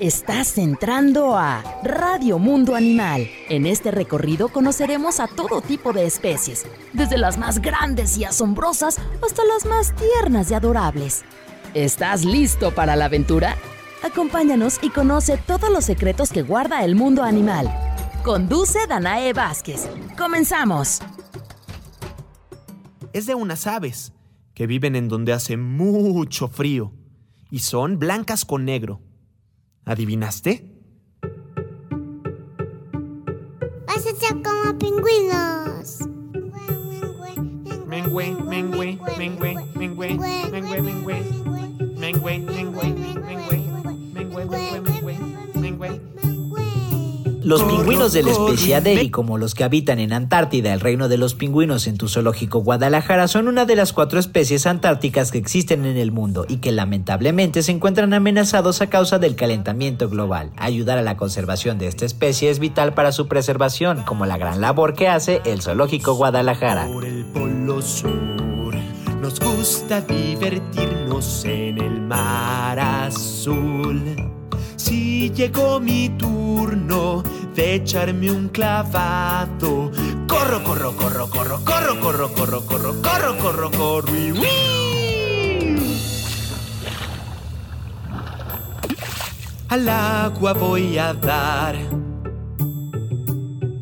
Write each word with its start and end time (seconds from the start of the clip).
Estás 0.00 0.56
entrando 0.56 1.36
a 1.36 1.62
Radio 1.84 2.38
Mundo 2.38 2.74
Animal. 2.74 3.28
En 3.50 3.66
este 3.66 3.90
recorrido 3.90 4.48
conoceremos 4.48 5.20
a 5.20 5.26
todo 5.26 5.60
tipo 5.60 5.92
de 5.92 6.06
especies, 6.06 6.64
desde 6.94 7.18
las 7.18 7.36
más 7.36 7.60
grandes 7.60 8.16
y 8.16 8.24
asombrosas 8.24 8.98
hasta 9.22 9.44
las 9.44 9.66
más 9.66 9.94
tiernas 9.96 10.50
y 10.50 10.54
adorables. 10.54 11.22
¿Estás 11.74 12.24
listo 12.24 12.74
para 12.74 12.96
la 12.96 13.04
aventura? 13.04 13.56
Acompáñanos 14.02 14.78
y 14.80 14.88
conoce 14.88 15.36
todos 15.36 15.68
los 15.70 15.84
secretos 15.84 16.30
que 16.30 16.40
guarda 16.40 16.82
el 16.82 16.94
mundo 16.94 17.22
animal. 17.22 17.70
Conduce 18.24 18.78
Danae 18.88 19.34
Vázquez. 19.34 19.86
Comenzamos. 20.16 21.00
Es 23.12 23.26
de 23.26 23.34
unas 23.34 23.66
aves 23.66 24.14
que 24.54 24.66
viven 24.66 24.96
en 24.96 25.08
donde 25.08 25.34
hace 25.34 25.58
mucho 25.58 26.48
frío 26.48 26.90
y 27.50 27.58
son 27.58 27.98
blancas 27.98 28.46
con 28.46 28.64
negro. 28.64 29.02
¿Adivinaste? 29.90 30.70
Vas 33.88 34.06
a 34.06 34.14
ser 34.14 34.40
como 34.40 34.78
pingüinos. 34.78 35.98
Mengüe, 37.88 38.30
mengüe, 38.30 39.00
mengüe, 39.18 39.56
mengüe, 39.74 40.14
mengüe, 40.52 40.84
mengüe, 40.84 41.18
mengüe, 41.98 42.38
mengüe, 44.14 44.99
Los 47.50 47.64
pingüinos 47.64 48.12
de 48.12 48.22
la 48.22 48.30
especie 48.30 48.76
Adeli, 48.76 49.10
como 49.10 49.36
los 49.36 49.56
que 49.56 49.64
habitan 49.64 49.98
en 49.98 50.12
Antártida, 50.12 50.72
el 50.72 50.78
reino 50.78 51.08
de 51.08 51.18
los 51.18 51.34
pingüinos 51.34 51.88
en 51.88 51.98
tu 51.98 52.06
zoológico 52.06 52.60
Guadalajara, 52.60 53.26
son 53.26 53.48
una 53.48 53.64
de 53.64 53.74
las 53.74 53.92
cuatro 53.92 54.20
especies 54.20 54.68
antárticas 54.68 55.32
que 55.32 55.38
existen 55.38 55.84
en 55.84 55.96
el 55.96 56.12
mundo 56.12 56.46
y 56.48 56.58
que 56.58 56.70
lamentablemente 56.70 57.64
se 57.64 57.72
encuentran 57.72 58.14
amenazados 58.14 58.80
a 58.82 58.86
causa 58.88 59.18
del 59.18 59.34
calentamiento 59.34 60.08
global. 60.08 60.52
Ayudar 60.58 60.98
a 60.98 61.02
la 61.02 61.16
conservación 61.16 61.76
de 61.78 61.88
esta 61.88 62.04
especie 62.04 62.50
es 62.50 62.60
vital 62.60 62.94
para 62.94 63.10
su 63.10 63.26
preservación, 63.26 64.04
como 64.04 64.26
la 64.26 64.38
gran 64.38 64.60
labor 64.60 64.94
que 64.94 65.08
hace 65.08 65.42
el 65.44 65.60
zoológico 65.60 66.14
Guadalajara. 66.14 66.86
Por 66.86 67.04
el 67.04 67.24
polo 67.24 67.82
sur 67.82 68.76
nos 69.20 69.40
gusta 69.40 70.02
divertirnos 70.02 71.44
en 71.46 71.78
el 71.78 72.00
mar 72.00 72.78
azul. 72.78 74.00
Si 74.76 75.30
llegó 75.30 75.78
mi 75.78 76.08
turno 76.10 77.22
de 77.54 77.74
echarme 77.74 78.30
un 78.30 78.48
clavado, 78.48 79.90
corro, 80.28 80.62
corro, 80.62 80.96
corro, 80.96 81.28
corro, 81.30 81.60
corro, 81.64 82.00
corro, 82.00 82.32
corro, 82.32 82.62
corro, 82.64 83.02
corro, 83.02 83.38
corro, 83.38 83.70
corro 83.70 84.16
y 84.16 84.32
¡uy! 84.32 84.70
Al 89.68 89.88
agua 89.88 90.52
voy 90.52 90.98
a 90.98 91.14
dar. 91.14 92.09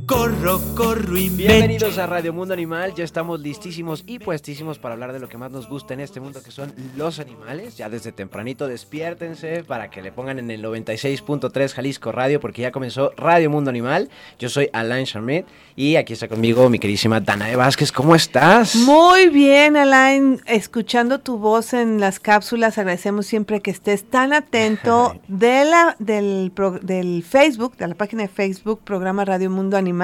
Corro, 0.09 0.59
corro 0.75 1.19
y 1.19 1.29
me 1.29 1.37
Bienvenidos 1.49 1.99
a 1.99 2.07
Radio 2.07 2.33
Mundo 2.33 2.55
Animal, 2.55 2.95
ya 2.95 3.05
estamos 3.05 3.41
listísimos 3.41 4.05
y 4.07 4.19
puestísimos 4.19 4.79
para 4.79 4.95
hablar 4.95 5.13
de 5.13 5.19
lo 5.21 5.29
que 5.29 5.37
más 5.37 5.51
nos 5.51 5.69
gusta 5.69 5.93
en 5.93 6.01
este 6.01 6.19
mundo 6.19 6.43
que 6.43 6.51
son 6.51 6.73
los 6.97 7.19
animales. 7.19 7.77
Ya 7.77 7.91
desde 7.91 8.11
tempranito 8.13 8.67
despiértense 8.67 9.65
para 9.65 9.91
que 9.91 10.01
le 10.01 10.11
pongan 10.11 10.39
en 10.39 10.51
el 10.51 10.65
96.3 10.65 11.75
Jalisco 11.75 12.11
Radio 12.11 12.41
porque 12.41 12.63
ya 12.63 12.73
comenzó 12.73 13.13
Radio 13.19 13.51
Mundo 13.51 13.69
Animal. 13.69 14.09
Yo 14.39 14.49
soy 14.49 14.71
Alain 14.73 15.05
Charmit 15.05 15.45
y 15.77 15.97
aquí 15.97 16.15
está 16.15 16.27
conmigo 16.27 16.71
mi 16.71 16.79
queridísima 16.79 17.21
Danae 17.21 17.57
Vázquez. 17.57 17.93
¿Cómo 17.93 18.15
estás? 18.15 18.77
Muy 18.77 19.29
bien, 19.29 19.77
Alain, 19.77 20.41
escuchando 20.47 21.21
tu 21.21 21.37
voz 21.37 21.75
en 21.75 22.01
las 22.01 22.19
cápsulas, 22.19 22.79
agradecemos 22.79 23.27
siempre 23.27 23.61
que 23.61 23.71
estés 23.71 24.09
tan 24.09 24.33
atento 24.33 25.21
de 25.29 25.67
la, 25.67 25.97
del, 25.99 26.51
pro- 26.55 26.79
del 26.81 27.23
Facebook, 27.23 27.77
de 27.77 27.89
la 27.89 27.95
página 27.95 28.23
de 28.23 28.29
Facebook, 28.29 28.81
programa 28.85 29.27
Radio 29.27 29.51
Mundo 29.51 29.77
Animal. 29.77 29.98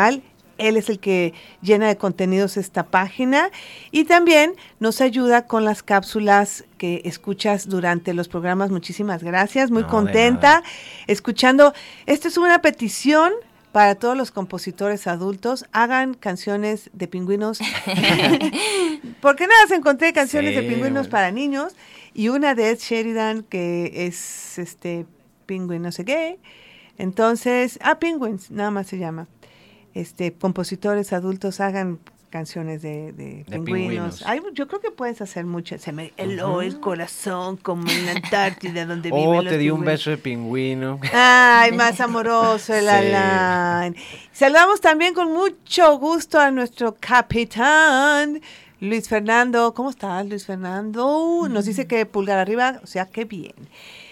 Él 0.58 0.76
es 0.76 0.88
el 0.88 0.98
que 0.98 1.34
llena 1.62 1.88
de 1.88 1.96
contenidos 1.96 2.56
esta 2.56 2.84
página 2.84 3.50
y 3.90 4.04
también 4.04 4.54
nos 4.78 5.00
ayuda 5.00 5.46
con 5.46 5.64
las 5.64 5.82
cápsulas 5.82 6.64
que 6.78 7.02
escuchas 7.04 7.68
durante 7.68 8.14
los 8.14 8.28
programas. 8.28 8.70
Muchísimas 8.70 9.22
gracias, 9.22 9.70
muy 9.70 9.82
No, 9.82 9.88
contenta 9.88 10.62
escuchando. 11.06 11.74
Esta 12.06 12.28
es 12.28 12.36
una 12.36 12.62
petición 12.62 13.32
para 13.72 13.96
todos 13.96 14.16
los 14.16 14.30
compositores 14.30 15.08
adultos. 15.08 15.64
Hagan 15.72 16.14
canciones 16.14 16.90
de 16.92 17.08
pingüinos. 17.08 17.58
Porque 19.20 19.46
nada, 19.48 19.66
se 19.66 19.74
encontré 19.74 20.12
canciones 20.12 20.54
de 20.54 20.62
pingüinos 20.62 20.92
bueno. 20.92 21.10
para 21.10 21.32
niños 21.32 21.74
y 22.12 22.28
una 22.28 22.54
de 22.54 22.70
Ed 22.70 22.78
Sheridan 22.78 23.42
que 23.42 24.06
es 24.06 24.58
este 24.58 25.06
pingüino 25.46 25.84
no 25.84 25.92
sé 25.92 26.04
qué. 26.04 26.38
Entonces, 26.96 27.78
ah, 27.82 27.98
Penguins, 27.98 28.50
nada 28.50 28.70
más 28.70 28.86
se 28.86 28.98
llama. 28.98 29.26
Este, 29.94 30.32
compositores 30.32 31.12
adultos 31.12 31.60
hagan 31.60 31.98
canciones 32.30 32.82
de, 32.82 33.12
de 33.12 33.44
De 33.44 33.44
pingüinos. 33.44 33.64
pingüinos. 33.64 34.22
Ay, 34.26 34.40
yo 34.54 34.66
creo 34.66 34.80
que 34.80 34.90
puedes 34.90 35.20
hacer 35.20 35.44
muchas. 35.46 35.82
Se 35.82 35.92
me 35.92 36.12
heló 36.16 36.62
el 36.62 36.80
corazón 36.80 37.56
como 37.56 37.88
en 37.88 38.06
la 38.06 38.12
Antártida 38.12 38.86
donde 38.86 39.08
Oh, 39.12 39.16
viven 39.16 39.44
los 39.44 39.52
te 39.52 39.58
di 39.58 39.70
un 39.70 39.84
beso 39.84 40.10
de 40.10 40.16
pingüino. 40.18 40.98
Ay, 41.12 41.70
más 41.76 42.00
amoroso 42.00 42.74
el 42.74 42.82
Sí. 42.86 42.88
Alain. 42.90 43.94
Saludamos 44.32 44.80
también 44.80 45.14
con 45.14 45.32
mucho 45.32 45.96
gusto 45.98 46.40
a 46.40 46.50
nuestro 46.50 46.96
capitán, 46.98 48.40
Luis 48.80 49.08
Fernando. 49.08 49.72
¿Cómo 49.72 49.90
estás, 49.90 50.26
Luis 50.26 50.44
Fernando? 50.44 51.46
Nos 51.48 51.66
dice 51.66 51.86
que 51.86 52.04
pulgar 52.04 52.38
arriba, 52.40 52.80
o 52.82 52.86
sea, 52.88 53.06
qué 53.06 53.24
bien. 53.26 53.54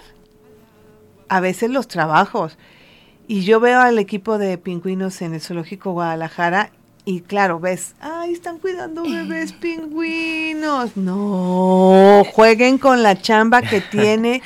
a 1.28 1.40
veces 1.40 1.70
los 1.70 1.88
trabajos. 1.88 2.58
Y 3.28 3.42
yo 3.42 3.60
veo 3.60 3.80
al 3.80 3.98
equipo 3.98 4.38
de 4.38 4.56
pingüinos 4.58 5.20
en 5.22 5.34
el 5.34 5.40
Zoológico 5.40 5.92
Guadalajara 5.92 6.70
y 7.04 7.20
claro, 7.20 7.60
ves, 7.60 7.94
ay, 8.00 8.32
están 8.32 8.58
cuidando 8.58 9.02
bebés 9.02 9.52
pingüinos. 9.60 10.96
No, 10.96 12.22
jueguen 12.32 12.78
con 12.78 13.02
la 13.02 13.20
chamba 13.20 13.62
que 13.62 13.80
tiene 13.90 14.42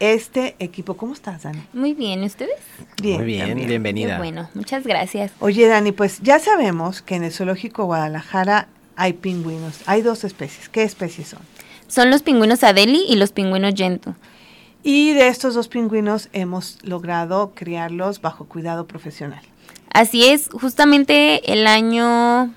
este 0.00 0.56
equipo. 0.58 0.96
¿Cómo 0.96 1.12
estás, 1.12 1.42
Dani? 1.42 1.62
Muy 1.72 1.94
bien, 1.94 2.22
¿y 2.22 2.26
ustedes? 2.26 2.56
Bien, 3.00 3.18
Muy 3.18 3.26
bien, 3.26 3.48
también. 3.48 3.68
bienvenida. 3.68 4.12
Qué 4.14 4.18
bueno, 4.18 4.48
muchas 4.54 4.84
gracias. 4.86 5.32
Oye, 5.40 5.68
Dani, 5.68 5.92
pues 5.92 6.20
ya 6.20 6.38
sabemos 6.38 7.02
que 7.02 7.16
en 7.16 7.24
el 7.24 7.32
Zoológico 7.32 7.84
Guadalajara 7.84 8.68
hay 9.00 9.14
pingüinos. 9.14 9.80
Hay 9.86 10.02
dos 10.02 10.24
especies. 10.24 10.68
¿Qué 10.68 10.82
especies 10.82 11.28
son? 11.28 11.40
Son 11.88 12.10
los 12.10 12.22
pingüinos 12.22 12.62
Adeli 12.62 13.06
y 13.08 13.16
los 13.16 13.32
pingüinos 13.32 13.72
Gento. 13.74 14.14
Y 14.82 15.14
de 15.14 15.28
estos 15.28 15.54
dos 15.54 15.68
pingüinos 15.68 16.28
hemos 16.34 16.78
logrado 16.82 17.52
criarlos 17.54 18.20
bajo 18.20 18.44
cuidado 18.44 18.86
profesional. 18.86 19.40
Así 19.90 20.28
es, 20.28 20.50
justamente 20.52 21.50
el 21.50 21.66
año 21.66 22.52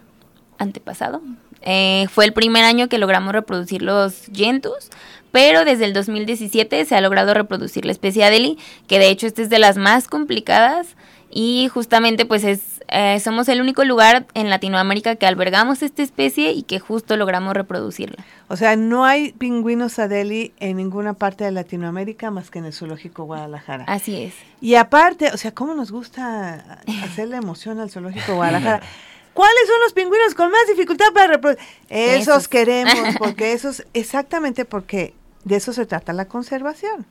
antepasado 0.58 1.22
eh, 1.62 2.08
fue 2.12 2.26
el 2.26 2.34
primer 2.34 2.66
año 2.66 2.90
que 2.90 2.97
logramos 2.97 3.32
reproducir 3.32 3.82
los 3.82 4.26
Gentus, 4.34 4.90
pero 5.32 5.64
desde 5.64 5.85
el 5.85 5.94
2017 5.94 6.84
se 6.84 6.96
ha 6.96 7.02
logrado 7.02 7.34
reproducir 7.34 7.85
la 7.85 7.94
especie 7.94 8.26
Adeli, 8.26 8.58
que 8.88 9.00
de 9.00 9.09
hecho 9.09 9.28
esta 9.28 9.41
es 9.41 9.50
de 9.50 9.59
las 9.59 9.78
más 9.78 10.09
complicadas 10.09 10.96
y 11.32 11.70
justamente 11.73 12.26
pues 12.26 12.44
es 12.44 12.59
eh, 12.88 13.20
somos 13.20 13.50
el 13.50 13.62
único 13.62 13.84
lugar 13.84 14.26
en 14.34 14.50
Latinoamérica 14.50 15.16
que 15.16 15.26
albergamos 15.26 15.82
esta 15.82 16.03
especie 16.03 16.52
y 16.52 16.64
que 16.64 16.80
justo 16.80 17.18
logramos 17.18 17.53
reproducirla. 17.53 18.24
O 18.47 18.58
sea, 18.58 18.76
no 18.76 19.06
hay 19.06 19.32
pingüinos 19.34 20.00
Adeli 20.00 20.53
en 20.59 20.78
ninguna 20.78 21.14
parte 21.14 21.44
de 21.44 21.52
Latinoamérica 21.52 22.32
más 22.32 22.52
que 22.52 22.59
en 22.59 22.66
el 22.66 22.74
Zoológico 22.74 23.24
Guadalajara. 23.24 23.85
Así 23.88 24.22
es. 24.22 24.34
Y 24.62 24.76
aparte, 24.76 25.32
o 25.34 25.38
sea, 25.38 25.53
¿cómo 25.53 25.74
nos 25.74 25.91
gusta 25.91 26.80
hacerle 27.03 27.38
emoción 27.38 27.80
al 27.80 27.90
Zoológico 27.90 28.35
Guadalajara? 28.35 28.82
¿Cuáles 29.34 29.68
son 29.68 29.79
los 29.84 29.94
pingüinos 29.94 30.36
con 30.36 30.52
más 30.52 30.68
dificultad 30.68 31.12
para 31.14 31.28
reproducir? 31.28 31.66
Esos, 31.90 32.28
Esos. 32.28 32.47
queremos, 32.47 33.16
porque 33.18 33.53
esos, 33.53 33.84
exactamente 33.94 34.66
porque 34.66 35.14
de 35.44 35.56
eso 35.56 35.74
se 35.74 35.86
trata 35.86 36.14
la 36.14 36.26
conservación. 36.26 37.06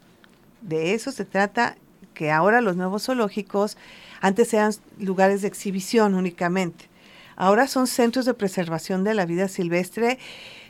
De 0.61 0.95
eso 0.95 1.11
se 1.11 1.25
trata 1.25 1.77
que 2.23 2.31
ahora 2.31 2.61
los 2.61 2.77
nuevos 2.77 3.07
zoológicos, 3.07 3.77
antes 4.21 4.55
eran 4.55 4.73
lugares 5.01 5.43
de 5.43 5.49
exhibición 5.49 6.15
únicamente. 6.15 6.89
ahora 7.35 7.67
son 7.67 7.89
centros 7.89 8.27
de 8.27 8.35
preservación 8.35 9.03
de 9.03 9.15
la 9.15 9.27
vida 9.27 9.49
silvestre, 9.49 10.21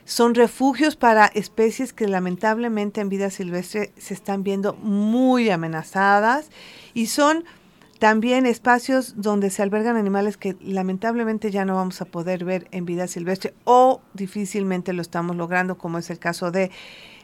son 0.03 0.33
refugios 0.33 0.95
para 0.95 1.27
especies 1.27 1.93
que 1.93 2.07
lamentablemente 2.07 3.01
en 3.01 3.09
vida 3.09 3.29
silvestre 3.29 3.91
se 3.99 4.15
están 4.15 4.41
viendo 4.41 4.73
muy 4.73 5.51
amenazadas 5.51 6.49
y 6.95 7.05
son 7.05 7.43
también 7.99 8.47
espacios 8.47 9.13
donde 9.17 9.51
se 9.51 9.61
albergan 9.61 9.95
animales 9.95 10.37
que 10.37 10.57
lamentablemente 10.59 11.51
ya 11.51 11.65
no 11.65 11.75
vamos 11.75 12.01
a 12.01 12.05
poder 12.05 12.43
ver 12.45 12.67
en 12.71 12.85
vida 12.85 13.05
silvestre 13.05 13.53
o 13.63 14.01
difícilmente 14.15 14.91
lo 14.91 15.03
estamos 15.03 15.35
logrando, 15.35 15.77
como 15.77 15.99
es 15.99 16.09
el 16.09 16.17
caso 16.17 16.49
de 16.49 16.71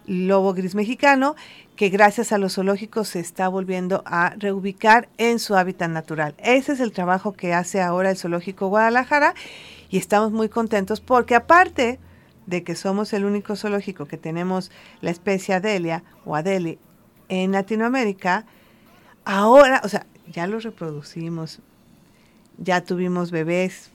lobo 0.06 0.54
gris 0.54 0.76
mexicano, 0.76 1.36
que 1.76 1.90
gracias 1.90 2.32
a 2.32 2.38
los 2.38 2.56
zoológicos 2.56 3.08
se 3.08 3.20
está 3.20 3.48
volviendo 3.48 4.04
a 4.06 4.34
reubicar 4.38 5.08
en 5.18 5.40
su 5.40 5.56
hábitat 5.56 5.90
natural. 5.90 6.36
Ese 6.40 6.74
es 6.74 6.80
el 6.80 6.92
trabajo 6.92 7.34
que 7.34 7.54
hace 7.54 7.82
ahora 7.82 8.10
el 8.10 8.18
Zoológico 8.18 8.68
Guadalajara 8.68 9.34
y 9.90 9.98
estamos 9.98 10.32
muy 10.32 10.50
contentos 10.50 11.00
porque 11.00 11.36
aparte 11.36 12.00
de 12.48 12.64
que 12.64 12.76
somos 12.76 13.14
el 13.14 13.26
único 13.26 13.56
zoológico 13.56 14.08
que 14.08 14.18
tenemos 14.18 14.72
la 15.02 15.12
especie 15.12 15.56
Adelia 15.56 16.04
o 16.26 16.36
Adeli 16.36 16.80
en 17.30 17.52
Latinoamérica, 17.52 18.46
ahora, 19.24 19.82
o 19.84 19.88
sea, 19.88 20.06
ya 20.28 20.48
los 20.48 20.64
reproducimos, 20.64 21.60
ya 22.58 22.82
tuvimos 22.82 23.32
bebés 23.32 23.92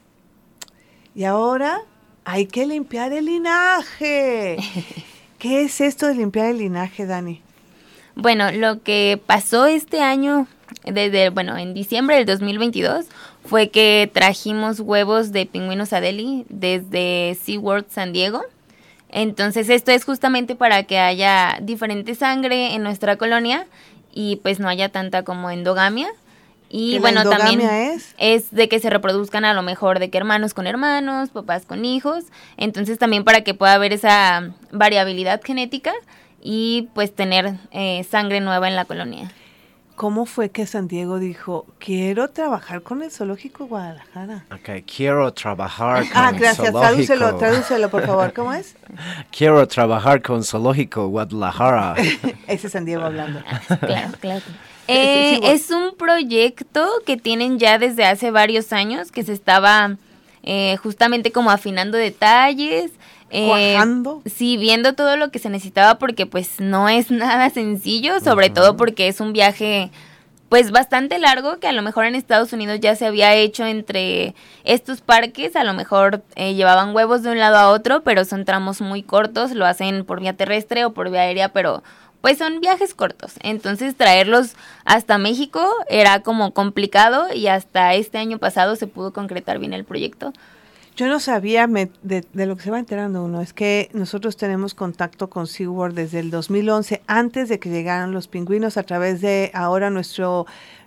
y 1.15 1.25
ahora 1.25 1.81
hay 2.25 2.47
que 2.47 2.67
limpiar 2.67 3.12
el 3.12 3.27
linaje. 3.27 4.56
¿Qué 5.44 5.61
es 5.61 5.82
esto 5.82 6.06
de 6.06 6.14
limpiar 6.14 6.46
el 6.46 6.56
linaje, 6.56 7.05
Dani? 7.05 7.43
Bueno, 8.14 8.50
lo 8.50 8.82
que 8.82 9.20
pasó 9.26 9.67
este 9.67 10.00
año, 10.00 10.46
desde, 10.87 11.29
bueno, 11.29 11.58
en 11.58 11.75
diciembre 11.75 12.17
del 12.17 12.25
2022, 12.25 13.05
fue 13.44 13.69
que 13.69 14.11
trajimos 14.11 14.81
huevos 14.81 15.32
de 15.32 15.44
pingüinos 15.44 15.93
Adeli 15.93 16.46
desde 16.49 17.37
SeaWorld 17.43 17.91
San 17.91 18.14
Diego. 18.14 18.43
Entonces 19.11 19.69
esto 19.69 19.91
es 19.91 20.06
justamente 20.06 20.55
para 20.55 20.85
que 20.85 20.99
haya 20.99 21.58
diferente 21.61 22.14
sangre 22.14 22.75
en 22.75 22.82
nuestra 22.82 23.17
colonia 23.17 23.67
y 24.14 24.37
pues 24.37 24.61
no 24.61 24.69
haya 24.70 24.88
tanta 24.88 25.25
como 25.25 25.50
endogamia. 25.50 26.08
Y 26.76 26.99
bueno, 26.99 27.23
también 27.23 27.61
es? 27.61 28.17
es 28.19 28.50
de 28.50 28.69
que 28.69 28.81
se 28.81 28.91
reproduzcan 28.91 29.44
a 29.44 29.55
lo 29.55 29.62
mejor 29.62 30.00
de 30.00 30.11
que 30.11 30.19
hermanos 30.19 30.55
con 30.55 30.67
hermanos, 30.67 31.31
papás 31.31 31.67
con 31.67 31.85
hijos. 31.85 32.25
Entonces 32.56 32.99
también 32.99 33.23
para 33.23 33.43
que 33.43 33.55
pueda 33.55 33.75
haber 33.75 33.93
esa 33.93 34.50
variabilidad 34.73 35.41
genética 35.44 35.93
y 36.43 36.88
pues 36.93 37.15
tener 37.15 37.55
eh, 37.71 38.03
sangre 38.11 38.41
nueva 38.41 38.67
en 38.67 38.75
la 38.75 38.87
colonia. 38.87 39.31
¿Cómo 39.94 40.26
fue 40.26 40.50
que 40.50 40.67
San 40.67 40.88
Diego 40.88 41.21
dijo, 41.21 41.65
quiero 41.79 42.31
trabajar 42.31 42.82
con 42.82 43.05
el 43.05 43.12
Zoológico 43.12 43.67
Guadalajara? 43.67 44.44
Ok, 44.50 44.82
quiero 44.85 45.32
trabajar 45.32 46.09
con 46.09 46.11
Ah, 46.17 46.32
gracias, 46.32 46.73
Zoológico. 46.73 46.81
tradúcelo, 46.81 47.37
tradúcelo, 47.38 47.88
por 47.88 48.05
favor. 48.05 48.32
¿Cómo 48.32 48.53
es? 48.53 48.75
Quiero 49.31 49.69
trabajar 49.69 50.23
con 50.23 50.43
Zoológico 50.43 51.06
Guadalajara. 51.06 51.94
Ese 52.49 52.67
es 52.67 52.73
San 52.73 52.85
Diego 52.85 53.05
hablando. 53.05 53.41
Claro, 53.81 54.09
claro. 54.20 54.43
Eh, 54.89 55.41
es 55.53 55.71
un 55.71 55.95
proyecto 55.97 56.87
que 57.07 57.17
tienen 57.17 57.59
ya 57.59 57.79
desde 57.79 58.05
hace 58.05 58.31
varios 58.31 58.73
años 58.73 59.11
que 59.11 59.23
se 59.23 59.33
estaba 59.33 59.97
eh, 60.43 60.77
justamente 60.83 61.33
como 61.33 61.51
afinando 61.51 61.97
detalles. 61.97 62.91
eh, 63.31 63.47
Cuajando. 63.49 64.23
Sí, 64.27 64.57
viendo 64.57 64.95
todo 64.95 65.17
lo 65.17 65.31
que 65.31 65.39
se 65.39 65.49
necesitaba 65.51 65.99
porque 65.99 66.27
pues 66.27 66.61
no 66.61 66.89
es 66.89 67.11
nada 67.11 67.51
sencillo, 67.51 68.21
sobre 68.21 68.51
todo 68.51 68.77
porque 68.77 69.09
es 69.09 69.21
un 69.21 69.33
viaje 69.33 69.91
pues 70.51 70.71
bastante 70.71 71.19
largo 71.19 71.59
que 71.59 71.67
a 71.67 71.73
lo 71.73 71.83
mejor 71.83 72.05
en 72.05 72.15
Estados 72.15 72.53
Unidos 72.53 72.79
ya 72.79 72.95
se 72.95 73.07
había 73.07 73.35
hecho 73.35 73.65
entre 73.67 74.37
estos 74.63 75.01
parques, 75.01 75.57
a 75.57 75.65
lo 75.65 75.73
mejor 75.75 76.23
eh, 76.37 76.55
llevaban 76.55 76.95
huevos 76.95 77.25
de 77.25 77.31
un 77.31 77.39
lado 77.41 77.57
a 77.57 77.71
otro, 77.71 78.03
pero 78.05 78.25
son 78.25 78.45
tramos 78.45 78.81
muy 78.81 79.03
cortos, 79.03 79.51
lo 79.51 79.67
hacen 79.67 80.05
por 80.05 80.21
vía 80.21 80.37
terrestre 80.37 80.85
o 80.85 80.93
por 80.93 81.11
vía 81.11 81.23
aérea, 81.23 81.49
pero 81.49 81.83
pues 82.25 82.38
son 82.38 82.59
viajes 82.62 82.94
cortos. 82.94 83.35
Entonces 83.43 83.94
traerlos 83.97 84.55
hasta 84.87 85.19
México 85.19 85.62
era 85.91 86.23
como 86.23 86.55
complicado 86.55 87.26
y 87.35 87.49
hasta 87.49 87.93
este 87.93 88.17
año 88.17 88.38
pasado 88.38 88.76
se 88.76 88.87
pudo 88.87 89.12
concretar 89.12 89.59
bien 89.59 89.75
el 89.75 89.85
proyecto. 89.85 90.32
Yo 90.97 91.06
no 91.06 91.21
sabía 91.21 91.67
me- 91.67 91.91
de, 92.03 92.25
de 92.32 92.47
lo 92.47 92.56
que 92.56 92.62
se 92.62 92.71
va 92.71 92.79
enterando 92.79 93.23
uno, 93.23 93.43
es 93.43 93.53
que 93.53 93.91
nosotros 93.93 94.38
tenemos 94.38 94.73
contacto 94.73 95.29
con 95.29 95.47
SeaWorld 95.47 95.94
desde 95.94 96.21
el 96.21 96.31
2011, 96.31 97.03
antes 97.06 97.50
de 97.50 97.59
que 97.59 97.69
llegaran 97.69 98.12
los 98.12 98.27
pingüinos, 98.27 98.79
a 98.79 98.85
través 98.85 99.20
de 99.20 99.50
ahora 99.53 99.91
nuestro 99.91 100.47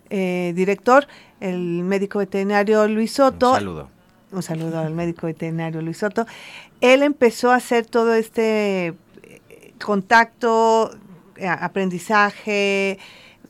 eh, 0.10 0.54
director, 0.56 1.06
el 1.40 1.60
médico 1.84 2.18
veterinario 2.18 2.88
Luis 2.88 3.12
Soto. 3.14 3.50
Un 3.52 3.56
saludo. 3.58 3.90
un 4.32 4.42
saludo 4.42 4.80
al 4.80 4.96
médico 4.96 5.28
veterinario 5.28 5.84
Luis 5.84 6.00
Soto, 6.00 6.26
él 6.82 7.04
empezó 7.04 7.52
a 7.52 7.58
hacer 7.58 7.86
todo 7.86 8.16
este 8.16 8.88
eh, 8.88 8.94
contacto, 9.86 10.92
aprendizaje, 11.46 13.00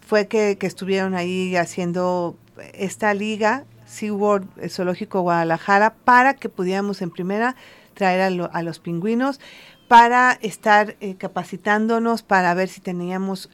fue 0.05 0.27
que, 0.27 0.57
que 0.57 0.67
estuvieron 0.67 1.15
ahí 1.15 1.55
haciendo 1.55 2.35
esta 2.73 3.13
liga, 3.13 3.65
SeaWorld 3.85 4.47
eh, 4.57 4.69
Zoológico 4.69 5.21
Guadalajara, 5.21 5.93
para 6.03 6.33
que 6.33 6.49
pudiéramos 6.49 7.01
en 7.01 7.11
primera 7.11 7.55
traer 7.93 8.21
a, 8.21 8.29
lo- 8.29 8.49
a 8.53 8.61
los 8.63 8.79
pingüinos, 8.79 9.39
para 9.87 10.37
estar 10.41 10.95
eh, 10.99 11.15
capacitándonos, 11.15 12.21
para 12.23 12.53
ver 12.53 12.67
si 12.67 12.81
teníamos 12.81 13.49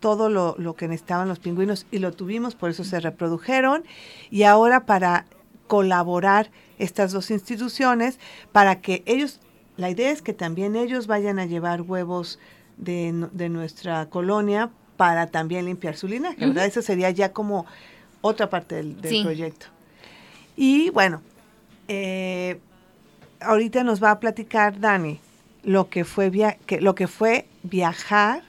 todo 0.00 0.28
lo, 0.28 0.54
lo 0.58 0.74
que 0.74 0.86
necesitaban 0.86 1.28
los 1.28 1.38
pingüinos 1.38 1.86
y 1.90 1.98
lo 1.98 2.12
tuvimos, 2.12 2.54
por 2.54 2.70
eso 2.70 2.84
se 2.84 3.00
reprodujeron. 3.00 3.84
Y 4.30 4.42
ahora 4.44 4.84
para 4.86 5.24
colaborar 5.66 6.50
estas 6.78 7.12
dos 7.12 7.30
instituciones, 7.30 8.18
para 8.52 8.80
que 8.80 9.02
ellos, 9.06 9.40
la 9.76 9.90
idea 9.90 10.10
es 10.10 10.20
que 10.22 10.34
también 10.34 10.76
ellos 10.76 11.06
vayan 11.06 11.38
a 11.38 11.46
llevar 11.46 11.82
huevos 11.82 12.38
de, 12.76 13.28
de 13.32 13.48
nuestra 13.48 14.06
colonia 14.06 14.70
para 14.96 15.26
también 15.26 15.64
limpiar 15.66 15.96
su 15.96 16.06
linaje, 16.08 16.46
¿verdad? 16.46 16.66
Eso 16.66 16.82
sería 16.82 17.10
ya 17.10 17.32
como 17.32 17.66
otra 18.20 18.48
parte 18.50 18.76
del, 18.76 19.00
del 19.00 19.10
Sí. 19.10 19.22
proyecto. 19.22 19.66
Y 20.56 20.90
bueno, 20.90 21.20
eh, 21.88 22.58
ahorita 23.40 23.82
nos 23.84 24.02
va 24.02 24.12
a 24.12 24.20
platicar 24.20 24.78
Dani 24.80 25.20
lo 25.64 25.88
que 25.88 26.04
fue, 26.04 26.30
via- 26.30 26.56
que, 26.66 26.80
lo 26.80 26.94
que 26.94 27.08
fue 27.08 27.46
viajar 27.62 28.42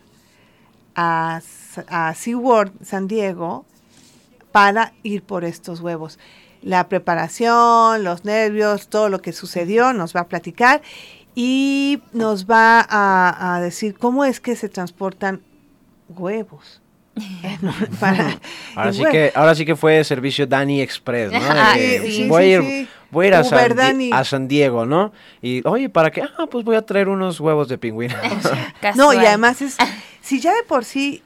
a, 0.95 1.41
a 1.87 2.13
SeaWorld 2.13 2.83
San 2.85 3.07
Diego 3.07 3.65
para 4.51 4.93
ir 5.03 5.23
por 5.23 5.43
estos 5.43 5.81
huevos. 5.81 6.19
La 6.61 6.87
preparación, 6.87 8.03
los 8.03 8.23
nervios, 8.25 8.87
todo 8.87 9.09
lo 9.09 9.21
que 9.21 9.33
sucedió, 9.33 9.93
nos 9.93 10.15
va 10.15 10.21
a 10.21 10.27
platicar 10.27 10.81
y 11.35 12.01
nos 12.13 12.49
va 12.49 12.79
a, 12.89 13.55
a 13.55 13.61
decir 13.61 13.97
cómo 13.97 14.23
es 14.25 14.39
que 14.39 14.55
se 14.55 14.69
transportan 14.69 15.41
huevos. 16.09 16.81
Para- 17.99 18.39
Ahora 18.75 18.91
sí, 18.91 18.99
bueno, 18.99 19.11
que, 19.11 19.31
ahora 19.35 19.55
sí 19.55 19.65
que 19.65 19.75
fue 19.75 20.03
servicio 20.03 20.47
Dani 20.47 20.81
Express, 20.81 21.31
¿no? 21.31 21.39
De 21.73 21.77
que 21.77 22.01
sí, 22.05 22.11
sí, 22.23 22.27
voy, 22.27 22.43
a 22.43 22.47
ir, 22.61 22.87
voy 23.11 23.25
a 23.25 23.27
ir 23.29 23.33
a 23.35 23.43
San, 24.23 24.43
a 24.43 24.47
Diego, 24.47 24.85
¿no? 24.85 25.13
Y, 25.41 25.65
oye, 25.67 25.89
¿para 25.89 26.11
qué? 26.11 26.23
Ah, 26.37 26.45
pues 26.49 26.65
voy 26.65 26.75
a 26.75 26.81
traer 26.81 27.07
unos 27.07 27.39
huevos 27.39 27.67
de 27.69 27.77
pingüino. 27.77 28.15
No, 28.95 29.13
y 29.13 29.17
además 29.17 29.61
es, 29.61 29.77
si 30.21 30.39
ya 30.39 30.53
de 30.53 30.63
por 30.63 30.83
sí, 30.85 31.21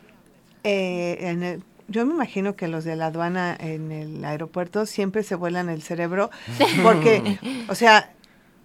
eh, 0.64 1.18
en 1.22 1.44
el- 1.44 1.64
yo 1.88 2.06
me 2.06 2.14
imagino 2.14 2.56
que 2.56 2.68
los 2.68 2.84
de 2.84 2.96
la 2.96 3.08
aduana 3.08 3.58
en 3.60 3.92
el 3.92 4.24
aeropuerto 4.24 4.86
siempre 4.86 5.24
se 5.24 5.34
vuelan 5.34 5.70
el 5.70 5.82
cerebro, 5.82 6.30
porque, 6.84 7.40
o 7.68 7.74
sea, 7.74 8.12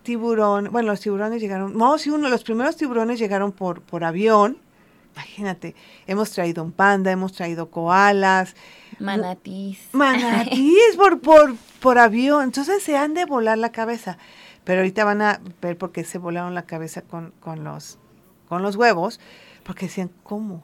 tiburón, 0.04 0.68
bueno, 0.70 0.92
los 0.92 1.00
tiburones 1.00 1.42
llegaron, 1.42 1.76
no, 1.76 1.98
sí, 1.98 2.10
uno, 2.10 2.28
los 2.28 2.44
primeros 2.44 2.76
tiburones 2.76 3.18
llegaron 3.18 3.50
por, 3.50 3.80
por 3.82 4.04
avión, 4.04 4.58
imagínate, 5.14 5.74
hemos 6.06 6.30
traído 6.30 6.62
un 6.62 6.70
panda, 6.70 7.10
hemos 7.10 7.32
traído 7.32 7.70
koalas, 7.70 8.54
Manatís. 9.00 9.80
manatíes 9.92 10.94
por, 10.96 11.20
por, 11.20 11.56
por 11.80 11.98
avión, 11.98 12.44
entonces 12.44 12.82
se 12.82 12.96
han 12.96 13.14
de 13.14 13.24
volar 13.24 13.58
la 13.58 13.72
cabeza. 13.72 14.18
Pero 14.64 14.80
ahorita 14.80 15.04
van 15.04 15.20
a 15.20 15.40
ver 15.60 15.76
por 15.76 15.92
qué 15.92 16.04
se 16.04 16.16
volaron 16.16 16.54
la 16.54 16.62
cabeza 16.62 17.02
con, 17.02 17.32
con, 17.40 17.64
los, 17.64 17.98
con 18.48 18.62
los 18.62 18.76
huevos, 18.76 19.20
porque 19.62 19.86
decían, 19.86 20.10
¿cómo? 20.22 20.62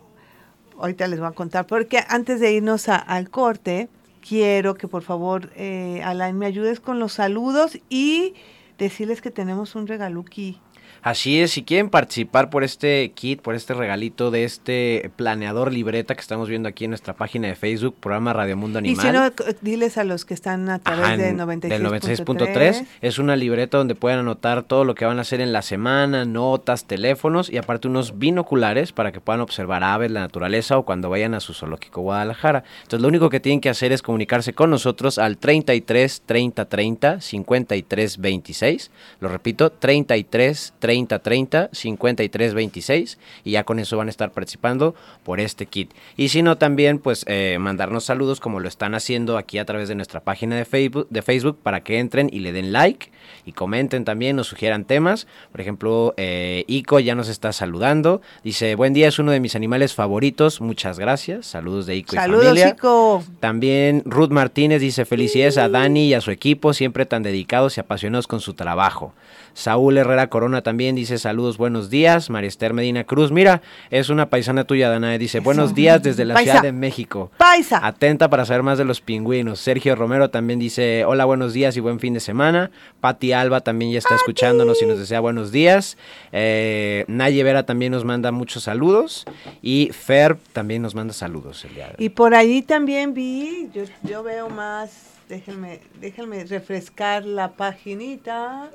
Ahorita 0.78 1.06
les 1.06 1.18
voy 1.20 1.28
a 1.28 1.32
contar, 1.32 1.66
porque 1.66 2.02
antes 2.08 2.40
de 2.40 2.50
irnos 2.52 2.88
a- 2.88 2.96
al 2.96 3.28
corte, 3.28 3.90
quiero 4.26 4.74
que 4.74 4.88
por 4.88 5.02
favor, 5.02 5.50
eh, 5.54 6.00
Alain, 6.02 6.38
me 6.38 6.46
ayudes 6.46 6.80
con 6.80 6.98
los 6.98 7.12
saludos 7.12 7.78
y 7.90 8.32
decirles 8.80 9.20
que 9.20 9.30
tenemos 9.30 9.74
un 9.74 9.86
regaluki. 9.86 10.58
Así 11.02 11.40
es, 11.40 11.52
si 11.52 11.62
quieren 11.62 11.88
participar 11.88 12.50
por 12.50 12.62
este 12.62 13.10
kit, 13.14 13.40
por 13.40 13.54
este 13.54 13.72
regalito 13.72 14.30
de 14.30 14.44
este 14.44 15.10
planeador 15.16 15.72
libreta 15.72 16.14
que 16.14 16.20
estamos 16.20 16.48
viendo 16.48 16.68
aquí 16.68 16.84
en 16.84 16.90
nuestra 16.90 17.14
página 17.14 17.48
de 17.48 17.54
Facebook, 17.54 17.94
programa 17.98 18.34
Radio 18.34 18.56
Mundo 18.56 18.78
Animal. 18.80 19.06
Y 19.06 19.08
si 19.08 19.12
no, 19.14 19.26
c- 19.28 19.56
diles 19.62 19.96
a 19.96 20.04
los 20.04 20.26
que 20.26 20.34
están 20.34 20.68
a 20.68 20.78
través 20.78 21.04
Ajá, 21.06 21.16
de 21.16 21.28
en- 21.30 21.38
96.3. 21.38 21.68
del 21.68 21.82
96.3 21.86 22.86
es 23.00 23.18
una 23.18 23.34
libreta 23.36 23.78
donde 23.78 23.94
pueden 23.94 24.18
anotar 24.18 24.62
todo 24.62 24.84
lo 24.84 24.94
que 24.94 25.06
van 25.06 25.16
a 25.18 25.22
hacer 25.22 25.40
en 25.40 25.54
la 25.54 25.62
semana, 25.62 26.26
notas, 26.26 26.84
teléfonos 26.84 27.48
y 27.48 27.56
aparte 27.56 27.88
unos 27.88 28.18
binoculares 28.18 28.92
para 28.92 29.10
que 29.10 29.20
puedan 29.20 29.40
observar 29.40 29.82
aves, 29.82 30.10
la 30.10 30.20
naturaleza 30.20 30.76
o 30.76 30.84
cuando 30.84 31.08
vayan 31.08 31.32
a 31.32 31.40
su 31.40 31.54
zoológico 31.54 32.02
Guadalajara. 32.02 32.62
Entonces 32.82 33.00
lo 33.00 33.08
único 33.08 33.30
que 33.30 33.40
tienen 33.40 33.62
que 33.62 33.70
hacer 33.70 33.92
es 33.92 34.02
comunicarse 34.02 34.52
con 34.52 34.68
nosotros 34.68 35.16
al 35.18 35.38
33 35.38 36.22
30 36.26 36.64
30 36.66 37.20
53 37.22 38.18
26. 38.18 38.90
Lo 39.20 39.28
repito, 39.28 39.70
33 39.70 40.74
30 40.78 40.89
30 41.22 41.70
53 41.72 42.54
26 42.54 43.18
y 43.44 43.52
ya 43.52 43.64
con 43.64 43.78
eso 43.78 43.96
van 43.96 44.08
a 44.08 44.10
estar 44.10 44.32
participando 44.32 44.94
por 45.24 45.40
este 45.40 45.66
kit. 45.66 45.92
Y 46.16 46.28
si 46.28 46.42
no 46.42 46.58
también 46.58 46.98
pues 46.98 47.24
eh, 47.28 47.58
mandarnos 47.60 48.04
saludos 48.04 48.40
como 48.40 48.60
lo 48.60 48.68
están 48.68 48.94
haciendo 48.94 49.38
aquí 49.38 49.58
a 49.58 49.64
través 49.64 49.88
de 49.88 49.94
nuestra 49.94 50.20
página 50.20 50.56
de 50.56 50.64
Facebook, 50.64 51.06
de 51.10 51.22
Facebook 51.22 51.58
para 51.62 51.80
que 51.82 51.98
entren 51.98 52.28
y 52.32 52.40
le 52.40 52.52
den 52.52 52.72
like 52.72 53.10
y 53.44 53.52
comenten 53.52 54.04
también, 54.04 54.36
nos 54.36 54.48
sugieran 54.48 54.84
temas. 54.84 55.26
Por 55.52 55.60
ejemplo, 55.60 56.14
eh, 56.16 56.64
Ico 56.66 57.00
ya 57.00 57.14
nos 57.14 57.28
está 57.28 57.52
saludando. 57.52 58.20
Dice, 58.44 58.74
buen 58.74 58.92
día, 58.92 59.08
es 59.08 59.18
uno 59.18 59.32
de 59.32 59.40
mis 59.40 59.54
animales 59.54 59.94
favoritos. 59.94 60.60
Muchas 60.60 60.98
gracias. 60.98 61.46
Saludos 61.46 61.86
de 61.86 61.96
Ico 61.96 62.16
y 62.16 62.18
Saludos, 62.18 62.44
familia. 62.44 62.72
Chico. 62.72 63.24
También 63.40 64.02
Ruth 64.04 64.30
Martínez 64.30 64.80
dice 64.80 65.04
felicidades 65.04 65.58
a 65.58 65.68
Dani 65.68 66.08
y 66.08 66.14
a 66.14 66.20
su 66.20 66.30
equipo, 66.30 66.72
siempre 66.72 67.06
tan 67.06 67.22
dedicados 67.22 67.76
y 67.76 67.80
apasionados 67.80 68.26
con 68.26 68.40
su 68.40 68.54
trabajo. 68.54 69.14
Saúl 69.54 69.98
Herrera 69.98 70.28
Corona 70.28 70.62
también 70.62 70.79
dice 70.80 71.18
saludos, 71.18 71.58
buenos 71.58 71.90
días. 71.90 72.30
María 72.30 72.48
Esther 72.48 72.72
Medina 72.72 73.04
Cruz, 73.04 73.30
mira, 73.30 73.60
es 73.90 74.08
una 74.08 74.30
paisana 74.30 74.64
tuya, 74.64 74.88
Danae, 74.88 75.18
dice 75.18 75.40
buenos 75.40 75.74
días 75.74 76.02
desde 76.02 76.24
la 76.24 76.34
Paisa. 76.34 76.52
Ciudad 76.52 76.62
de 76.62 76.72
México. 76.72 77.30
Paisa. 77.36 77.86
Atenta 77.86 78.30
para 78.30 78.46
saber 78.46 78.62
más 78.62 78.78
de 78.78 78.86
los 78.86 79.02
pingüinos. 79.02 79.60
Sergio 79.60 79.94
Romero 79.94 80.30
también 80.30 80.58
dice 80.58 81.04
hola, 81.04 81.26
buenos 81.26 81.52
días 81.52 81.76
y 81.76 81.80
buen 81.80 82.00
fin 82.00 82.14
de 82.14 82.20
semana. 82.20 82.70
Pati 83.00 83.32
Alba 83.32 83.60
también 83.60 83.92
ya 83.92 83.98
está 83.98 84.14
escuchándonos 84.14 84.80
y 84.80 84.86
nos 84.86 84.98
desea 84.98 85.20
buenos 85.20 85.52
días. 85.52 85.98
Eh, 86.32 87.04
Naye 87.08 87.44
Vera 87.44 87.66
también 87.66 87.92
nos 87.92 88.06
manda 88.06 88.32
muchos 88.32 88.62
saludos 88.62 89.26
y 89.60 89.90
Fer 89.92 90.38
también 90.54 90.80
nos 90.80 90.94
manda 90.94 91.12
saludos 91.12 91.62
el 91.66 91.74
día 91.74 91.88
de 91.88 91.90
hoy. 91.98 92.04
Y 92.06 92.08
por 92.08 92.34
allí 92.34 92.62
también 92.62 93.12
vi, 93.12 93.68
yo, 93.74 93.84
yo 94.02 94.22
veo 94.22 94.48
más, 94.48 94.90
déjenme, 95.28 95.80
déjenme 96.00 96.44
refrescar 96.44 97.26
la 97.26 97.52
paginita. 97.52 98.70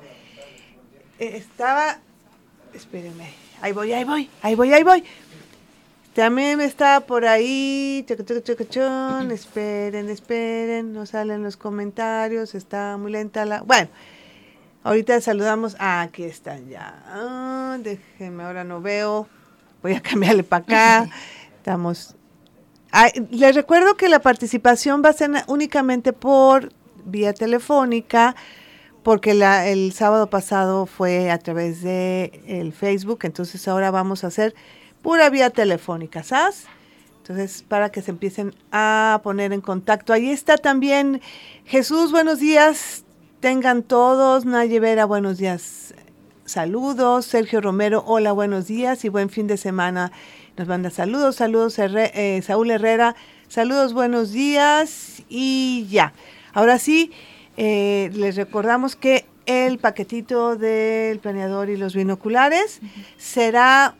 Eh, 1.18 1.36
Estaba, 1.36 1.98
espérenme, 2.74 3.30
ahí 3.60 3.72
voy, 3.72 3.92
ahí 3.92 4.04
voy, 4.04 4.30
ahí 4.42 4.54
voy, 4.54 4.72
ahí 4.72 4.82
voy. 4.82 5.04
También 6.14 6.62
está 6.62 7.00
por 7.00 7.26
ahí, 7.26 8.04
esperen, 9.30 10.08
esperen, 10.08 10.92
no 10.94 11.04
salen 11.04 11.42
los 11.42 11.58
comentarios, 11.58 12.54
está 12.54 12.96
muy 12.96 13.12
lenta 13.12 13.44
la... 13.44 13.60
Bueno, 13.60 13.90
ahorita 14.82 15.20
saludamos, 15.20 15.76
ah, 15.78 16.00
aquí 16.00 16.24
están 16.24 16.70
ya, 16.70 17.04
Ah, 17.06 17.76
déjenme, 17.80 18.44
ahora 18.44 18.64
no 18.64 18.80
veo, 18.80 19.28
voy 19.82 19.92
a 19.92 20.00
cambiarle 20.00 20.42
para 20.42 20.64
acá, 20.64 21.10
estamos 21.58 22.16
Ay, 22.98 23.10
les 23.30 23.54
recuerdo 23.54 23.94
que 23.96 24.08
la 24.08 24.20
participación 24.20 25.02
va 25.04 25.10
a 25.10 25.12
ser 25.12 25.30
únicamente 25.48 26.14
por 26.14 26.72
vía 27.04 27.34
telefónica, 27.34 28.34
porque 29.06 29.34
la- 29.34 29.68
el 29.68 29.92
sábado 29.92 30.28
pasado 30.28 30.84
fue 30.84 31.30
a 31.30 31.38
través 31.38 31.80
de 31.80 32.42
el 32.48 32.72
Facebook, 32.72 33.20
entonces 33.22 33.68
ahora 33.68 33.92
vamos 33.92 34.24
a 34.24 34.26
hacer 34.26 34.52
pura 35.00 35.30
vía 35.30 35.50
telefónica, 35.50 36.24
¿sabes? 36.24 36.64
Entonces, 37.18 37.62
para 37.62 37.90
que 37.90 38.02
se 38.02 38.10
empiecen 38.10 38.52
a 38.72 39.20
poner 39.22 39.52
en 39.52 39.60
contacto. 39.60 40.12
Ahí 40.12 40.30
está 40.30 40.56
también 40.56 41.20
Jesús, 41.66 42.10
buenos 42.10 42.40
días. 42.40 43.04
Tengan 43.38 43.84
todos. 43.84 44.44
Naye 44.44 44.80
Vera, 44.80 45.04
buenos 45.04 45.38
días. 45.38 45.94
Saludos. 46.44 47.26
Sergio 47.26 47.60
Romero, 47.60 48.02
hola, 48.08 48.32
buenos 48.32 48.66
días 48.66 49.04
y 49.04 49.08
buen 49.08 49.30
fin 49.30 49.46
de 49.46 49.56
semana. 49.56 50.10
Nos 50.56 50.66
manda 50.66 50.90
saludos, 50.90 51.36
saludos 51.36 51.78
eh, 51.78 52.42
Saúl 52.44 52.72
Herrera, 52.72 53.14
saludos, 53.46 53.92
buenos 53.92 54.32
días 54.32 55.22
y 55.28 55.86
ya. 55.88 56.12
Ahora 56.52 56.80
sí, 56.80 57.12
eh, 57.56 58.10
les 58.14 58.36
recordamos 58.36 58.96
que 58.96 59.24
el 59.46 59.78
paquetito 59.78 60.56
del 60.56 61.18
planeador 61.20 61.70
y 61.70 61.76
los 61.76 61.94
binoculares 61.94 62.80
será 63.16 63.94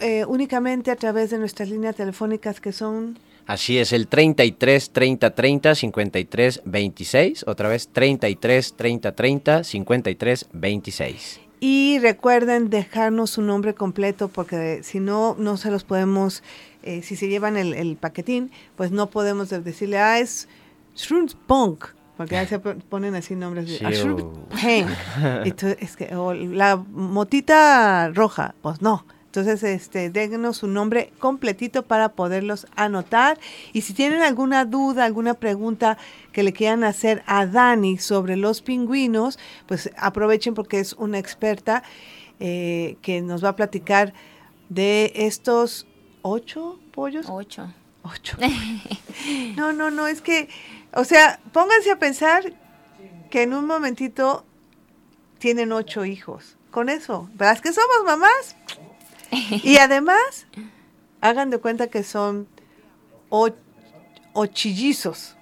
eh, 0.00 0.24
únicamente 0.26 0.90
a 0.90 0.96
través 0.96 1.30
de 1.30 1.38
nuestras 1.38 1.68
líneas 1.68 1.96
telefónicas 1.96 2.60
que 2.60 2.72
son 2.72 3.18
Así 3.46 3.78
es, 3.78 3.92
el 3.92 4.06
33 4.06 4.90
30 4.90 5.34
30 5.34 5.74
53 5.74 6.62
26. 6.64 7.44
Otra 7.48 7.68
vez 7.68 7.88
33 7.88 8.74
30 8.76 9.12
30 9.12 9.64
53 9.64 10.46
26. 10.52 11.40
Y 11.58 11.98
recuerden 11.98 12.70
dejarnos 12.70 13.30
su 13.30 13.42
nombre 13.42 13.74
completo 13.74 14.28
porque 14.28 14.82
si 14.84 15.00
no, 15.00 15.34
no 15.38 15.56
se 15.56 15.70
los 15.70 15.82
podemos, 15.84 16.42
eh, 16.84 17.02
si 17.02 17.16
se 17.16 17.28
llevan 17.28 17.56
el, 17.56 17.74
el 17.74 17.96
paquetín, 17.96 18.50
pues 18.76 18.92
no 18.92 19.10
podemos 19.10 19.50
de- 19.50 19.60
decirle, 19.60 19.98
ah, 19.98 20.20
es 20.20 20.46
Shrooms 20.94 21.34
Punk, 21.46 21.86
porque 22.20 22.36
ahí 22.36 22.46
se 22.46 22.58
po- 22.58 22.74
ponen 22.90 23.14
así 23.14 23.34
nombres 23.34 23.66
de 23.66 23.78
Sí, 23.78 23.84
"Ah, 23.86 23.90
Shrooms 23.92 24.22
o- 24.24 24.32
Punk". 24.50 24.56
Y 25.46 25.52
tú- 25.52 25.74
es 25.80 25.96
que, 25.96 26.14
o 26.14 26.34
la 26.34 26.76
motita 26.76 28.10
roja, 28.12 28.54
pues 28.60 28.82
no. 28.82 29.06
Entonces, 29.24 29.62
este, 29.62 30.10
déjenos 30.10 30.58
su 30.58 30.66
nombre 30.66 31.12
completito 31.18 31.82
para 31.84 32.10
poderlos 32.10 32.66
anotar. 32.76 33.38
Y 33.72 33.80
si 33.80 33.94
tienen 33.94 34.20
alguna 34.20 34.66
duda, 34.66 35.06
alguna 35.06 35.32
pregunta 35.32 35.96
que 36.32 36.42
le 36.42 36.52
quieran 36.52 36.84
hacer 36.84 37.22
a 37.26 37.46
Dani 37.46 37.96
sobre 37.96 38.36
los 38.36 38.60
pingüinos, 38.60 39.38
pues 39.66 39.90
aprovechen 39.96 40.52
porque 40.52 40.78
es 40.80 40.92
una 40.92 41.18
experta 41.18 41.82
eh, 42.38 42.96
que 43.00 43.22
nos 43.22 43.42
va 43.42 43.50
a 43.50 43.56
platicar 43.56 44.12
de 44.68 45.12
estos 45.14 45.86
ocho 46.20 46.78
pollos. 46.92 47.24
Ocho. 47.30 47.72
Ocho. 48.02 48.36
No, 49.56 49.72
no, 49.72 49.90
no, 49.90 50.06
es 50.06 50.22
que, 50.22 50.48
o 50.94 51.04
sea, 51.04 51.40
pónganse 51.52 51.90
a 51.90 51.98
pensar 51.98 52.52
que 53.30 53.42
en 53.42 53.54
un 53.54 53.66
momentito 53.66 54.44
tienen 55.38 55.72
ocho 55.72 56.04
hijos. 56.04 56.56
Con 56.70 56.88
eso, 56.88 57.28
¿verdad 57.34 57.58
que 57.60 57.72
somos 57.72 58.04
mamás? 58.04 58.56
Y 59.64 59.76
además, 59.80 60.46
hagan 61.20 61.50
de 61.50 61.58
cuenta 61.58 61.88
que 61.88 62.02
son 62.04 62.46
o- 63.28 63.50
ochillizos, 64.32 65.36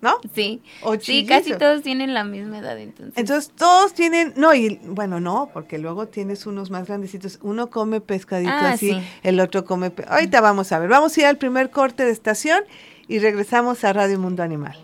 ¿no? 0.00 0.16
Sí. 0.34 0.60
Sí, 1.00 1.24
casi 1.26 1.52
todos 1.54 1.82
tienen 1.82 2.12
la 2.14 2.24
misma 2.24 2.58
edad 2.58 2.78
entonces. 2.78 3.14
Entonces 3.16 3.52
todos 3.54 3.94
tienen, 3.94 4.32
no, 4.36 4.54
y 4.54 4.80
bueno, 4.84 5.20
no, 5.20 5.50
porque 5.52 5.78
luego 5.78 6.08
tienes 6.08 6.46
unos 6.46 6.70
más 6.70 6.86
grandecitos. 6.88 7.38
Uno 7.42 7.70
come 7.70 8.00
pescadito 8.00 8.50
Ah, 8.52 8.72
así, 8.72 8.90
sí. 8.94 9.00
el 9.22 9.38
otro 9.40 9.64
come. 9.64 9.92
Ahorita 10.08 10.40
vamos 10.40 10.72
a 10.72 10.78
ver, 10.80 10.88
vamos 10.88 11.16
a 11.16 11.20
ir 11.20 11.26
al 11.26 11.36
primer 11.38 11.70
corte 11.70 12.04
de 12.04 12.10
estación 12.10 12.62
y 13.08 13.18
regresamos 13.18 13.84
a 13.84 13.92
Radio 13.92 14.18
Mundo 14.18 14.42
Animal. 14.42 14.76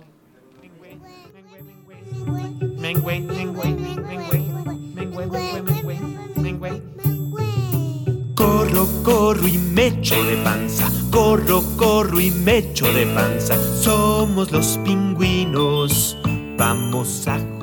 Corro, 8.34 8.88
corro 9.02 9.48
y 9.48 9.58
me 9.58 9.86
echo 9.86 10.22
de 10.24 10.36
panza. 10.38 10.90
Corro, 11.10 11.62
corro 11.76 12.20
y 12.20 12.30
me 12.30 12.58
echo 12.58 12.92
de 12.92 13.06
panza. 13.06 13.56
Somos 13.80 14.50
los 14.50 14.78
pingüinos. 14.84 16.18
Vamos 16.56 17.28
a. 17.28 17.61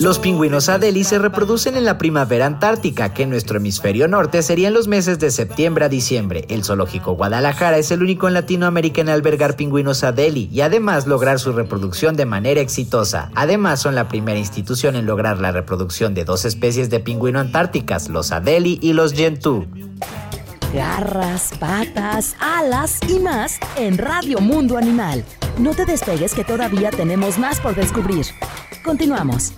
Los 0.00 0.18
pingüinos 0.18 0.68
Adeli 0.68 1.04
se 1.04 1.20
reproducen 1.20 1.76
en 1.76 1.84
la 1.84 1.98
primavera 1.98 2.46
antártica, 2.46 3.14
que 3.14 3.22
en 3.22 3.30
nuestro 3.30 3.58
hemisferio 3.58 4.08
norte 4.08 4.42
serían 4.42 4.74
los 4.74 4.88
meses 4.88 5.20
de 5.20 5.30
septiembre 5.30 5.84
a 5.84 5.88
diciembre. 5.88 6.44
El 6.48 6.64
zoológico 6.64 7.12
Guadalajara 7.12 7.78
es 7.78 7.92
el 7.92 8.02
único 8.02 8.26
en 8.26 8.34
Latinoamérica 8.34 9.02
en 9.02 9.08
albergar 9.08 9.54
pingüinos 9.54 10.02
Adeli 10.02 10.48
y 10.52 10.62
además 10.62 11.06
lograr 11.06 11.38
su 11.38 11.52
reproducción 11.52 12.16
de 12.16 12.26
manera 12.26 12.60
exitosa. 12.60 13.30
Además 13.36 13.80
son 13.80 13.94
la 13.94 14.08
primera 14.08 14.38
institución 14.38 14.96
en 14.96 15.06
lograr 15.06 15.38
la 15.38 15.52
reproducción 15.52 16.12
de 16.12 16.24
dos 16.24 16.44
especies 16.44 16.90
de 16.90 16.98
pingüino 16.98 17.38
antárticas, 17.38 18.08
los 18.08 18.32
Adeli 18.32 18.80
y 18.82 18.94
los 18.94 19.12
Gentoo. 19.12 19.64
Garras, 20.74 21.52
patas, 21.60 22.34
alas 22.40 22.98
y 23.08 23.20
más 23.20 23.60
en 23.76 23.96
Radio 23.96 24.40
Mundo 24.40 24.76
Animal. 24.76 25.24
No 25.56 25.72
te 25.72 25.86
despegues 25.86 26.34
que 26.34 26.42
todavía 26.42 26.90
tenemos 26.90 27.38
más 27.38 27.60
por 27.60 27.76
descubrir. 27.76 28.26
Continuamos. 28.82 29.54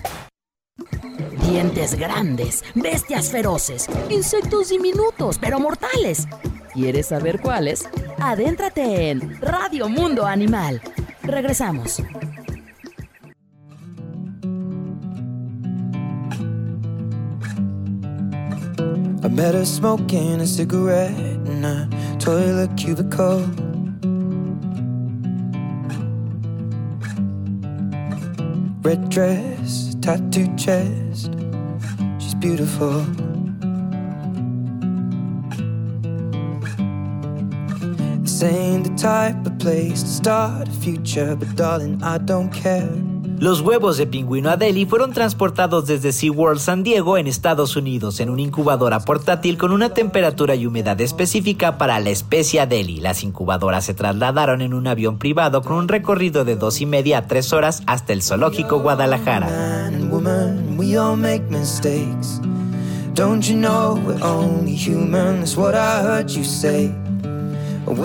Dientes 1.49 1.95
grandes, 1.97 2.63
bestias 2.75 3.31
feroces, 3.31 3.87
insectos 4.09 4.69
diminutos 4.69 5.37
pero 5.39 5.59
mortales. 5.59 6.27
¿Quieres 6.73 7.07
saber 7.07 7.41
cuáles? 7.41 7.89
Adéntrate 8.19 9.09
en 9.09 9.41
Radio 9.41 9.89
Mundo 9.89 10.25
Animal. 10.25 10.81
Regresamos. 11.23 12.01
Smoking 19.65 20.41
a 20.41 20.45
cigarette. 20.45 21.37
Red 28.83 28.99
dress, 29.09 29.96
tattooed 30.07 30.57
chest. 30.57 31.33
She's 32.17 32.33
beautiful. 32.35 33.01
This 38.21 38.41
ain't 38.41 38.85
the 38.85 38.95
type 38.95 39.45
of 39.45 39.59
place 39.59 40.03
to 40.03 40.09
start 40.09 40.69
a 40.69 40.71
future, 40.71 41.35
but 41.35 41.53
darling, 41.57 42.01
I 42.01 42.19
don't 42.19 42.53
care. 42.53 43.16
Los 43.39 43.61
huevos 43.61 43.97
de 43.97 44.07
pingüino 44.07 44.49
Adeli 44.49 44.87
fueron 44.87 45.13
transportados 45.13 45.85
desde 45.85 46.11
SeaWorld 46.11 46.59
San 46.59 46.81
Diego 46.81 47.19
en 47.19 47.27
Estados 47.27 47.75
Unidos 47.75 48.19
en 48.19 48.31
una 48.31 48.41
incubadora 48.41 48.99
portátil 49.01 49.59
con 49.59 49.71
una 49.71 49.93
temperatura 49.93 50.55
y 50.55 50.65
humedad 50.65 50.99
específica 51.01 51.77
para 51.77 51.99
la 51.99 52.09
especie 52.09 52.61
Adeli. 52.61 52.99
Las 52.99 53.23
incubadoras 53.23 53.85
se 53.85 53.93
trasladaron 53.93 54.61
en 54.61 54.73
un 54.73 54.87
avión 54.87 55.19
privado 55.19 55.61
con 55.61 55.77
un 55.77 55.87
recorrido 55.87 56.45
de 56.45 56.55
dos 56.55 56.81
y 56.81 56.87
media 56.87 57.19
a 57.19 57.27
tres 57.27 57.53
horas 57.53 57.83
hasta 57.85 58.11
el 58.11 58.23
zoológico 58.23 58.79
Guadalajara. 58.79 59.91
Don't 63.13 63.49
you 63.49 63.55
know 63.55 63.95
we're 64.05 64.23
only 64.23 64.75
human? 64.75 65.43
What 65.55 65.73
I 65.73 66.03
heard 66.03 66.29
you 66.29 66.43
say. 66.43 66.93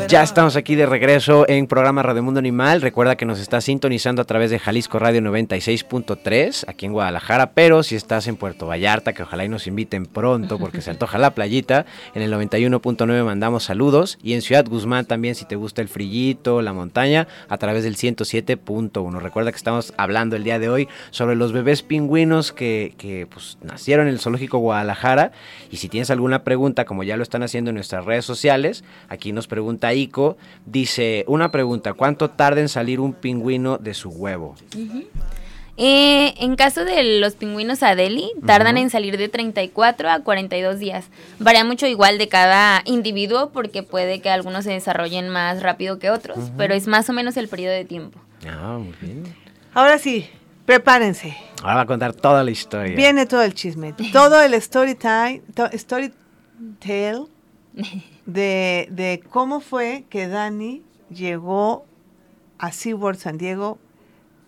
Ya 0.08 0.22
estamos 0.22 0.54
aquí 0.54 0.76
de 0.76 0.86
regreso 0.86 1.44
en 1.48 1.66
programa 1.66 2.02
Radio 2.02 2.22
Mundo 2.22 2.38
Animal. 2.38 2.82
Recuerda 2.82 3.16
que 3.16 3.24
nos 3.24 3.40
está 3.40 3.60
sintonizando 3.60 4.22
a 4.22 4.24
través 4.24 4.50
de 4.50 4.60
Jalisco 4.60 5.00
Radio 5.00 5.20
96.3 5.22 6.64
aquí 6.68 6.86
en 6.86 6.92
Guadalajara, 6.92 7.50
pero 7.52 7.82
si 7.82 7.96
estás 7.96 8.28
en 8.28 8.36
Puerto 8.36 8.66
Vallarta, 8.66 9.12
que 9.12 9.24
ojalá 9.24 9.44
y 9.44 9.48
nos 9.48 9.66
inviten 9.66 10.06
pronto 10.06 10.58
porque 10.58 10.82
se 10.82 10.90
antoja 10.90 11.18
la 11.18 11.34
playita, 11.34 11.84
en 12.14 12.22
el 12.22 12.32
91.9 12.32 13.24
mandamos 13.24 13.64
saludos 13.64 14.18
y 14.22 14.34
en 14.34 14.42
Ciudad 14.42 14.66
Guzmán 14.68 15.06
también 15.06 15.34
si 15.34 15.46
te 15.46 15.56
gusta 15.56 15.82
el 15.82 15.88
frillito, 15.88 16.62
la 16.62 16.72
montaña, 16.72 17.26
a 17.48 17.58
través 17.58 17.82
del 17.82 17.96
107.1. 17.96 19.18
Recuerda 19.18 19.50
que 19.50 19.56
estamos 19.56 19.94
hablando 19.96 20.36
el 20.36 20.44
día 20.44 20.60
de 20.60 20.68
hoy 20.68 20.88
sobre 21.10 21.34
los 21.34 21.52
bebés 21.52 21.82
pingüinos 21.82 22.52
que, 22.52 22.94
que, 22.98 23.26
pues, 23.26 23.58
nacieron 23.62 24.06
en 24.06 24.12
el 24.12 24.20
Zoológico 24.20 24.58
Guadalajara 24.58 25.32
y 25.70 25.78
si 25.78 25.88
tienes 25.88 26.10
alguna 26.10 26.44
pregunta, 26.44 26.84
como 26.84 27.02
ya 27.02 27.16
lo 27.16 27.24
están 27.24 27.42
haciendo 27.42 27.70
en 27.70 27.76
nuestras 27.76 28.04
redes 28.04 28.24
sociales, 28.24 28.84
aquí 29.08 29.32
nos 29.32 29.48
pregunta 29.72 29.94
Ico, 29.94 30.36
dice, 30.66 31.24
una 31.28 31.50
pregunta, 31.50 31.94
¿cuánto 31.94 32.28
tarda 32.30 32.60
en 32.60 32.68
salir 32.68 33.00
un 33.00 33.12
pingüino 33.14 33.78
de 33.78 33.94
su 33.94 34.10
huevo? 34.10 34.54
Eh, 35.78 36.34
en 36.38 36.54
caso 36.56 36.84
de 36.84 37.18
los 37.20 37.34
pingüinos 37.34 37.82
Adeli, 37.82 38.30
tardan 38.46 38.76
en 38.76 38.90
salir 38.90 39.16
de 39.16 39.28
34 39.30 40.10
a 40.10 40.20
42 40.20 40.78
días. 40.78 41.06
Varía 41.38 41.64
mucho 41.64 41.86
igual 41.86 42.18
de 42.18 42.28
cada 42.28 42.82
individuo 42.84 43.50
porque 43.52 43.82
puede 43.82 44.20
que 44.20 44.28
algunos 44.28 44.64
se 44.64 44.72
desarrollen 44.72 45.30
más 45.30 45.62
rápido 45.62 45.98
que 45.98 46.10
otros, 46.10 46.38
pero 46.58 46.74
es 46.74 46.86
más 46.86 47.08
o 47.08 47.14
menos 47.14 47.36
el 47.38 47.48
periodo 47.48 47.72
de 47.72 47.86
tiempo. 47.86 48.20
Ah, 48.46 48.78
muy 48.78 48.94
bien. 49.00 49.24
Ahora 49.72 49.98
sí, 49.98 50.26
prepárense. 50.66 51.34
Ahora 51.62 51.76
va 51.76 51.80
a 51.82 51.86
contar 51.86 52.12
toda 52.12 52.44
la 52.44 52.50
historia. 52.50 52.94
Viene 52.94 53.24
todo 53.24 53.42
el 53.42 53.54
chisme, 53.54 53.94
todo 54.12 54.42
el 54.42 54.52
story 54.54 54.94
time, 54.94 55.40
to- 55.54 55.70
story 55.72 56.12
tale 56.80 57.22
de, 58.26 58.88
de 58.90 59.22
cómo 59.30 59.60
fue 59.60 60.04
que 60.08 60.28
Dani 60.28 60.82
llegó 61.10 61.84
a 62.58 62.72
SeaWorld 62.72 63.18
San 63.18 63.38
Diego 63.38 63.78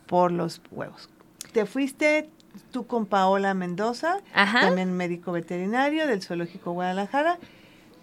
por 0.07 0.33
los 0.33 0.61
huevos. 0.71 1.09
Te 1.53 1.67
fuiste 1.67 2.29
tú 2.71 2.87
con 2.87 3.07
Paola 3.07 3.55
Mendoza, 3.55 4.19
Ajá. 4.33 4.61
también 4.61 4.93
médico 4.97 5.33
veterinario 5.33 6.07
del 6.07 6.23
Zoológico 6.23 6.73
Guadalajara. 6.73 7.39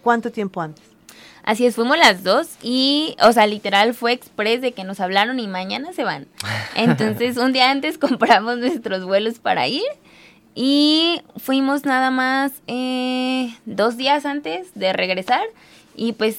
¿Cuánto 0.02 0.32
tiempo 0.32 0.60
antes? 0.60 0.84
Así 1.44 1.66
es, 1.66 1.74
fuimos 1.74 1.98
las 1.98 2.22
dos 2.22 2.56
y, 2.62 3.16
o 3.20 3.32
sea, 3.32 3.46
literal 3.46 3.94
fue 3.94 4.12
express 4.12 4.60
de 4.60 4.72
que 4.72 4.84
nos 4.84 5.00
hablaron 5.00 5.40
y 5.40 5.48
mañana 5.48 5.92
se 5.92 6.04
van. 6.04 6.28
Entonces, 6.76 7.36
un 7.36 7.52
día 7.52 7.70
antes 7.70 7.98
compramos 7.98 8.58
nuestros 8.58 9.04
vuelos 9.04 9.38
para 9.38 9.66
ir 9.66 9.82
y 10.54 11.22
fuimos 11.36 11.84
nada 11.84 12.10
más 12.10 12.52
eh, 12.66 13.54
dos 13.64 13.96
días 13.96 14.26
antes 14.26 14.68
de 14.74 14.92
regresar 14.92 15.42
y 15.96 16.12
pues 16.12 16.38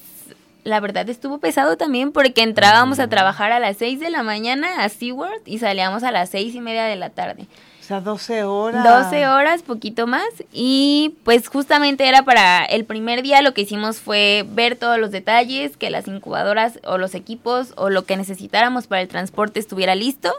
la 0.64 0.80
verdad 0.80 1.10
estuvo 1.10 1.40
pesado 1.40 1.78
también 1.78 2.12
porque 2.12 2.42
entrábamos 2.42 3.00
a 3.00 3.08
trabajar 3.08 3.52
a 3.52 3.60
las 3.60 3.78
6 3.78 4.00
de 4.00 4.10
la 4.10 4.24
mañana 4.24 4.84
a 4.84 4.90
SeaWorld 4.90 5.42
y 5.46 5.60
salíamos 5.60 6.04
a 6.04 6.12
las 6.12 6.30
seis 6.30 6.56
y 6.56 6.62
media 6.62 6.86
de 6.86 6.96
la 6.96 7.10
tarde. 7.10 7.48
O 7.84 7.86
sea, 7.86 8.00
12 8.00 8.46
horas. 8.46 9.10
12 9.12 9.28
horas, 9.28 9.62
poquito 9.62 10.08
más. 10.08 10.30
Y 10.54 11.16
pues 11.26 11.50
justamente 11.50 12.08
era 12.08 12.24
para 12.24 12.64
el 12.64 12.86
primer 12.86 13.24
día 13.24 13.42
lo 13.42 13.54
que 13.54 13.64
hicimos 13.64 14.00
fue 14.00 14.46
ver 14.48 14.78
todos 14.78 14.98
los 14.98 15.12
detalles, 15.12 15.76
que 15.76 15.90
las 15.90 16.08
incubadoras 16.08 16.80
o 16.86 16.98
los 16.98 17.14
equipos 17.14 17.74
o 17.76 17.90
lo 17.90 18.06
que 18.06 18.16
necesitáramos 18.16 18.88
para 18.88 19.02
el 19.02 19.10
transporte 19.10 19.60
estuviera 19.60 19.96
listo. 19.96 20.34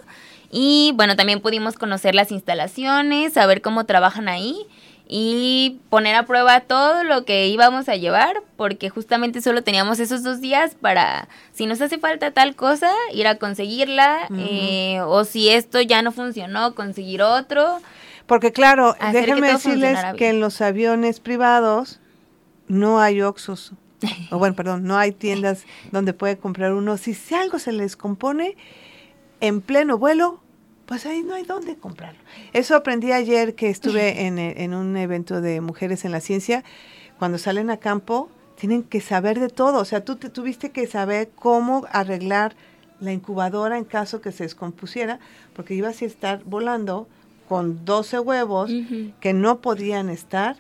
Y 0.57 0.93
bueno, 0.95 1.17
también 1.17 1.41
pudimos 1.41 1.75
conocer 1.75 2.15
las 2.15 2.31
instalaciones, 2.31 3.33
saber 3.33 3.61
cómo 3.61 3.87
trabajan 3.87 4.29
ahí 4.29 4.57
y 5.09 5.81
poner 5.91 6.15
a 6.15 6.27
prueba 6.27 6.61
todo 6.61 7.03
lo 7.03 7.25
que 7.25 7.49
íbamos 7.49 7.89
a 7.89 7.97
llevar, 7.97 8.41
porque 8.57 8.89
justamente 8.89 9.41
solo 9.41 9.65
teníamos 9.65 9.99
esos 9.99 10.23
dos 10.23 10.41
días 10.41 10.77
para, 10.81 11.29
si 11.53 11.67
nos 11.67 11.81
hace 11.81 11.99
falta 11.99 12.31
tal 12.31 12.55
cosa, 12.55 12.89
ir 13.13 13.27
a 13.27 13.35
conseguirla, 13.35 14.29
eh, 14.39 15.01
o 15.05 15.25
si 15.25 15.49
esto 15.49 15.81
ya 15.81 16.03
no 16.03 16.13
funcionó, 16.13 16.77
conseguir 16.77 17.23
otro. 17.23 17.81
Porque 18.27 18.53
claro, 18.53 18.95
déjenme 19.11 19.49
decirles 19.49 19.99
que 20.17 20.29
en 20.29 20.39
los 20.39 20.61
aviones 20.61 21.19
privados 21.19 21.99
no 22.69 23.01
hay 23.01 23.23
Oxxos. 23.23 23.73
o 24.31 24.39
bueno, 24.39 24.55
perdón, 24.55 24.85
no 24.85 24.97
hay 24.97 25.11
tiendas 25.11 25.65
donde 25.91 26.13
puede 26.13 26.39
comprar 26.39 26.75
uno. 26.75 26.97
Si, 26.97 27.13
si 27.13 27.35
algo 27.35 27.59
se 27.59 27.73
les 27.73 27.97
compone 27.97 28.57
en 29.41 29.61
pleno 29.61 29.99
vuelo, 29.99 30.44
pues 30.87 31.07
ahí 31.07 31.23
no 31.23 31.35
hay 31.35 31.45
dónde 31.45 31.77
comprarlo. 31.77 32.19
Eso 32.53 32.77
aprendí 32.77 33.13
ayer 33.13 33.55
que 33.55 33.71
estuve 33.71 34.27
en, 34.27 34.39
e- 34.39 34.63
en 34.65 34.75
un 34.75 34.97
evento 34.97 35.41
de 35.41 35.61
mujeres 35.61 36.05
en 36.05 36.13
la 36.13 36.21
ciencia. 36.21 36.63
Cuando 37.19 37.39
salen 37.39 37.71
a 37.71 37.79
campo, 37.79 38.29
tienen 38.59 38.83
que 38.83 39.01
saber 39.01 39.41
de 39.41 39.49
todo. 39.49 39.79
O 39.81 39.85
sea, 39.85 40.05
tú 40.05 40.17
te- 40.17 40.29
tuviste 40.31 40.71
que 40.71 40.87
saber 40.87 41.31
cómo 41.35 41.87
arreglar 41.91 42.55
la 43.01 43.13
incubadora 43.13 43.77
en 43.79 43.85
caso 43.85 44.21
que 44.21 44.33
se 44.33 44.45
descompusiera, 44.45 45.19
porque 45.55 45.75
ibas 45.75 46.01
a 46.03 46.05
estar 46.05 46.43
volando 46.45 47.09
con 47.49 47.85
12 47.85 48.19
huevos 48.21 48.71
que 49.21 49.33
no 49.33 49.61
podían 49.61 50.09
estar 50.09 50.57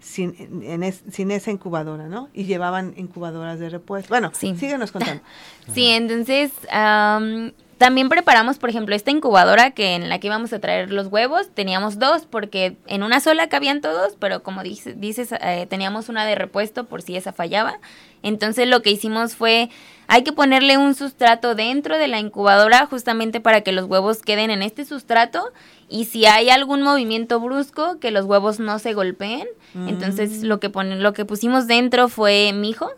sin, 0.00 0.34
en 0.62 0.82
es- 0.84 1.02
sin 1.10 1.30
esa 1.32 1.50
incubadora, 1.50 2.06
¿no? 2.08 2.28
Y 2.32 2.44
llevaban 2.44 2.94
incubadoras 2.96 3.58
de 3.58 3.68
repuesto. 3.68 4.08
Bueno, 4.10 4.30
Sí. 4.34 4.54
síguenos 4.56 4.92
contando. 4.92 5.22
Sí, 5.74 5.86
entonces 5.88 6.52
am, 6.70 7.52
también 7.78 8.08
preparamos, 8.08 8.58
por 8.58 8.68
ejemplo, 8.70 8.94
esta 8.94 9.10
incubadora 9.10 9.70
que 9.70 9.94
en 9.94 10.08
la 10.08 10.18
que 10.18 10.26
íbamos 10.26 10.52
a 10.52 10.58
traer 10.58 10.92
los 10.92 11.06
huevos. 11.06 11.48
Teníamos 11.54 11.98
dos 11.98 12.26
porque 12.26 12.76
en 12.86 13.02
una 13.02 13.20
sola 13.20 13.48
cabían 13.48 13.80
todos, 13.80 14.16
pero 14.18 14.42
como 14.42 14.62
dice- 14.62 14.94
dices, 14.94 15.30
eh, 15.40 15.66
teníamos 15.70 16.08
una 16.08 16.24
de 16.26 16.34
repuesto 16.34 16.84
por 16.84 17.02
si 17.02 17.16
esa 17.16 17.32
fallaba. 17.32 17.78
Entonces 18.22 18.66
lo 18.68 18.82
que 18.82 18.90
hicimos 18.90 19.36
fue, 19.36 19.70
hay 20.08 20.24
que 20.24 20.32
ponerle 20.32 20.76
un 20.76 20.94
sustrato 20.94 21.54
dentro 21.54 21.96
de 21.98 22.08
la 22.08 22.18
incubadora 22.18 22.86
justamente 22.86 23.40
para 23.40 23.60
que 23.60 23.70
los 23.72 23.84
huevos 23.86 24.22
queden 24.22 24.50
en 24.50 24.62
este 24.62 24.84
sustrato 24.84 25.52
y 25.88 26.06
si 26.06 26.26
hay 26.26 26.50
algún 26.50 26.82
movimiento 26.82 27.38
brusco, 27.38 27.98
que 28.00 28.10
los 28.10 28.24
huevos 28.24 28.58
no 28.58 28.78
se 28.80 28.92
golpeen. 28.92 29.46
Entonces 29.86 30.42
lo 30.42 30.58
que, 30.60 30.68
pon- 30.68 31.02
lo 31.02 31.12
que 31.12 31.24
pusimos 31.24 31.66
dentro 31.68 32.08
fue 32.08 32.52
mijo, 32.52 32.90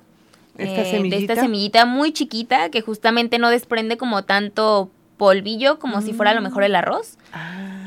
Esta 0.61 0.83
eh, 0.83 1.03
de 1.03 1.17
esta 1.17 1.35
semillita 1.37 1.87
muy 1.87 2.13
chiquita 2.13 2.71
que 2.71 2.81
justamente 2.81 3.39
no 3.39 3.51
desprende 3.51 3.97
como 3.97 4.25
tanto 4.25 4.91
polvillo 5.17 5.79
como 5.79 6.01
si 6.01 6.15
fuera 6.15 6.31
a 6.31 6.35
lo 6.35 6.41
mejor 6.41 6.63
el 6.63 6.75
arroz. 6.75 7.19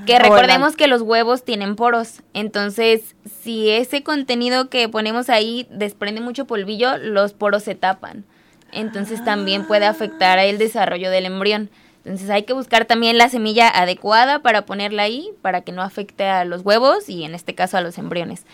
Que 0.05 0.13
O 0.13 0.17
el 0.17 0.23
recordemos 0.23 0.75
que 0.75 0.88
los 0.88 1.01
huevos 1.01 1.43
tienen 1.43 1.75
poros, 1.75 2.21
entonces 2.33 3.15
si 3.41 3.69
ese 3.69 4.03
contenido 4.03 4.69
que 4.69 4.88
ponemos 4.89 5.29
ahí 5.29 5.65
desprende 5.71 6.21
mucho 6.21 6.45
polvillo, 6.45 6.97
los 6.97 7.33
poros 7.33 7.63
se 7.63 7.75
tapan. 7.75 8.25
Entonces 8.71 9.23
también 9.23 9.65
puede 9.65 9.86
afectar 9.86 10.39
el 10.39 10.57
desarrollo 10.57 11.09
del 11.09 11.25
embrión. 11.25 11.69
Entonces 12.05 12.29
hay 12.29 12.43
que 12.43 12.53
buscar 12.53 12.86
también 12.86 13.17
la 13.17 13.29
semilla 13.29 13.69
adecuada 13.69 14.39
para 14.39 14.65
ponerla 14.65 15.03
ahí, 15.03 15.29
para 15.41 15.62
que 15.62 15.71
no 15.71 15.81
afecte 15.81 16.25
a 16.25 16.43
los 16.43 16.62
huevos 16.62 17.07
y 17.07 17.23
en 17.23 17.33
este 17.33 17.55
caso 17.55 17.77
a 17.77 17.81
los 17.81 17.97
embriones. 17.97 18.45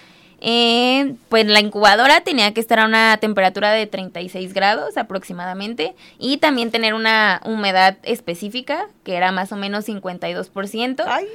Eh, 0.42 1.16
pues 1.28 1.46
la 1.46 1.60
incubadora 1.60 2.22
tenía 2.22 2.54
que 2.54 2.62
estar 2.62 2.80
a 2.80 2.86
una 2.86 3.18
temperatura 3.18 3.72
de 3.72 3.88
36 3.88 4.54
grados 4.54 4.96
aproximadamente 4.98 5.96
y 6.18 6.38
también 6.38 6.72
tener 6.72 6.94
una 6.94 7.42
humedad 7.44 7.98
específica 8.04 8.88
que 9.04 9.16
era 9.16 9.32
más 9.32 9.52
o 9.52 9.58
menos 9.58 9.88
52%. 9.88 11.04
Ay, 11.08 11.26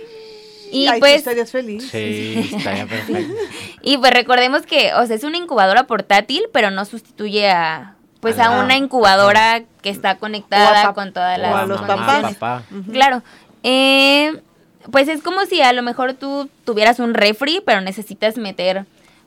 y 0.72 0.86
ay, 0.86 1.00
pues 1.00 1.16
estarías 1.16 1.50
feliz. 1.50 1.88
Sí, 1.90 2.50
estaría 2.56 2.86
perfecto. 2.86 3.34
y 3.82 3.98
pues 3.98 4.12
recordemos 4.12 4.62
que, 4.62 4.92
o 4.94 5.06
sea, 5.06 5.16
es 5.16 5.24
una 5.24 5.36
incubadora 5.36 5.84
portátil, 5.86 6.44
pero 6.52 6.70
no 6.70 6.84
sustituye 6.84 7.50
a 7.50 7.94
pues 8.20 8.38
a 8.38 8.58
una 8.58 8.78
incubadora 8.78 9.64
que 9.82 9.90
está 9.90 10.12
O 10.12 10.14
a 10.14 10.18
conectada 10.18 10.94
con 10.94 11.12
todas 11.12 11.38
o 11.38 11.42
las 11.42 11.54
a 11.54 11.66
los 11.66 11.80
mamá, 11.82 11.96
condiciones. 11.96 12.36
papá. 12.36 12.62
Claro. 12.90 13.22
Eh, 13.62 14.40
pues 14.90 15.08
es 15.08 15.22
como 15.22 15.44
si 15.46 15.60
a 15.62 15.72
lo 15.72 15.82
mejor 15.82 16.14
tú 16.14 16.48
tuvieras 16.64 16.98
un 17.00 17.14
refri, 17.14 17.62
pero 17.64 17.80
necesitas 17.80 18.36
meter 18.36 18.84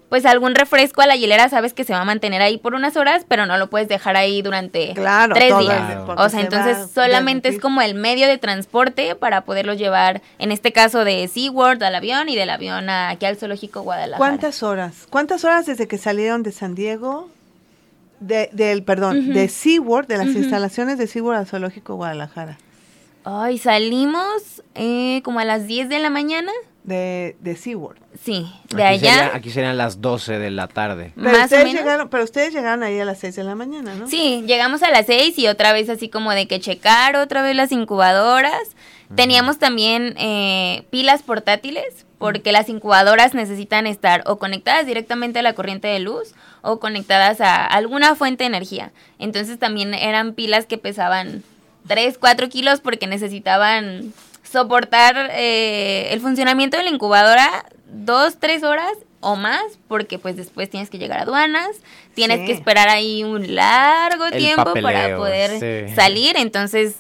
pues 0.10 0.26
algún 0.26 0.56
refresco 0.56 1.02
a 1.02 1.06
la 1.06 1.18
hielera, 1.18 1.50
sabes 1.50 1.74
que 1.74 1.84
se 1.84 1.92
va 1.92 2.00
a 2.00 2.06
mantener 2.06 2.42
ahí 2.42 2.58
por 2.58 2.74
unas 2.76 2.96
horas, 2.96 3.26
pero 3.28 3.46
no 3.46 3.58
lo 3.58 3.70
puedes 3.70 3.90
dejar 3.90 4.16
ahí 4.16 4.42
durante 4.42 4.94
Claro, 4.94 5.34
tres 5.36 5.50
todo 5.50 5.60
días. 5.60 5.96
porque 6.06 6.22
O 6.24 6.30
sea, 6.30 6.40
se 6.40 6.46
entonces 6.46 6.92
solamente 6.94 7.50
es 7.50 7.60
como 7.60 7.82
el 7.82 7.94
medio 7.94 8.26
de 8.26 8.38
transporte 8.38 9.16
para 9.16 9.42
poderlo 9.42 9.74
llevar, 9.74 10.22
en 10.40 10.54
este 10.54 10.72
caso 10.72 11.04
de 11.04 11.28
SeaWorld 11.28 11.84
al 11.84 11.94
avión 11.94 12.30
y 12.30 12.38
del 12.38 12.50
avión 12.52 12.90
a- 12.90 13.10
aquí 13.10 13.26
al 13.26 13.36
Zoológico 13.36 13.82
Guadalajara. 13.82 14.18
¿Cuántas 14.18 14.64
horas? 14.64 15.08
¿Cuántas 15.10 15.44
horas 15.44 15.66
desde 15.66 15.90
que 15.90 15.98
salieron 15.98 16.42
de 16.42 16.54
San 16.54 16.74
Diego? 16.74 17.30
De, 18.22 18.50
del, 18.54 18.84
perdón, 18.84 19.34
de 19.34 19.50
SeaWorld, 19.50 20.08
de 20.08 20.18
las 20.20 20.28
instalaciones 20.28 20.98
de 20.98 21.08
SeaWorld 21.08 21.40
al 21.40 21.48
Zoológico 21.48 21.96
Guadalajara. 21.96 22.58
Ay, 23.30 23.58
salimos 23.58 24.64
eh, 24.76 25.22
como 25.24 25.40
a 25.40 25.46
las 25.46 25.68
10 25.68 25.90
de 25.90 26.00
la 26.00 26.10
mañana. 26.10 26.52
De, 26.86 27.36
de 27.42 27.58
SeaWorld. 27.58 28.00
Sí, 28.24 28.50
de 28.74 28.82
Aquí 28.86 29.06
allá. 29.06 29.14
sería- 29.14 29.36
aquí 29.36 29.50
serían 29.50 29.78
las 29.78 30.00
12 30.00 30.40
de 30.40 30.50
la 30.52 30.68
tarde. 30.70 31.12
Pero 31.16 31.32
más 31.32 31.40
o 31.42 31.44
ustedes, 31.44 31.66
menos. 31.66 31.82
llegaron, 31.82 32.08
pero 32.10 32.24
ustedes 32.24 32.54
llegaron 32.54 32.84
ahí 32.84 32.98
a 33.00 33.04
las 33.04 33.20
6 33.20 33.36
de 33.36 33.44
la 33.44 33.56
mañana, 33.56 33.94
¿no? 33.96 34.08
Sí, 34.08 34.44
llegamos 34.48 34.82
a 34.84 34.90
las 34.92 35.06
6 35.08 35.38
y 35.38 35.48
otra 35.48 35.74
vez 35.74 35.90
así 35.90 36.08
como 36.08 36.32
de 36.32 36.48
que 36.48 36.62
checar 36.62 37.18
otra 37.18 37.42
vez 37.42 37.56
las 37.58 37.74
incubadoras. 37.74 38.62
Teníamos 39.16 39.58
también 39.60 40.16
eh, 40.18 40.84
pilas 40.90 41.24
portátiles 41.24 42.06
porque 42.18 42.52
las 42.54 42.70
incubadoras 42.70 43.34
necesitan 43.34 43.88
estar 43.88 44.24
o 44.26 44.38
conectadas 44.38 44.86
directamente 44.86 45.40
a 45.40 45.42
la 45.42 45.54
corriente 45.54 45.88
de 45.90 46.00
luz 46.00 46.34
o 46.62 46.80
conectadas 46.80 47.42
a 47.42 47.66
alguna 47.66 48.16
fuente 48.16 48.44
de 48.46 48.48
energía. 48.48 48.92
Entonces 49.20 49.60
también 49.60 49.94
eran 49.94 50.34
pilas 50.34 50.66
que 50.66 50.78
pesaban 50.78 51.44
3, 51.88 52.18
4 52.18 52.50
kilos 52.50 52.80
porque 52.82 53.08
necesitaban 53.08 54.14
soportar 54.44 55.30
eh, 55.34 56.10
el 56.12 56.20
funcionamiento 56.22 56.78
de 56.78 56.84
la 56.84 56.90
incubadora 56.90 57.66
dos, 57.92 58.38
tres 58.40 58.64
horas 58.64 58.92
o 59.20 59.36
más, 59.36 59.62
porque 59.88 60.20
pues 60.20 60.36
después 60.38 60.70
tienes 60.70 60.90
que 60.90 60.98
llegar 61.00 61.20
a 61.20 61.24
aduanas, 61.24 61.70
tienes 62.14 62.40
Sí. 62.42 62.46
que 62.46 62.52
esperar 62.54 62.88
ahí 62.90 63.24
un 63.24 63.56
largo 63.56 64.26
El 64.28 64.38
tiempo 64.38 64.74
para 64.82 65.18
poder 65.18 65.88
sí. 65.90 65.96
salir. 65.96 66.38
Entonces, 66.38 66.96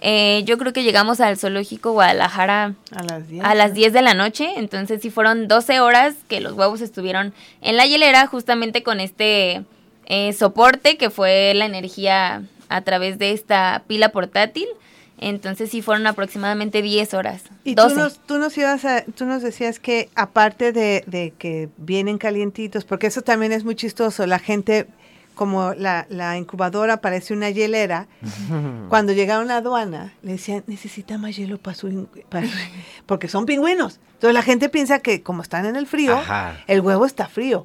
eh, 0.00 0.42
yo 0.44 0.58
creo 0.58 0.72
que 0.72 0.82
llegamos 0.82 1.20
al 1.20 1.38
zoológico 1.38 1.92
Guadalajara 1.92 2.74
A 2.90 3.02
las 3.04 3.28
10. 3.28 3.44
a 3.44 3.54
las 3.54 3.72
10 3.74 3.92
de 3.92 4.02
la 4.02 4.14
noche, 4.14 4.50
entonces 4.56 5.00
sí 5.00 5.10
fueron 5.10 5.46
12 5.46 5.78
horas 5.80 6.14
que 6.28 6.40
los 6.40 6.54
huevos 6.54 6.80
estuvieron 6.80 7.32
en 7.60 7.76
la 7.76 7.86
hielera 7.86 8.26
justamente 8.26 8.82
con 8.82 8.98
este 8.98 9.62
eh, 10.06 10.32
soporte 10.32 10.96
que 10.96 11.08
fue 11.10 11.52
la 11.54 11.66
energía 11.66 12.42
a 12.76 12.80
través 12.82 13.18
de 13.18 13.32
esta 13.32 13.82
pila 13.86 14.10
portátil. 14.10 14.66
Entonces 15.18 15.70
sí 15.70 15.82
fueron 15.82 16.06
aproximadamente 16.08 16.82
10 16.82 17.14
horas. 17.14 17.42
Y 17.62 17.74
12. 17.76 17.94
tú 17.94 18.00
nos, 18.00 18.18
tú 18.26 18.38
nos 18.38 18.58
ibas 18.58 18.84
a, 18.84 19.04
tú 19.04 19.24
nos 19.24 19.42
decías 19.42 19.78
que 19.78 20.08
aparte 20.16 20.72
de, 20.72 21.04
de 21.06 21.32
que 21.38 21.68
vienen 21.76 22.18
calientitos, 22.18 22.84
porque 22.84 23.06
eso 23.06 23.22
también 23.22 23.52
es 23.52 23.62
muy 23.64 23.76
chistoso, 23.76 24.26
la 24.26 24.40
gente, 24.40 24.88
como 25.36 25.74
la, 25.74 26.06
la 26.08 26.36
incubadora 26.38 26.96
parece 27.00 27.34
una 27.34 27.50
hielera, 27.50 28.08
cuando 28.88 29.12
llegaron 29.12 29.44
a 29.44 29.54
la 29.54 29.56
aduana, 29.58 30.12
le 30.22 30.32
decían, 30.32 30.64
necesita 30.66 31.18
más 31.18 31.36
hielo 31.36 31.58
para 31.58 31.76
su, 31.76 31.86
in- 31.88 32.08
para 32.28 32.46
su-", 32.48 32.56
porque 33.06 33.28
son 33.28 33.46
pingüinos. 33.46 34.00
Entonces 34.14 34.34
la 34.34 34.42
gente 34.42 34.68
piensa 34.70 34.98
que 35.00 35.22
como 35.22 35.42
están 35.42 35.66
en 35.66 35.76
el 35.76 35.86
frío, 35.86 36.14
Ajá. 36.16 36.56
el 36.66 36.80
huevo 36.80 37.06
está 37.06 37.28
frío. 37.28 37.64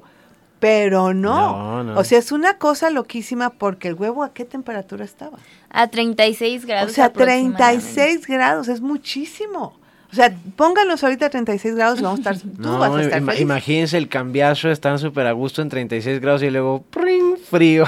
Pero 0.60 1.14
no. 1.14 1.82
No, 1.82 1.84
no. 1.84 2.00
O 2.00 2.04
sea, 2.04 2.18
es 2.18 2.32
una 2.32 2.58
cosa 2.58 2.90
loquísima 2.90 3.50
porque 3.50 3.88
el 3.88 3.94
huevo 3.94 4.24
a 4.24 4.32
qué 4.32 4.44
temperatura 4.44 5.04
estaba. 5.04 5.38
A 5.70 5.86
36 5.88 6.64
grados. 6.66 6.90
O 6.90 6.94
sea, 6.94 7.06
aproximadamente. 7.06 7.56
36 7.58 8.26
grados, 8.26 8.68
es 8.68 8.80
muchísimo. 8.80 9.78
O 10.10 10.14
sea, 10.14 10.34
pónganos 10.56 11.04
ahorita 11.04 11.26
a 11.26 11.30
36 11.30 11.74
grados 11.74 12.00
y 12.00 12.02
vamos 12.02 12.26
a 12.26 12.30
estar, 12.30 12.50
tú 12.50 12.62
No, 12.62 12.78
vas 12.78 12.90
a 12.92 13.02
estar 13.02 13.20
ima- 13.20 13.26
feliz. 13.32 13.42
imagínense 13.42 13.98
el 13.98 14.08
cambiazo, 14.08 14.70
están 14.70 14.98
súper 14.98 15.26
a 15.26 15.32
gusto 15.32 15.60
en 15.60 15.68
36 15.68 16.18
grados 16.22 16.42
y 16.42 16.48
luego 16.48 16.82
¡pring! 16.90 17.36
frío. 17.36 17.84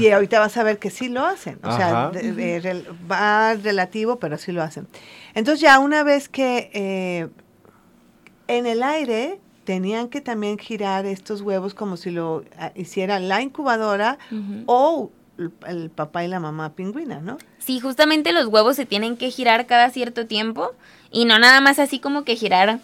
Y 0.00 0.08
ahorita 0.08 0.40
vas 0.40 0.56
a 0.56 0.62
ver 0.62 0.78
que 0.78 0.88
sí 0.88 1.08
lo 1.10 1.26
hacen. 1.26 1.58
O 1.62 1.76
sea, 1.76 2.08
de- 2.10 2.84
va 3.10 3.52
relativo, 3.54 4.18
pero 4.18 4.38
sí 4.38 4.50
lo 4.50 4.62
hacen. 4.62 4.88
Entonces 5.34 5.60
ya 5.60 5.78
una 5.78 6.02
vez 6.04 6.30
que 6.30 6.70
eh, 6.72 7.28
en 8.46 8.64
el 8.66 8.82
aire 8.82 9.38
tenían 9.68 10.08
que 10.08 10.22
también 10.22 10.56
girar 10.56 11.04
estos 11.04 11.42
huevos 11.42 11.74
como 11.74 11.98
si 11.98 12.10
lo 12.10 12.42
ah, 12.58 12.72
hiciera 12.74 13.20
la 13.20 13.42
incubadora 13.42 14.16
o 14.64 15.10
el, 15.36 15.52
el 15.66 15.90
papá 15.90 16.24
y 16.24 16.28
la 16.28 16.40
mamá 16.40 16.72
pingüina, 16.72 17.20
¿no? 17.20 17.36
Sí, 17.58 17.78
justamente 17.78 18.32
los 18.32 18.46
huevos 18.46 18.76
se 18.76 18.86
tienen 18.86 19.18
que 19.18 19.30
girar 19.30 19.66
cada 19.66 19.90
cierto 19.90 20.26
tiempo 20.26 20.70
y 21.10 21.26
no 21.26 21.38
nada 21.38 21.60
más 21.60 21.78
así 21.78 21.98
como 21.98 22.24
que 22.24 22.34
girar 22.34 22.78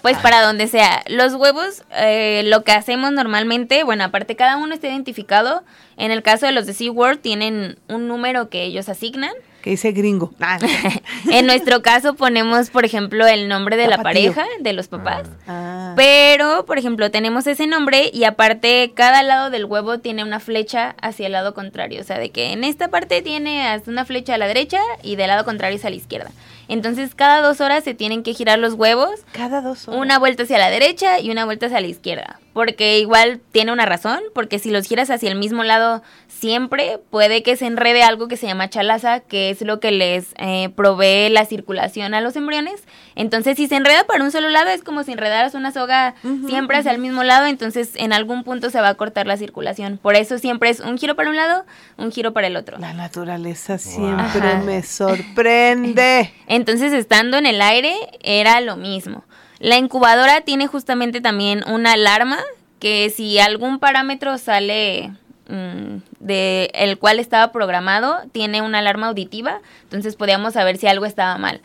pues 0.00 0.16
para 0.18 0.42
donde 0.42 0.68
sea. 0.68 1.02
Los 1.08 1.34
huevos, 1.34 1.82
eh, 1.90 2.42
lo 2.44 2.62
que 2.62 2.70
hacemos 2.70 3.10
normalmente, 3.10 3.82
bueno, 3.82 4.04
aparte 4.04 4.36
cada 4.36 4.58
uno 4.58 4.74
está 4.74 4.86
identificado. 4.86 5.64
En 5.96 6.12
el 6.12 6.22
caso 6.22 6.46
de 6.46 6.52
los 6.52 6.66
de 6.66 6.74
SeaWorld 6.74 7.20
tienen 7.20 7.80
un 7.88 8.06
número 8.06 8.48
que 8.48 8.62
ellos 8.62 8.88
asignan. 8.88 9.32
Que 9.62 9.70
dice 9.70 9.92
gringo. 9.92 10.32
Ah, 10.40 10.58
En 11.30 11.46
nuestro 11.46 11.82
caso 11.82 12.14
ponemos, 12.14 12.70
por 12.70 12.84
ejemplo, 12.84 13.26
el 13.26 13.48
nombre 13.48 13.76
de 13.76 13.86
la 13.86 14.02
pareja, 14.02 14.44
de 14.60 14.72
los 14.72 14.88
papás. 14.88 15.28
ah. 15.46 15.94
Pero, 15.96 16.64
por 16.66 16.78
ejemplo, 16.78 17.10
tenemos 17.10 17.46
ese 17.46 17.66
nombre 17.66 18.10
y 18.12 18.24
aparte 18.24 18.92
cada 18.94 19.22
lado 19.22 19.50
del 19.50 19.64
huevo 19.66 19.98
tiene 19.98 20.24
una 20.24 20.40
flecha 20.40 20.96
hacia 21.00 21.26
el 21.26 21.32
lado 21.32 21.54
contrario. 21.54 22.00
O 22.00 22.04
sea, 22.04 22.18
de 22.18 22.30
que 22.30 22.52
en 22.52 22.64
esta 22.64 22.88
parte 22.88 23.22
tiene 23.22 23.66
hasta 23.68 23.90
una 23.90 24.04
flecha 24.04 24.34
a 24.34 24.38
la 24.38 24.46
derecha 24.48 24.80
y 25.02 25.16
del 25.16 25.28
lado 25.28 25.44
contrario 25.44 25.76
es 25.76 25.84
a 25.84 25.90
la 25.90 25.96
izquierda. 25.96 26.30
Entonces, 26.68 27.14
cada 27.14 27.40
dos 27.42 27.60
horas 27.60 27.84
se 27.84 27.94
tienen 27.94 28.22
que 28.22 28.34
girar 28.34 28.58
los 28.58 28.74
huevos, 28.74 29.10
Cada 29.32 29.60
dos 29.60 29.86
horas. 29.88 30.00
una 30.00 30.18
vuelta 30.18 30.42
hacia 30.44 30.58
la 30.58 30.70
derecha 30.70 31.20
y 31.20 31.30
una 31.30 31.44
vuelta 31.44 31.66
hacia 31.66 31.80
la 31.80 31.86
izquierda. 31.86 32.40
Porque 32.52 32.98
igual 32.98 33.40
tiene 33.52 33.72
una 33.72 33.86
razón, 33.86 34.20
porque 34.34 34.58
si 34.58 34.70
los 34.70 34.86
giras 34.86 35.10
hacia 35.10 35.30
el 35.30 35.38
mismo 35.38 35.64
lado 35.64 36.02
siempre, 36.28 36.98
puede 37.10 37.42
que 37.42 37.56
se 37.56 37.66
enrede 37.66 38.02
algo 38.02 38.28
que 38.28 38.36
se 38.36 38.46
llama 38.46 38.68
chalaza, 38.68 39.20
que 39.20 39.50
es 39.50 39.62
lo 39.62 39.80
que 39.80 39.92
les 39.92 40.34
eh, 40.38 40.70
provee 40.74 41.30
la 41.30 41.44
circulación 41.44 42.14
a 42.14 42.20
los 42.20 42.36
embriones. 42.36 42.82
Entonces, 43.14 43.56
si 43.56 43.68
se 43.68 43.76
enreda 43.76 44.04
para 44.04 44.24
un 44.24 44.32
solo 44.32 44.48
lado, 44.48 44.70
es 44.70 44.82
como 44.82 45.04
si 45.04 45.12
enredaras 45.12 45.54
una 45.54 45.70
soga 45.70 46.14
siempre 46.48 46.78
hacia 46.78 46.90
el 46.90 46.98
mismo 46.98 47.22
lado, 47.22 47.46
entonces 47.46 47.90
en 47.94 48.12
algún 48.12 48.42
punto 48.44 48.70
se 48.70 48.80
va 48.80 48.88
a 48.88 48.94
cortar 48.94 49.26
la 49.26 49.36
circulación. 49.36 49.98
Por 50.02 50.16
eso 50.16 50.38
siempre 50.38 50.70
es 50.70 50.80
un 50.80 50.98
giro 50.98 51.14
para 51.14 51.30
un 51.30 51.36
lado, 51.36 51.64
un 51.96 52.10
giro 52.10 52.32
para 52.32 52.48
el 52.48 52.56
otro. 52.56 52.78
La 52.78 52.92
naturaleza 52.92 53.78
siempre 53.78 54.56
me 54.64 54.82
sorprende. 54.82 56.32
Entonces, 56.46 56.92
estando 56.92 57.36
en 57.36 57.46
el 57.46 57.62
aire, 57.62 57.94
era 58.22 58.60
lo 58.60 58.76
mismo. 58.76 59.24
La 59.62 59.78
incubadora 59.78 60.40
tiene 60.40 60.66
justamente 60.66 61.20
también 61.20 61.62
una 61.68 61.92
alarma 61.92 62.40
que 62.80 63.10
si 63.10 63.38
algún 63.38 63.78
parámetro 63.78 64.36
sale 64.36 65.12
mm, 65.48 65.98
de 66.18 66.68
el 66.74 66.98
cual 66.98 67.20
estaba 67.20 67.52
programado, 67.52 68.18
tiene 68.32 68.60
una 68.60 68.80
alarma 68.80 69.06
auditiva, 69.06 69.60
entonces 69.84 70.16
podíamos 70.16 70.54
saber 70.54 70.78
si 70.78 70.88
algo 70.88 71.06
estaba 71.06 71.38
mal. 71.38 71.60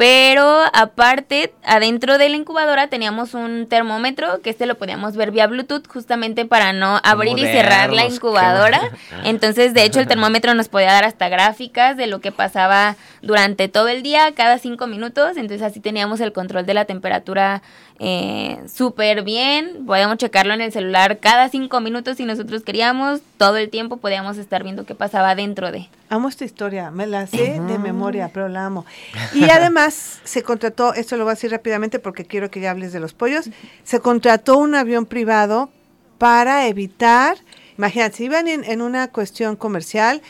Pero 0.00 0.62
aparte, 0.72 1.52
adentro 1.62 2.16
de 2.16 2.30
la 2.30 2.36
incubadora 2.36 2.88
teníamos 2.88 3.34
un 3.34 3.66
termómetro 3.66 4.40
que 4.40 4.48
este 4.48 4.64
lo 4.64 4.78
podíamos 4.78 5.14
ver 5.14 5.30
vía 5.30 5.46
Bluetooth 5.46 5.86
justamente 5.88 6.46
para 6.46 6.72
no 6.72 6.98
abrir 7.04 7.38
y 7.38 7.42
cerrar 7.42 7.92
la 7.92 8.06
qué 8.06 8.14
incubadora. 8.14 8.80
Entonces, 9.24 9.74
de 9.74 9.84
hecho, 9.84 10.00
el 10.00 10.06
termómetro 10.06 10.54
nos 10.54 10.68
podía 10.68 10.90
dar 10.90 11.04
hasta 11.04 11.28
gráficas 11.28 11.98
de 11.98 12.06
lo 12.06 12.22
que 12.22 12.32
pasaba 12.32 12.96
durante 13.20 13.68
todo 13.68 13.88
el 13.88 14.02
día, 14.02 14.32
cada 14.32 14.56
cinco 14.56 14.86
minutos. 14.86 15.36
Entonces, 15.36 15.60
así 15.60 15.80
teníamos 15.80 16.22
el 16.22 16.32
control 16.32 16.64
de 16.64 16.72
la 16.72 16.86
temperatura 16.86 17.60
eh, 18.02 18.58
súper 18.66 19.22
bien. 19.22 19.84
Podíamos 19.84 20.16
checarlo 20.16 20.54
en 20.54 20.62
el 20.62 20.72
celular 20.72 21.18
cada 21.18 21.50
cinco 21.50 21.82
minutos 21.82 22.16
si 22.16 22.24
nosotros 22.24 22.62
queríamos. 22.62 23.20
Todo 23.36 23.58
el 23.58 23.68
tiempo 23.68 23.98
podíamos 23.98 24.38
estar 24.38 24.62
viendo 24.62 24.86
qué 24.86 24.94
pasaba 24.94 25.34
dentro 25.34 25.70
de. 25.70 25.86
Amo 26.08 26.30
esta 26.30 26.46
historia, 26.46 26.90
me 26.90 27.06
la 27.06 27.26
sé 27.26 27.60
de 27.60 27.78
memoria, 27.78 28.30
pero 28.32 28.48
la 28.48 28.64
amo. 28.64 28.86
Y 29.34 29.44
además 29.50 30.20
se 30.24 30.42
contrató, 30.42 30.94
esto 30.94 31.18
lo 31.18 31.24
voy 31.24 31.32
a 31.32 31.34
decir 31.34 31.50
rápidamente 31.50 31.98
porque 31.98 32.24
quiero 32.24 32.50
que 32.50 32.60
ya 32.60 32.70
hables 32.70 32.94
de 32.94 33.00
los 33.00 33.12
pollos, 33.12 33.50
se 33.84 34.00
contrató 34.00 34.56
un 34.56 34.74
avión 34.74 35.04
privado 35.04 35.68
para 36.16 36.68
evitar, 36.68 37.36
imagínate, 37.76 38.16
si 38.16 38.24
iban 38.24 38.48
en, 38.48 38.64
en 38.64 38.80
una 38.80 39.08
cuestión 39.08 39.56
comercial, 39.56 40.22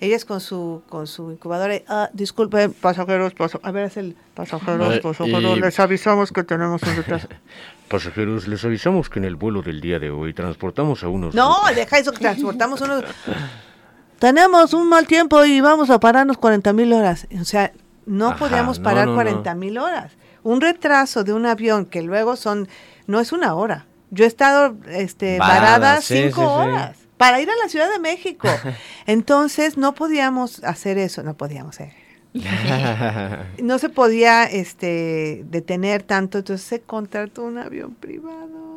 ellas 0.00 0.24
con 0.24 0.40
su 0.40 0.82
con 0.88 1.06
su 1.06 1.30
incubadora, 1.32 1.76
y, 1.76 1.84
ah, 1.88 2.08
disculpen, 2.12 2.72
pasajeros, 2.72 3.34
pasa- 3.34 3.58
a 3.62 3.70
ver, 3.70 3.84
es 3.86 3.96
el 3.96 4.16
pasajeros, 4.34 5.00
pasajeros, 5.00 5.56
y- 5.56 5.60
les 5.60 5.80
avisamos 5.80 6.32
que 6.32 6.44
tenemos 6.44 6.82
un 6.82 6.96
retraso. 6.96 7.28
Pasajeros, 7.88 8.46
les 8.48 8.62
avisamos 8.66 9.08
que 9.08 9.18
en 9.18 9.24
el 9.24 9.36
vuelo 9.36 9.62
del 9.62 9.80
día 9.80 9.98
de 9.98 10.10
hoy 10.10 10.34
transportamos 10.34 11.02
a 11.04 11.08
unos... 11.08 11.34
No, 11.34 11.56
deja 11.74 11.98
eso 11.98 12.12
que 12.12 12.18
transportamos 12.18 12.82
unos... 12.82 13.02
Tenemos 14.18 14.74
un 14.74 14.88
mal 14.88 15.06
tiempo 15.06 15.44
y 15.44 15.60
vamos 15.60 15.90
a 15.90 16.00
pararnos 16.00 16.38
40 16.38 16.72
mil 16.72 16.92
horas. 16.92 17.26
O 17.40 17.44
sea, 17.44 17.72
no 18.04 18.28
Ajá, 18.28 18.36
podíamos 18.36 18.78
parar 18.80 19.06
no, 19.06 19.12
no. 19.12 19.16
40 19.16 19.54
mil 19.54 19.78
horas. 19.78 20.12
Un 20.42 20.60
retraso 20.60 21.24
de 21.24 21.32
un 21.32 21.46
avión 21.46 21.86
que 21.86 22.02
luego 22.02 22.36
son, 22.36 22.68
no 23.06 23.20
es 23.20 23.32
una 23.32 23.54
hora. 23.54 23.86
Yo 24.10 24.24
he 24.24 24.26
estado 24.28 24.76
este, 24.88 25.38
Varada, 25.38 25.60
varada 25.78 26.00
sí, 26.00 26.24
cinco 26.24 26.62
sí, 26.64 26.70
sí. 26.97 26.97
Para 27.18 27.40
ir 27.40 27.50
a 27.50 27.56
la 27.62 27.68
Ciudad 27.68 27.90
de 27.90 27.98
México. 27.98 28.48
Entonces 29.06 29.76
no 29.76 29.94
podíamos 29.94 30.64
hacer 30.64 30.96
eso, 30.96 31.22
no 31.22 31.36
podíamos 31.36 31.74
hacer. 31.74 31.92
No 33.62 33.78
se 33.78 33.88
podía 33.88 34.44
este, 34.44 35.44
detener 35.46 36.02
tanto, 36.02 36.38
entonces 36.38 36.66
se 36.66 36.80
contrató 36.80 37.42
un 37.42 37.58
avión 37.58 37.94
privado 37.94 38.68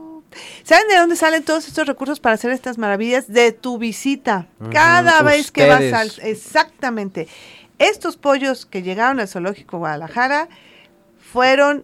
¿Saben 0.64 0.88
de 0.88 0.96
dónde 0.96 1.16
salen 1.16 1.44
todos 1.44 1.68
estos 1.68 1.88
recursos 1.88 2.20
para 2.20 2.36
hacer 2.36 2.52
estas 2.52 2.78
maravillas? 2.78 3.28
De 3.28 3.52
tu 3.52 3.78
visita. 3.78 4.48
Cada 4.72 5.22
vez 5.24 5.52
que 5.52 5.68
vas 5.68 5.94
al... 5.94 6.12
Exactamente. 6.24 7.28
Estos 7.80 8.18
pollos 8.18 8.66
que 8.66 8.82
llegaron 8.82 9.20
al 9.20 9.28
Zoológico 9.28 9.80
Guadalajara 9.80 10.48
fueron 11.20 11.84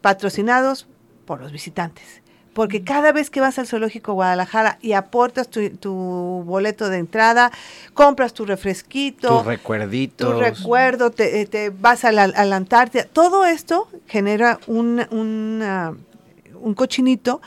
patrocinados 0.00 0.88
por 1.26 1.40
los 1.40 1.52
visitantes. 1.52 2.19
Porque 2.54 2.82
cada 2.82 3.12
vez 3.12 3.30
que 3.30 3.40
vas 3.40 3.58
al 3.58 3.66
Zoológico 3.66 4.14
Guadalajara 4.14 4.78
y 4.82 4.92
aportas 4.92 5.48
tu, 5.48 6.42
boleto 6.44 6.88
de 6.88 6.98
entrada, 6.98 7.52
compras 7.94 8.34
tu 8.34 8.44
refresquito, 8.44 9.42
tu 9.42 9.48
recuerdito, 9.48 10.32
tu 10.32 10.40
recuerdo, 10.40 11.10
te, 11.10 11.46
te 11.46 11.70
vas 11.70 12.04
a 12.04 12.12
la, 12.12 12.24
Antártida, 12.56 13.04
todo 13.04 13.46
esto 13.46 13.88
genera 14.06 14.58
un, 14.66 15.00
un 15.10 16.74
cochinito 16.74 17.40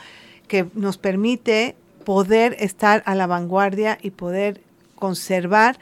que 0.48 0.66
nos 0.74 0.98
permite 0.98 1.76
poder 2.04 2.56
estar 2.58 3.02
a 3.06 3.14
la 3.14 3.26
vanguardia 3.26 3.98
y 4.00 4.10
poder 4.10 4.60
conservar 4.94 5.78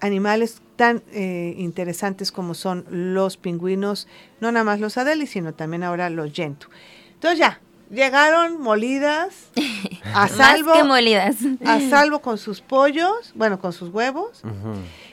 animales 0.00 0.60
tan 0.76 1.02
eh, 1.12 1.54
interesantes 1.58 2.32
como 2.32 2.54
son 2.54 2.84
los 2.90 3.36
pingüinos, 3.36 4.08
no 4.40 4.50
nada 4.50 4.64
más 4.64 4.80
los 4.80 4.98
Adelis, 4.98 5.30
sino 5.30 5.54
también 5.54 5.84
ahora 5.84 6.10
los 6.10 6.32
Yentu. 6.32 6.66
Entonces 7.14 7.38
ya, 7.38 7.60
llegaron 7.92 8.60
molidas, 8.60 9.50
a 10.14 10.26
salvo. 10.28 10.72
que 10.72 10.84
molidas. 10.84 11.36
A 11.64 11.78
salvo 11.80 12.20
con 12.20 12.38
sus 12.38 12.60
pollos, 12.60 13.32
bueno, 13.34 13.60
con 13.60 13.72
sus 13.72 13.90
huevos. 13.90 14.42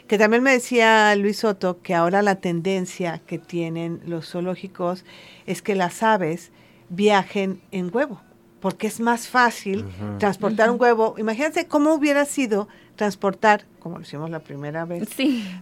Que 0.07 0.17
también 0.17 0.41
me 0.41 0.51
decía 0.51 1.15
Luis 1.15 1.37
Soto 1.39 1.81
que 1.83 1.93
ahora 1.93 2.23
la 2.23 2.35
tendencia 2.35 3.21
que 3.27 3.37
tienen 3.37 4.01
los 4.05 4.31
zoológicos 4.31 5.05
es 5.45 5.61
que 5.61 5.75
las 5.75 6.01
aves 6.01 6.51
viajen 6.89 7.61
en 7.71 7.95
huevo, 7.95 8.19
porque 8.59 8.87
es 8.87 8.99
más 8.99 9.27
fácil 9.27 9.85
transportar 10.17 10.71
un 10.71 10.81
huevo. 10.81 11.13
Imagínense 11.19 11.67
cómo 11.67 11.93
hubiera 11.93 12.25
sido 12.25 12.67
transportar, 12.95 13.65
como 13.79 13.97
lo 13.97 14.01
hicimos 14.01 14.31
la 14.31 14.39
primera 14.39 14.85
vez, 14.85 15.07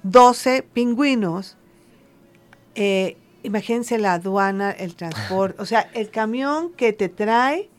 12 0.03 0.63
pingüinos. 0.63 1.57
Eh, 2.75 3.17
imagínense 3.43 3.97
la 3.97 4.13
aduana, 4.13 4.71
el 4.71 4.95
transporte, 4.95 5.61
o 5.61 5.65
sea, 5.65 5.89
el 5.93 6.09
camión 6.09 6.71
que 6.73 6.93
te 6.93 7.09
trae 7.09 7.69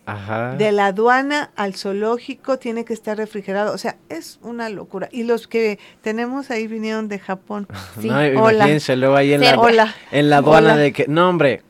de 0.57 0.73
la 0.73 0.87
aduana 0.87 1.51
al 1.55 1.75
zoológico 1.75 2.59
tiene 2.59 2.87
que 2.87 2.95
estar 2.95 3.17
refrigerado, 3.19 3.75
o 3.75 3.79
sea, 3.79 3.97
es 4.09 4.39
una 4.43 4.71
locura. 4.71 5.09
Y 5.13 5.25
los 5.25 5.47
que 5.47 5.79
tenemos 6.01 6.51
ahí 6.51 6.67
vinieron 6.67 7.09
de 7.09 7.19
Japón. 7.19 7.69
No, 8.03 8.27
imagínense 8.27 8.97
luego 8.97 9.17
ahí 9.17 9.35
en 9.35 9.43
la, 9.43 9.95
en 10.11 10.31
la 10.31 10.39
aduana 10.39 10.77
de 10.77 10.93
que, 10.95 11.05
no 11.09 11.29
hombre, 11.29 11.63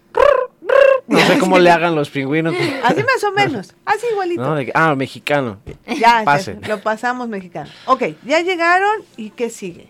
no 1.09 1.19
sé 1.21 1.39
cómo 1.39 1.59
le 1.59 1.71
hagan 1.71 1.95
los 1.97 2.11
pingüinos. 2.11 2.55
Así 2.85 3.03
más 3.03 3.25
o 3.25 3.33
menos, 3.33 3.75
así 3.85 4.07
igualito. 4.13 4.57
ah, 4.75 4.95
mexicano. 4.95 5.59
Ya, 5.99 6.23
Pase. 6.25 6.59
lo 6.69 6.81
pasamos 6.81 7.29
mexicano. 7.29 7.71
Ok, 7.87 8.05
ya 8.25 8.41
llegaron 8.41 9.03
y 9.17 9.31
¿qué 9.31 9.51
sigue? 9.51 9.89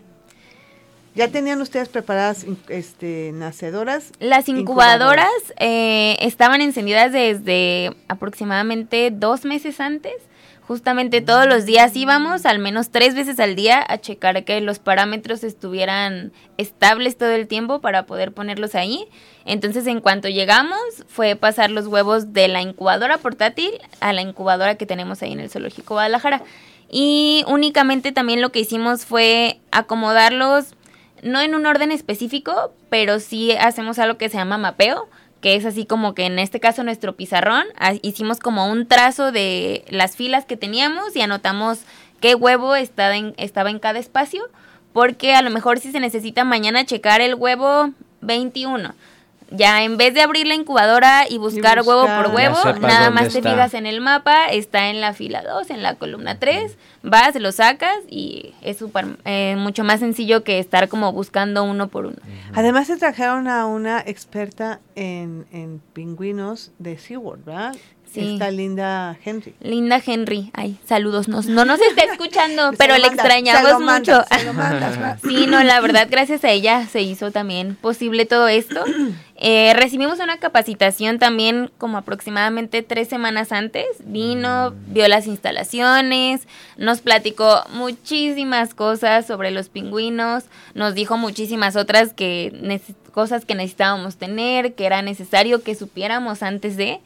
¿Ya 1.14 1.28
tenían 1.28 1.60
ustedes 1.60 1.88
preparadas 1.88 2.46
este, 2.68 3.32
nacedoras? 3.34 4.12
Las 4.20 4.48
incubadoras, 4.48 5.28
eh, 5.58 6.16
estaban 6.20 6.60
encendidas 6.60 7.12
desde 7.12 7.96
aproximadamente 8.08 9.10
dos 9.10 9.44
meses 9.44 9.80
antes. 9.80 10.14
Justamente 10.68 11.22
todos 11.22 11.46
los 11.46 11.64
días 11.64 11.96
íbamos, 11.96 12.44
al 12.44 12.58
menos 12.58 12.90
tres 12.90 13.14
veces 13.14 13.40
al 13.40 13.56
día, 13.56 13.82
a 13.88 13.96
checar 13.96 14.44
que 14.44 14.60
los 14.60 14.78
parámetros 14.78 15.42
estuvieran 15.42 16.30
estables 16.58 17.16
todo 17.16 17.30
el 17.30 17.48
tiempo 17.48 17.80
para 17.80 18.04
poder 18.04 18.32
ponerlos 18.32 18.74
ahí. 18.74 19.08
Entonces, 19.46 19.86
en 19.86 20.02
cuanto 20.02 20.28
llegamos, 20.28 20.78
fue 21.08 21.36
pasar 21.36 21.70
los 21.70 21.86
huevos 21.86 22.34
de 22.34 22.48
la 22.48 22.60
incubadora 22.60 23.16
portátil 23.16 23.70
a 24.00 24.12
la 24.12 24.20
incubadora 24.20 24.74
que 24.74 24.84
tenemos 24.84 25.22
ahí 25.22 25.32
en 25.32 25.40
el 25.40 25.48
Zoológico 25.48 25.94
Guadalajara. 25.94 26.42
Y 26.90 27.44
únicamente 27.46 28.12
también 28.12 28.42
lo 28.42 28.50
que 28.50 28.60
hicimos 28.60 29.06
fue 29.06 29.60
acomodarlos, 29.70 30.74
no 31.22 31.40
en 31.40 31.54
un 31.54 31.66
orden 31.66 31.92
específico, 31.92 32.72
pero 32.90 33.20
sí 33.20 33.52
hacemos 33.52 33.98
algo 33.98 34.18
que 34.18 34.28
se 34.28 34.36
llama 34.36 34.58
mapeo 34.58 35.08
que 35.40 35.54
es 35.54 35.64
así 35.64 35.86
como 35.86 36.14
que 36.14 36.26
en 36.26 36.38
este 36.38 36.60
caso 36.60 36.82
nuestro 36.82 37.16
pizarrón, 37.16 37.64
ah, 37.78 37.94
hicimos 38.02 38.40
como 38.40 38.68
un 38.70 38.86
trazo 38.86 39.30
de 39.32 39.84
las 39.88 40.16
filas 40.16 40.44
que 40.46 40.56
teníamos 40.56 41.14
y 41.14 41.20
anotamos 41.20 41.80
qué 42.20 42.34
huevo 42.34 42.74
estaba 42.74 43.16
en, 43.16 43.34
estaba 43.36 43.70
en 43.70 43.78
cada 43.78 43.98
espacio, 43.98 44.42
porque 44.92 45.34
a 45.34 45.42
lo 45.42 45.50
mejor 45.50 45.78
si 45.78 45.92
se 45.92 46.00
necesita 46.00 46.44
mañana 46.44 46.84
checar 46.84 47.20
el 47.20 47.34
huevo 47.34 47.92
21 48.20 48.94
ya 49.50 49.82
en 49.82 49.96
vez 49.96 50.14
de 50.14 50.20
abrir 50.20 50.46
la 50.46 50.54
incubadora 50.54 51.24
y 51.28 51.38
buscar, 51.38 51.80
huevo 51.82 52.06
por 52.06 52.34
huevo, 52.34 52.56
nada 52.80 53.10
más 53.10 53.32
te 53.32 53.42
fijas 53.42 53.74
en 53.74 53.86
el 53.86 54.00
mapa, 54.00 54.46
está 54.46 54.88
en 54.88 55.00
la 55.00 55.14
fila 55.14 55.42
2, 55.42 55.70
en 55.70 55.82
la 55.82 55.94
columna 55.94 56.38
3, 56.38 56.76
vas, 57.02 57.34
lo 57.36 57.52
sacas 57.52 57.96
y 58.08 58.54
es 58.62 58.78
súper 58.78 59.06
eh, 59.24 59.56
mucho 59.58 59.84
más 59.84 60.00
sencillo 60.00 60.44
que 60.44 60.58
estar 60.58 60.88
como 60.88 61.12
buscando 61.12 61.64
uno 61.64 61.88
por 61.88 62.06
uno. 62.06 62.16
Además 62.54 62.86
se 62.88 62.96
trajeron 62.96 63.48
a 63.48 63.66
una 63.66 64.00
experta 64.00 64.80
en, 64.94 65.46
en 65.52 65.80
pingüinos 65.92 66.72
de 66.78 66.98
SeaWorld, 66.98 67.44
¿verdad? 67.44 67.76
Esta 68.14 68.50
Linda 68.50 69.18
Henry. 69.24 69.54
Linda 69.60 70.02
Henry. 70.04 70.50
Ay, 70.54 70.78
saludos. 70.86 71.28
no 71.28 71.64
nos 71.64 71.80
está 71.80 72.02
escuchando, 72.04 72.72
pero 72.78 72.96
le 72.96 73.06
extrañamos 73.06 73.80
mucho. 73.80 74.24
sí, 75.22 75.46
no, 75.46 75.62
la 75.62 75.80
verdad, 75.80 76.08
gracias 76.10 76.44
a 76.44 76.50
ella 76.50 76.86
se 76.86 77.02
hizo 77.02 77.30
también 77.30 77.76
posible 77.76 78.26
todo 78.26 78.48
esto. 78.48 78.84
Eh, 79.40 79.72
recibimos 79.72 80.18
una 80.18 80.38
capacitación 80.38 81.20
también 81.20 81.70
como 81.78 81.96
aproximadamente 81.96 82.82
tres 82.82 83.06
semanas 83.06 83.52
antes. 83.52 83.86
Vino, 84.04 84.74
vio 84.88 85.06
las 85.06 85.28
instalaciones, 85.28 86.48
nos 86.76 87.02
platicó 87.02 87.62
muchísimas 87.72 88.74
cosas 88.74 89.28
sobre 89.28 89.52
los 89.52 89.68
pingüinos, 89.68 90.46
nos 90.74 90.94
dijo 90.94 91.16
muchísimas 91.16 91.76
otras 91.76 92.14
que 92.14 92.80
cosas 93.12 93.44
que 93.44 93.54
necesitábamos 93.54 94.16
tener, 94.16 94.74
que 94.74 94.86
era 94.86 95.02
necesario 95.02 95.62
que 95.62 95.74
supiéramos 95.74 96.42
antes 96.42 96.76
de. 96.76 97.00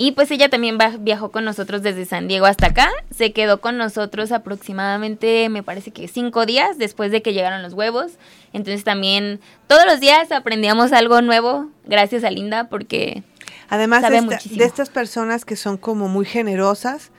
Y 0.00 0.12
pues 0.12 0.30
ella 0.30 0.48
también 0.48 0.78
viajó 1.00 1.32
con 1.32 1.44
nosotros 1.44 1.82
desde 1.82 2.04
San 2.04 2.28
Diego 2.28 2.46
hasta 2.46 2.68
acá. 2.68 2.88
Se 3.10 3.32
quedó 3.32 3.60
con 3.60 3.76
nosotros 3.76 4.30
aproximadamente, 4.30 5.48
me 5.48 5.64
parece 5.64 5.90
que 5.90 6.06
cinco 6.06 6.46
días 6.46 6.78
después 6.78 7.10
de 7.10 7.20
que 7.20 7.32
llegaron 7.32 7.64
los 7.64 7.74
huevos. 7.74 8.12
Entonces 8.52 8.84
también 8.84 9.40
todos 9.66 9.86
los 9.86 9.98
días 9.98 10.30
aprendíamos 10.30 10.92
algo 10.92 11.20
nuevo 11.20 11.66
gracias 11.84 12.22
a 12.22 12.30
Linda 12.30 12.68
porque... 12.68 13.24
Además 13.70 14.08
de, 14.08 14.64
estas 14.64 14.88
personas 14.88 15.44
que 15.44 15.56
son 15.56 15.76
como 15.76 16.06
muy 16.06 16.24
generosas, 16.24 17.10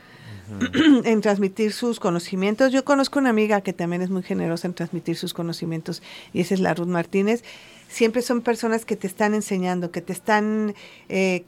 en 1.04 1.22
transmitir 1.22 1.74
sus 1.74 2.00
conocimientos. 2.00 2.72
Yo 2.72 2.86
conozco 2.86 3.20
una 3.20 3.30
amiga 3.30 3.60
que 3.60 3.74
también 3.74 4.02
es 4.02 4.10
muy 4.10 4.24
generosa 4.24 4.68
en 4.68 4.74
transmitir 4.74 5.18
sus 5.18 5.34
conocimientos 5.34 6.02
y 6.34 6.42
esa 6.42 6.54
es 6.54 6.60
la 6.62 6.74
Ruth 6.74 6.88
Martínez 6.88 7.44
siempre 7.90 8.22
son 8.22 8.42
personas 8.42 8.86
que 8.86 8.96
te 8.96 9.08
están 9.08 9.34
enseñando, 9.34 9.92
que 9.92 10.02
te 10.02 10.14
están, 10.14 10.76
eh, 11.10 11.44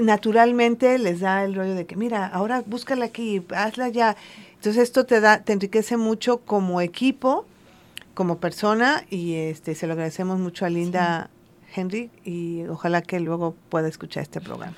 naturalmente 0.00 0.98
les 0.98 1.20
da 1.20 1.44
el 1.44 1.54
rollo 1.54 1.74
de 1.74 1.84
que, 1.84 1.96
mira, 1.96 2.26
ahora 2.26 2.62
búscala 2.64 3.04
aquí, 3.04 3.44
hazla 3.54 3.88
ya. 3.88 4.16
Entonces 4.54 4.84
esto 4.84 5.04
te 5.04 5.20
da, 5.20 5.42
te 5.42 5.52
enriquece 5.52 5.96
mucho 5.96 6.38
como 6.38 6.80
equipo, 6.80 7.44
como 8.14 8.38
persona, 8.38 9.04
y 9.10 9.34
este 9.34 9.74
se 9.74 9.86
lo 9.86 9.94
agradecemos 9.94 10.38
mucho 10.38 10.64
a 10.64 10.70
Linda 10.70 11.30
Henry, 11.74 12.10
y 12.24 12.62
ojalá 12.68 13.02
que 13.02 13.18
luego 13.18 13.56
pueda 13.68 13.88
escuchar 13.88 14.22
este 14.22 14.40
programa. 14.40 14.76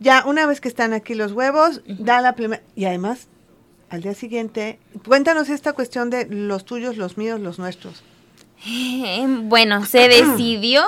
Ya, 0.00 0.24
una 0.26 0.46
vez 0.46 0.60
que 0.60 0.68
están 0.68 0.94
aquí 0.94 1.14
los 1.14 1.32
huevos, 1.32 1.82
da 1.86 2.20
la 2.22 2.34
primera, 2.34 2.62
y 2.74 2.86
además, 2.86 3.28
al 3.90 4.00
día 4.00 4.14
siguiente, 4.14 4.78
cuéntanos 5.06 5.50
esta 5.50 5.74
cuestión 5.74 6.08
de 6.08 6.26
los 6.26 6.64
tuyos, 6.64 6.96
los 6.96 7.18
míos, 7.18 7.40
los 7.40 7.58
nuestros. 7.58 8.02
Bueno, 9.42 9.84
se 9.84 10.08
decidió 10.08 10.84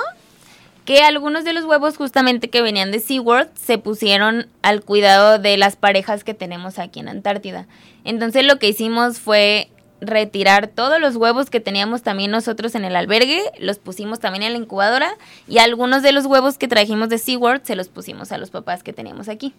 que 0.85 1.01
algunos 1.01 1.43
de 1.43 1.53
los 1.53 1.65
huevos 1.65 1.97
justamente 1.97 2.49
que 2.49 2.61
venían 2.61 2.91
de 2.91 2.99
SeaWorld 2.99 3.49
se 3.55 3.77
pusieron 3.77 4.47
al 4.61 4.81
cuidado 4.81 5.39
de 5.39 5.57
las 5.57 5.75
parejas 5.75 6.23
que 6.23 6.35
tenemos 6.35 6.77
aquí 6.77 6.99
en 6.99 7.09
Antártida. 7.09 7.67
Entonces 8.03 8.45
lo 8.45 8.59
que 8.59 8.69
hicimos 8.69 9.19
fue 9.19 9.69
retirar 9.99 10.67
todos 10.67 10.99
los 10.99 11.15
huevos 11.15 11.49
que 11.49 11.59
teníamos 11.59 12.03
también 12.03 12.29
nosotros 12.29 12.75
en 12.75 12.85
el 12.85 12.95
albergue, 12.95 13.41
los 13.57 13.79
pusimos 13.79 14.19
también 14.19 14.43
en 14.43 14.53
la 14.53 14.59
incubadora 14.59 15.15
y 15.47 15.57
algunos 15.57 16.03
de 16.03 16.11
los 16.11 16.25
huevos 16.25 16.59
que 16.59 16.67
trajimos 16.67 17.09
de 17.09 17.17
SeaWorld 17.17 17.63
se 17.63 17.75
los 17.75 17.87
pusimos 17.87 18.31
a 18.31 18.37
los 18.37 18.51
papás 18.51 18.83
que 18.83 18.93
teníamos 18.93 19.27
aquí 19.27 19.53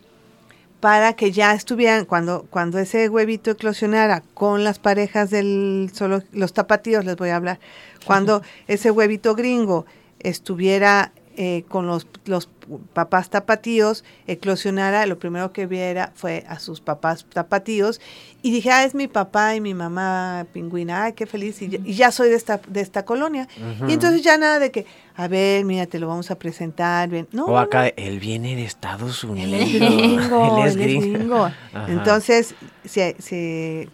para 0.80 1.14
que 1.14 1.32
ya 1.32 1.54
estuvieran, 1.54 2.04
cuando, 2.04 2.46
cuando 2.50 2.78
ese 2.78 3.08
huevito 3.08 3.50
eclosionara 3.50 4.22
con 4.34 4.64
las 4.64 4.78
parejas 4.78 5.30
del 5.30 5.90
los 6.32 6.52
tapatíos, 6.52 7.04
les 7.04 7.16
voy 7.16 7.30
a 7.30 7.36
hablar, 7.36 7.58
cuando 8.04 8.42
ese 8.68 8.90
huevito 8.90 9.34
gringo 9.34 9.86
estuviera 10.20 11.12
eh, 11.36 11.64
con 11.68 11.86
los, 11.86 12.06
los 12.24 12.48
papás 12.94 13.30
tapatíos 13.30 14.04
eclosionara, 14.26 15.06
lo 15.06 15.18
primero 15.18 15.52
que 15.52 15.66
viera 15.66 16.12
fue 16.14 16.44
a 16.48 16.58
sus 16.58 16.80
papás 16.80 17.26
tapatíos 17.32 18.00
y 18.42 18.50
dije, 18.52 18.70
ah, 18.70 18.84
es 18.84 18.94
mi 18.94 19.06
papá 19.08 19.54
y 19.54 19.60
mi 19.60 19.74
mamá 19.74 20.46
pingüina, 20.52 21.04
ay, 21.04 21.12
qué 21.12 21.26
feliz, 21.26 21.60
y, 21.62 21.68
ya- 21.68 21.78
y 21.84 21.94
ya 21.94 22.10
soy 22.10 22.28
de 22.28 22.36
esta, 22.36 22.60
de 22.68 22.80
esta 22.80 23.04
colonia. 23.04 23.48
Y 23.88 23.92
entonces 23.92 24.22
ya 24.22 24.38
nada 24.38 24.58
de 24.58 24.70
que, 24.70 24.86
a 25.16 25.28
ver, 25.28 25.64
mira, 25.64 25.86
te 25.86 25.98
lo 25.98 26.08
vamos 26.08 26.30
a 26.30 26.38
presentar, 26.38 27.08
bien. 27.08 27.26
No, 27.32 27.46
O 27.46 27.50
no, 27.50 27.58
acá, 27.58 27.88
él 27.88 28.18
viene 28.20 28.56
de 28.56 28.64
Estados 28.64 29.24
él 29.24 29.30
Unidos. 29.30 29.60
es 29.62 29.72
gringo, 29.80 30.58
Él 30.62 30.66
es 30.68 30.74
él 30.76 30.80
gringo. 30.82 31.18
gringo. 31.18 31.44
Ajá. 31.44 31.86
Entonces, 31.92 32.54
se, 32.84 33.16
se, 33.18 33.88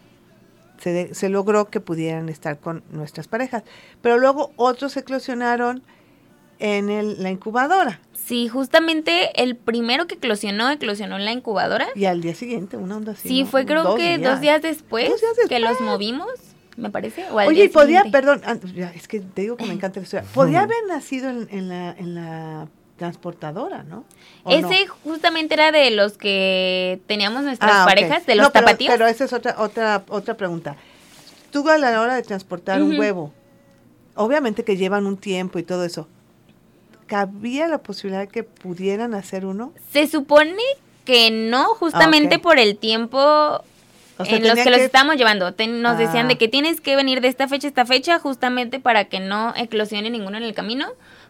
se, 0.81 0.93
de- 0.93 1.15
se 1.15 1.29
logró 1.29 1.69
que 1.71 1.81
pudieran 1.81 2.29
estar 2.29 2.59
con 2.59 2.83
nuestras 2.91 3.29
parejas. 3.29 3.63
Pero 4.01 4.19
luego 4.19 4.53
otros 4.57 4.97
eclosionaron 4.97 5.83
en 6.64 6.88
el- 6.90 7.22
la 7.22 7.31
incubadora. 7.31 8.01
Sí, 8.14 8.48
justamente 8.48 9.42
el 9.42 9.57
primero 9.57 10.07
que 10.07 10.14
eclosionó, 10.14 10.70
eclosionó 10.70 11.16
en 11.16 11.25
la 11.25 11.33
incubadora. 11.33 11.88
Y 11.96 12.05
al 12.05 12.20
día 12.22 12.35
siguiente, 12.35 12.77
una 12.77 12.96
onda 12.96 13.12
así. 13.12 13.29
Sí, 13.29 13.42
¿no? 13.42 13.48
fue 13.51 13.66
creo 13.66 13.83
Dos 13.83 13.96
que 13.98 14.16
dos 14.18 14.40
días 14.40 14.62
después, 14.62 15.09
Dos 15.11 15.20
días 15.20 15.33
que 15.48 15.59
los 15.59 15.81
movimos, 15.81 16.29
me 16.77 16.88
parece. 16.90 17.25
O 17.31 17.38
al 17.40 17.48
Oye, 17.48 17.64
y 17.64 17.68
podía, 17.68 18.03
siguiente. 18.03 18.11
perdón, 18.18 18.42
ah, 18.46 18.57
es 18.94 19.09
que 19.09 19.20
te 19.20 19.42
digo 19.42 19.57
que 19.57 19.66
me 19.66 19.75
encanta 19.75 19.98
la 20.01 20.05
historia. 20.05 20.27
Podía 20.35 20.62
haber 20.62 20.77
nacido 20.88 21.31
en, 21.31 21.48
en 21.51 21.68
la, 21.68 21.90
en 21.98 22.14
la 22.14 22.68
transportadora, 22.96 23.83
¿no? 23.83 24.05
Ese 24.48 24.87
justamente 24.87 25.55
era 25.55 25.72
de 25.72 25.90
los 25.90 26.16
que 26.16 27.01
teníamos 27.09 27.42
nuestras 27.42 27.72
Ah, 27.75 27.85
parejas, 27.85 28.25
de 28.25 28.37
los 28.37 28.46
No, 28.46 28.53
pero- 28.53 28.66
tapatíos. 28.66 28.92
Pero, 28.92 29.07
esa 29.09 29.25
es 29.25 29.33
otra, 29.33 29.57
otra, 29.59 30.05
otra 30.09 30.37
pregunta. 30.37 30.77
Tú 31.51 31.68
a 31.68 31.77
la 31.77 32.01
hora 32.01 32.14
de 32.14 32.22
transportar 32.22 32.81
un 32.83 32.96
huevo, 32.98 33.33
obviamente 34.14 34.62
que 34.64 34.77
llevan 34.77 35.07
un 35.07 35.16
tiempo 35.16 35.59
y 35.59 35.64
todo 35.64 35.85
eso, 35.85 36.07
¿cabía 37.12 37.68
la 37.68 37.77
posibilidad 37.77 38.22
de 38.22 38.29
que 38.29 38.42
pudieran 38.42 39.12
hacer 39.12 39.44
uno? 39.44 39.75
Se 39.92 40.07
supone 40.07 40.62
que 41.05 41.31
no, 41.31 41.66
justamente 41.75 42.37
Ah, 42.37 42.42
por 42.42 42.59
el 42.59 42.79
tiempo 42.79 43.18
O 43.18 44.25
sea, 44.25 44.37
en 44.38 44.48
los 44.48 44.55
que 44.55 44.70
los 44.70 44.81
estábamos 44.81 45.16
llevando. 45.16 45.53
Ten- 45.53 45.83
nos 45.83 45.98
decían 45.98 46.25
Ah. 46.25 46.29
de 46.31 46.38
que 46.38 46.48
tienes 46.48 46.81
que 46.81 46.96
venir 46.96 47.20
de 47.20 47.29
esta 47.29 47.48
fecha 47.48 47.66
a 47.66 47.68
esta 47.68 47.85
fecha 47.85 48.18
justamente 48.18 48.81
para 48.81 49.05
que 49.05 49.20
no 49.20 49.53
eclosione 49.57 50.09
ninguno 50.09 50.38
en 50.38 50.42
el 50.42 50.55
camino, 50.55 50.87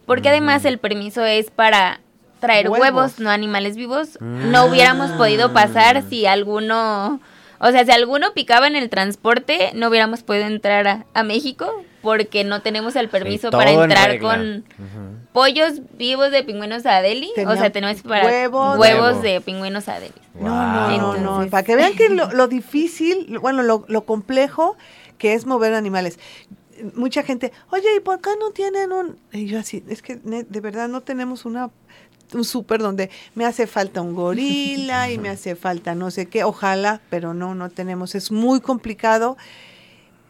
porque 0.07 0.29
además 0.29 0.65
el 0.65 0.79
permiso 0.79 1.25
es 1.25 1.51
para 1.51 1.99
traer 2.39 2.69
Huevos. 2.69 2.81
huevos, 2.81 3.19
no 3.19 3.31
animales 3.31 3.75
vivos. 3.77 4.19
No 4.21 4.67
hubiéramos 4.67 5.11
podido 5.13 5.53
pasar 5.53 6.05
si 6.09 6.27
alguno, 6.27 7.19
o 7.63 7.71
sea, 7.71 7.85
si 7.85 7.91
alguno 7.93 8.33
picaba 8.35 8.67
en 8.67 8.77
el 8.77 8.91
transporte, 8.91 9.71
no 9.75 9.89
hubiéramos 9.89 10.23
podido 10.23 10.45
entrar 10.47 10.87
a, 10.89 11.07
a 11.15 11.23
México 11.23 11.67
porque 12.03 12.43
no 12.45 12.61
tenemos 12.61 12.97
el 12.97 13.09
permiso 13.09 13.51
para 13.51 13.71
en 13.71 13.81
entrar 13.81 14.19
con 14.19 14.65
pollos 15.33 15.81
vivos 15.97 16.31
de 16.33 16.43
pingüinos 16.43 16.85
a 16.85 17.01
Delhi, 17.01 17.31
o 17.47 17.55
sea, 17.57 17.71
tenemos 17.71 18.03
para 18.03 18.27
huevos. 18.27 18.79
huevos 18.79 19.13
Huevo. 19.13 19.21
de 19.23 19.41
pingüinos 19.41 19.89
a 19.89 20.01
Delhi. 20.01 20.13
No, 20.35 20.91
no, 20.91 21.17
no, 21.17 21.41
no. 21.43 21.49
Para 21.51 21.63
que 21.63 21.77
vean 21.77 21.95
que 21.95 22.09
lo, 22.09 22.31
lo 22.33 22.49
difícil, 22.49 23.27
lo- 23.29 23.41
bueno, 23.41 23.63
lo, 23.63 23.85
lo 23.89 24.03
complejo 24.05 24.77
que 25.19 25.35
es 25.35 25.47
mover 25.47 25.75
animales. 25.75 26.19
Mucha 26.95 27.23
gente, 27.23 27.53
oye, 27.71 27.87
¿y 27.97 28.01
por 28.01 28.21
qué 28.21 28.31
no 28.41 28.51
tienen 28.51 28.91
un...? 28.91 29.17
Y 29.33 29.47
yo 29.47 29.61
así, 29.61 29.85
es 29.89 30.03
que 30.03 30.17
de 30.17 30.61
verdad 30.61 30.89
no 30.89 31.03
tenemos 31.03 31.45
una 31.45 31.71
un 32.37 32.45
súper 32.45 32.81
donde 32.81 33.11
me 33.35 33.45
hace 33.45 33.67
falta 33.67 34.01
un 34.01 34.15
gorila 34.15 35.11
y 35.11 35.19
me 35.19 35.29
hace 35.29 35.57
falta 35.57 35.95
no 35.95 36.11
sé 36.11 36.27
qué, 36.27 36.45
ojalá, 36.45 37.01
pero 37.11 37.35
no, 37.35 37.55
no 37.55 37.71
tenemos. 37.71 38.15
Es 38.15 38.31
muy 38.31 38.61
complicado. 38.61 39.37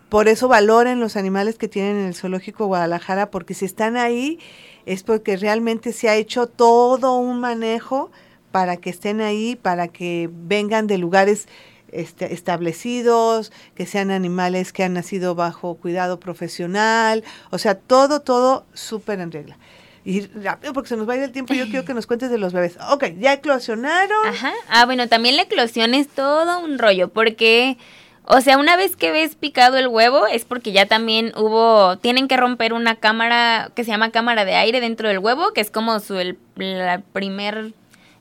Por 0.08 0.28
eso 0.28 0.46
valoren 0.46 1.00
los 1.00 1.16
animales 1.16 1.56
que 1.56 1.68
tienen 1.68 1.96
en 1.96 2.06
el 2.06 2.14
Zoológico 2.14 2.66
Guadalajara, 2.66 3.30
porque 3.30 3.54
si 3.54 3.64
están 3.64 3.96
ahí 3.96 4.38
es 4.84 5.02
porque 5.02 5.36
realmente 5.36 5.92
se 5.92 6.08
ha 6.08 6.16
hecho 6.16 6.46
todo 6.46 7.16
un 7.16 7.40
manejo 7.40 8.10
para 8.50 8.76
que 8.76 8.90
estén 8.90 9.20
ahí, 9.20 9.56
para 9.56 9.88
que 9.88 10.28
vengan 10.30 10.86
de 10.86 10.98
lugares 10.98 11.48
este, 11.92 12.32
establecidos, 12.34 13.52
que 13.74 13.86
sean 13.86 14.10
animales 14.10 14.72
que 14.72 14.84
han 14.84 14.94
nacido 14.94 15.34
bajo 15.34 15.74
cuidado 15.74 16.20
profesional, 16.20 17.24
o 17.50 17.58
sea, 17.58 17.74
todo, 17.74 18.20
todo 18.20 18.66
súper 18.72 19.20
en 19.20 19.32
regla. 19.32 19.58
Y 20.04 20.22
rápido, 20.26 20.72
porque 20.72 20.88
se 20.88 20.96
nos 20.96 21.08
va 21.08 21.12
a 21.12 21.16
ir 21.16 21.22
el 21.22 21.32
tiempo, 21.32 21.54
yo 21.54 21.66
quiero 21.66 21.84
que 21.84 21.94
nos 21.94 22.06
cuentes 22.06 22.30
de 22.30 22.38
los 22.38 22.52
bebés. 22.52 22.76
Ok, 22.90 23.04
ya 23.18 23.32
eclosionaron. 23.34 24.26
Ajá. 24.26 24.52
Ah, 24.68 24.84
bueno, 24.84 25.08
también 25.08 25.36
la 25.36 25.42
eclosión 25.42 25.94
es 25.94 26.08
todo 26.08 26.58
un 26.58 26.78
rollo, 26.78 27.08
porque, 27.08 27.78
o 28.24 28.40
sea, 28.40 28.58
una 28.58 28.76
vez 28.76 28.96
que 28.96 29.12
ves 29.12 29.36
picado 29.36 29.76
el 29.76 29.86
huevo, 29.86 30.26
es 30.26 30.44
porque 30.44 30.72
ya 30.72 30.86
también 30.86 31.32
hubo, 31.36 31.98
tienen 31.98 32.26
que 32.26 32.36
romper 32.36 32.72
una 32.72 32.96
cámara 32.96 33.70
que 33.76 33.84
se 33.84 33.92
llama 33.92 34.10
cámara 34.10 34.44
de 34.44 34.56
aire 34.56 34.80
dentro 34.80 35.08
del 35.08 35.20
huevo, 35.20 35.52
que 35.52 35.60
es 35.60 35.70
como 35.70 36.00
su, 36.00 36.18
el 36.18 36.36
la 36.56 37.00
primer 37.12 37.72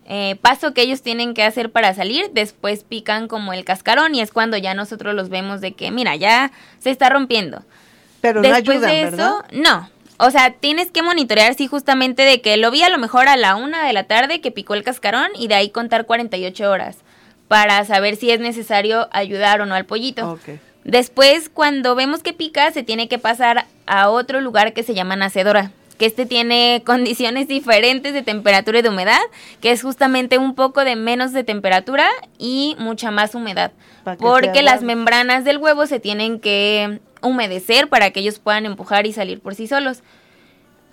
eh, 0.05 0.35
paso 0.41 0.73
que 0.73 0.81
ellos 0.81 1.01
tienen 1.01 1.33
que 1.33 1.43
hacer 1.43 1.71
para 1.71 1.93
salir. 1.93 2.29
Después 2.33 2.83
pican 2.83 3.27
como 3.27 3.53
el 3.53 3.65
cascarón 3.65 4.13
y 4.13 4.21
es 4.21 4.31
cuando 4.31 4.57
ya 4.57 4.73
nosotros 4.73 5.15
los 5.15 5.29
vemos 5.29 5.61
de 5.61 5.71
que, 5.73 5.89
mira, 5.89 6.15
ya 6.15 6.51
se 6.79 6.91
está 6.91 7.09
rompiendo. 7.09 7.63
Pero 8.19 8.41
no 8.41 8.49
Después 8.49 8.77
ayudan, 8.77 8.91
de 8.91 9.03
¿verdad? 9.05 9.19
eso, 9.49 9.61
no. 9.61 9.89
O 10.23 10.29
sea, 10.29 10.51
tienes 10.51 10.91
que 10.91 11.01
monitorear, 11.01 11.55
sí, 11.55 11.65
justamente 11.65 12.21
de 12.21 12.41
que 12.41 12.55
lo 12.55 12.69
vi 12.69 12.83
a 12.83 12.89
lo 12.89 12.99
mejor 12.99 13.27
a 13.27 13.35
la 13.37 13.55
una 13.55 13.83
de 13.87 13.91
la 13.91 14.03
tarde 14.03 14.39
que 14.39 14.51
picó 14.51 14.75
el 14.75 14.83
cascarón 14.83 15.29
y 15.35 15.47
de 15.47 15.55
ahí 15.55 15.71
contar 15.71 16.05
48 16.05 16.69
horas 16.69 16.97
para 17.47 17.83
saber 17.85 18.15
si 18.15 18.29
es 18.29 18.39
necesario 18.39 19.09
ayudar 19.11 19.61
o 19.61 19.65
no 19.65 19.73
al 19.73 19.87
pollito. 19.87 20.39
Después, 20.83 21.49
cuando 21.49 21.95
vemos 21.95 22.21
que 22.21 22.33
pica, 22.33 22.69
se 22.71 22.83
tiene 22.83 23.07
que 23.07 23.17
pasar 23.17 23.65
a 23.87 24.09
otro 24.11 24.41
lugar 24.41 24.73
que 24.73 24.83
se 24.83 24.93
llama 24.93 25.15
nacedora, 25.15 25.71
que 25.97 26.05
este 26.05 26.27
tiene 26.27 26.83
condiciones 26.85 27.47
diferentes 27.47 28.13
de 28.13 28.21
temperatura 28.21 28.77
y 28.77 28.81
de 28.83 28.89
humedad, 28.89 29.19
que 29.59 29.71
es 29.71 29.81
justamente 29.81 30.37
un 30.37 30.53
poco 30.53 30.85
de 30.85 30.95
menos 30.95 31.33
de 31.33 31.43
temperatura 31.43 32.07
y 32.37 32.75
mucha 32.77 33.09
más 33.09 33.33
humedad, 33.33 33.71
porque 34.19 34.61
las 34.61 34.83
membranas 34.83 35.45
del 35.45 35.57
huevo 35.57 35.87
se 35.87 35.99
tienen 35.99 36.39
que 36.39 36.99
humedecer 37.21 37.87
para 37.87 38.11
que 38.11 38.19
ellos 38.21 38.39
puedan 38.39 38.65
empujar 38.65 39.05
y 39.05 39.13
salir 39.13 39.39
por 39.39 39.55
sí 39.55 39.67
solos. 39.67 40.01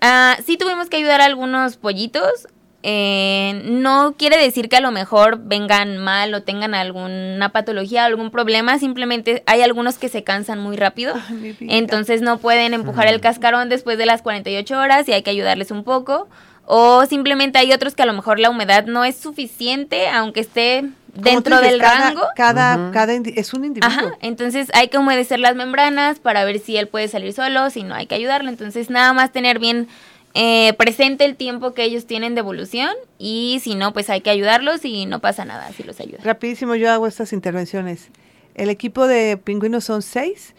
Ah, 0.01 0.37
sí 0.45 0.57
tuvimos 0.57 0.89
que 0.89 0.97
ayudar 0.97 1.21
a 1.21 1.25
algunos 1.27 1.77
pollitos. 1.77 2.49
eh, 2.85 3.61
no 3.65 4.15
quiere 4.17 4.39
decir 4.39 4.69
que 4.69 4.77
a 4.77 4.81
lo 4.81 4.93
mejor 4.93 5.41
vengan 5.43 5.99
mal 5.99 6.33
o 6.33 6.43
tengan 6.45 6.75
alguna 6.77 7.49
patología, 7.51 8.05
algún 8.05 8.31
problema. 8.31 8.79
Simplemente 8.79 9.43
hay 9.47 9.63
algunos 9.63 9.99
que 9.99 10.09
se 10.09 10.23
cansan 10.23 10.61
muy 10.61 10.77
rápido. 10.77 11.15
Ay. 11.29 11.57
Entonces 11.61 12.23
no 12.23 12.39
pueden 12.39 12.75
empujar 12.75 13.09
el 13.09 13.21
cascarón 13.21 13.69
después 13.69 13.99
de 13.99 14.07
las 14.07 14.23
48 14.23 14.79
horas 14.79 15.09
y 15.09 15.13
hay 15.13 15.23
que 15.23 15.31
ayudarles 15.31 15.73
un 15.73 15.83
poco. 15.83 16.29
O 16.67 17.05
simplemente 17.07 17.59
hay 17.59 17.73
otros 17.73 17.95
que 17.95 18.03
a 18.03 18.07
lo 18.07 18.13
mejor 18.13 18.39
la 18.39 18.51
humedad 18.51 18.85
no 18.87 19.05
es 19.05 19.17
suficiente, 19.17 20.09
aunque 20.09 20.41
esté 20.41 20.85
dentro 21.15 21.57
dices, 21.57 21.73
del 21.73 21.81
cada- 21.81 21.99
rango. 22.11 22.23
Cada, 22.37 22.91
cada 22.93 23.13
es 23.15 23.53
un 23.55 23.65
individuo. 23.65 23.91
Ajá, 23.91 24.17
entonces 24.21 24.69
hay 24.75 24.89
que 24.89 24.99
humedecer 24.99 25.41
las 25.41 25.55
membranas 25.57 26.19
para 26.19 26.45
ver 26.45 26.59
si 26.59 26.77
él 26.77 26.89
puede 26.89 27.09
salir 27.09 27.33
solo, 27.33 27.71
si 27.71 27.83
no 27.83 27.95
hay 27.95 28.07
que 28.07 28.15
ayudarlo. 28.15 28.49
Entonces 28.51 28.91
nada 28.91 29.13
más 29.13 29.33
tener 29.33 29.59
bien 29.59 29.89
eh, 30.35 30.73
presente 30.75 31.25
el 31.25 31.37
tiempo 31.37 31.73
que 31.75 31.83
ellos 31.85 32.07
tienen 32.07 32.35
de 32.35 32.41
evolución 32.41 32.91
y 33.19 33.61
si 33.63 33.75
no, 33.75 33.93
pues 33.93 34.11
hay 34.11 34.21
que 34.21 34.31
ayudarlos 34.31 34.85
y 34.85 35.07
no 35.07 35.21
pasa 35.21 35.45
nada 35.45 35.71
si 35.73 35.83
los 35.83 35.99
ayuda. 36.01 36.19
Rapidísimo, 36.23 36.75
yo 36.75 36.91
hago 36.93 37.07
estas 37.07 37.33
intervenciones. 37.33 38.09
El 38.55 38.71
equipo 38.71 39.07
de 39.07 39.37
pingüinos 39.37 39.85
son 39.85 40.03
seis 40.03 40.55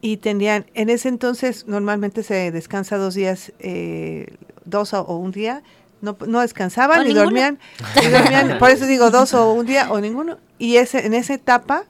y 0.00 0.18
tenían, 0.18 0.66
en 0.74 0.90
ese 0.90 1.08
entonces 1.08 1.66
normalmente 1.66 2.22
se 2.22 2.50
descansa 2.50 2.96
dos 2.96 3.14
días, 3.14 3.52
eh, 3.60 4.34
dos 4.64 4.92
o, 4.92 5.02
o 5.02 5.16
un 5.16 5.30
día. 5.32 5.62
No, 6.06 6.16
no 6.26 6.40
descansaban 6.40 7.04
ni 7.04 7.12
dormían, 7.24 7.58
ni 8.02 8.08
dormían, 8.08 8.58
por 8.58 8.70
eso 8.70 8.86
digo 8.86 9.10
dos 9.10 9.34
o 9.34 9.52
un 9.52 9.66
día 9.66 9.90
o 9.92 10.00
ninguno. 10.00 10.38
Y 10.58 10.76
ese, 10.76 11.04
en 11.04 11.14
esa 11.14 11.34
etapa, 11.34 11.84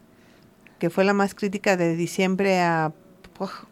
que 0.79 0.90
fue 0.90 1.05
la 1.05 1.12
más 1.12 1.35
crítica 1.35 1.76
de 1.76 1.94
diciembre 1.96 2.61
a 2.61 2.92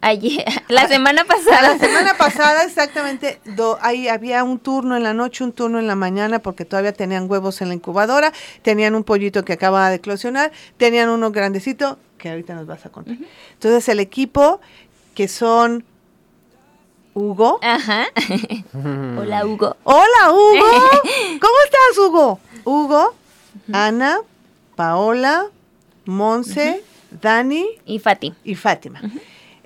Ayer, 0.02 0.44
la 0.68 0.87
semana 0.88 1.24
pasada. 1.24 1.62
la 1.74 1.78
semana 1.78 2.12
pasada 2.18 2.64
exactamente, 2.64 3.40
do- 3.57 3.78
ahí 3.80 4.09
había 4.09 4.44
un 4.44 4.59
turno 4.59 4.94
en 4.94 5.02
la 5.02 5.14
noche, 5.14 5.42
un 5.42 5.52
turno 5.52 5.78
en 5.78 5.87
la 5.87 5.94
mañana, 5.94 6.40
porque 6.40 6.66
todavía 6.66 6.92
tenían 6.92 7.30
huevos 7.30 7.62
en 7.62 7.68
la 7.68 7.74
incubadora, 7.74 8.30
tenían 8.61 8.94
un 8.94 9.04
pollito 9.04 9.42
que 9.42 9.54
acababa 9.54 9.88
de 9.88 9.94
eclosionar, 9.96 10.52
tenían 10.76 11.09
uno 11.09 11.30
grandecito, 11.30 11.98
que 12.18 12.28
ahorita 12.28 12.54
nos 12.54 12.66
vas 12.66 12.85
a 12.85 12.90
contar. 12.90 13.16
Entonces 13.54 13.88
el 13.88 14.00
equipo, 14.00 14.61
que 15.14 15.28
son 15.28 15.85
Hugo. 17.14 17.61
Ajá. 17.62 18.07
Hola, 18.74 19.46
Hugo. 19.46 19.77
Hola 19.85 20.33
Hugo, 20.33 20.66
¿cómo 21.40 21.55
estás 21.64 21.98
Hugo? 21.98 22.40
Hugo, 22.64 23.14
Ana, 23.72 24.18
Paola, 24.74 25.46
Monse, 26.07 26.83
Dani 27.22 27.66
Y 27.87 27.98
Fati. 28.00 28.35
y 28.42 28.55
Fátima. 28.57 29.00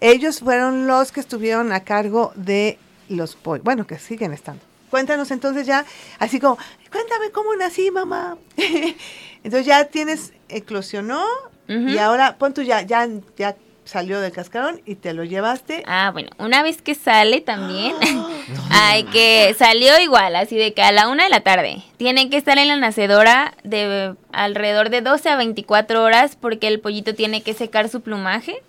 Ellos 0.00 0.40
fueron 0.40 0.86
los 0.86 1.10
que 1.10 1.20
estuvieron 1.20 1.72
a 1.72 1.80
cargo 1.84 2.32
de 2.36 2.78
los 3.08 3.34
pollos, 3.34 3.64
bueno, 3.64 3.86
que 3.86 3.98
siguen 3.98 4.32
estando. 4.32 4.60
Cuéntanos 4.90 5.30
entonces 5.30 5.66
ya, 5.66 5.84
así 6.18 6.38
como, 6.40 6.58
cuéntame 6.92 7.30
cómo 7.30 7.54
nací, 7.56 7.90
mamá. 7.90 8.36
entonces 9.42 9.66
ya 9.66 9.84
tienes, 9.86 10.32
eclosionó 10.48 11.24
y 11.66 11.98
ahora, 11.98 12.36
pon 12.38 12.54
tú 12.54 12.62
ya, 12.62 12.80
ya, 12.82 13.06
ya 13.36 13.54
salió 13.88 14.20
del 14.20 14.32
cascarón 14.32 14.82
y 14.84 14.96
te 14.96 15.14
lo 15.14 15.24
llevaste. 15.24 15.82
Ah, 15.86 16.10
bueno, 16.12 16.28
una 16.38 16.62
vez 16.62 16.82
que 16.82 16.94
sale 16.94 17.40
también, 17.40 17.96
Hay 18.70 19.04
que 19.12 19.54
salió 19.58 19.98
igual, 19.98 20.36
así 20.36 20.56
de 20.56 20.74
que 20.74 20.82
a 20.82 20.92
la 20.92 21.08
una 21.08 21.24
de 21.24 21.30
la 21.30 21.40
tarde 21.40 21.82
tiene 21.96 22.28
que 22.28 22.36
estar 22.36 22.58
en 22.58 22.68
la 22.68 22.76
nacedora 22.76 23.54
de 23.64 24.14
alrededor 24.30 24.90
de 24.90 25.00
12 25.00 25.30
a 25.30 25.36
24 25.36 26.04
horas 26.04 26.36
porque 26.36 26.68
el 26.68 26.80
pollito 26.80 27.14
tiene 27.14 27.42
que 27.42 27.54
secar 27.54 27.88
su 27.88 28.02
plumaje. 28.02 28.62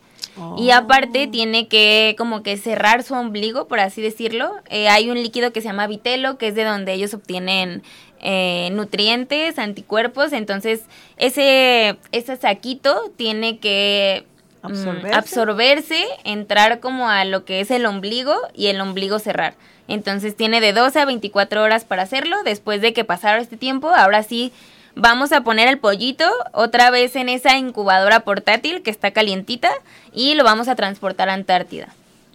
Y 0.58 0.72
aparte 0.72 1.28
tiene 1.28 1.68
que 1.68 2.16
como 2.18 2.44
que 2.44 2.56
cerrar 2.56 3.04
su 3.04 3.14
ombligo, 3.14 3.68
por 3.68 3.82
así 3.82 4.02
decirlo. 4.02 4.54
Eh, 4.70 4.88
hay 4.88 5.10
un 5.10 5.22
líquido 5.22 5.52
que 5.52 5.60
se 5.60 5.68
llama 5.68 5.86
vitelo, 5.86 6.38
que 6.38 6.48
es 6.48 6.56
de 6.56 6.64
donde 6.64 6.94
ellos 6.94 7.14
obtienen 7.14 7.84
eh, 8.22 8.70
nutrientes, 8.72 9.60
anticuerpos. 9.60 10.32
Entonces 10.32 10.84
ese, 11.18 11.98
ese 12.14 12.38
saquito 12.38 13.12
tiene 13.18 13.60
que 13.60 14.26
¿Absorberse? 14.62 15.16
absorberse, 15.16 16.06
entrar 16.24 16.80
como 16.80 17.10
a 17.10 17.24
lo 17.26 17.46
que 17.46 17.62
es 17.62 17.72
el 17.72 17.86
ombligo 17.86 18.36
y 18.54 18.68
el 18.68 18.82
ombligo 18.82 19.20
cerrar. 19.20 19.56
Entonces 19.88 20.36
tiene 20.36 20.62
de 20.62 20.74
12 20.74 21.00
a 21.00 21.06
24 21.06 21.64
horas 21.64 21.86
para 21.86 22.04
hacerlo. 22.04 22.38
Después 22.44 22.82
de 22.82 22.94
que 22.94 23.06
pasara 23.06 23.40
este 23.40 23.58
tiempo, 23.58 23.90
ahora 23.90 24.24
sí 24.24 24.52
vamos 24.96 25.32
a 25.32 25.42
poner 25.42 25.68
el 25.68 25.80
pollito 25.80 26.30
otra 26.52 26.92
vez 26.92 27.16
en 27.16 27.30
esa 27.30 27.58
incubadora 27.58 28.22
portátil 28.22 28.82
que 28.82 28.92
está 28.92 29.12
calientita 29.12 29.70
y 30.14 30.36
lo 30.36 30.44
vamos 30.44 30.68
a 30.68 30.76
transportar 30.76 31.30
a 31.30 31.34
Antártida. 31.34 31.88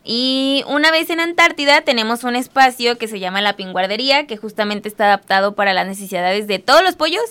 Y 0.06 0.64
una 0.66 0.90
vez 0.90 1.08
en 1.08 1.20
Antártida 1.20 1.80
tenemos 1.80 2.24
un 2.24 2.36
espacio 2.36 2.98
que 2.98 3.08
se 3.08 3.20
llama 3.20 3.40
la 3.40 3.56
pinguardería, 3.56 4.26
que 4.26 4.36
justamente 4.36 4.88
está 4.88 5.06
adaptado 5.06 5.54
para 5.54 5.72
las 5.72 5.86
necesidades 5.86 6.46
de 6.46 6.58
todos 6.58 6.82
los 6.82 6.94
pollos. 6.94 7.24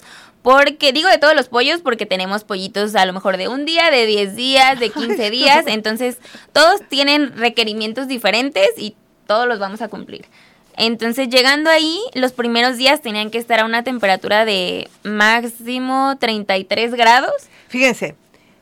Porque 0.44 0.91
digo 0.91 1.10
de 1.10 1.18
todos 1.18 1.36
los 1.36 1.48
pollos 1.48 1.82
porque 1.82 2.06
tenemos 2.06 2.44
pollitos 2.44 2.96
a 2.96 3.06
lo 3.06 3.14
mejor 3.14 3.38
de 3.38 3.48
un 3.48 3.66
día, 3.66 3.89
de 3.89 4.06
10 4.06 4.36
días, 4.36 4.80
de 4.80 4.89
15 4.91 5.32
días. 5.32 5.66
Entonces 5.66 6.20
todos 6.52 6.82
tienen 6.88 7.36
requerimientos 7.36 8.08
diferentes 8.08 8.70
y 8.78 8.96
todos 9.26 9.48
los 9.48 9.58
vamos 9.58 9.82
a 9.82 9.88
cumplir. 9.88 10.26
Entonces 10.76 11.30
llegando 11.30 11.70
ahí, 11.70 12.00
los 12.14 12.34
primeros 12.34 12.78
días 12.78 13.02
tenían 13.02 13.32
que 13.32 13.38
estar 13.38 13.60
a 13.60 13.66
una 13.66 13.84
temperatura 13.84 14.44
de 14.46 14.89
máximo 15.04 16.18
33 16.20 16.94
grados. 16.96 17.34
Fíjense, 17.70 18.16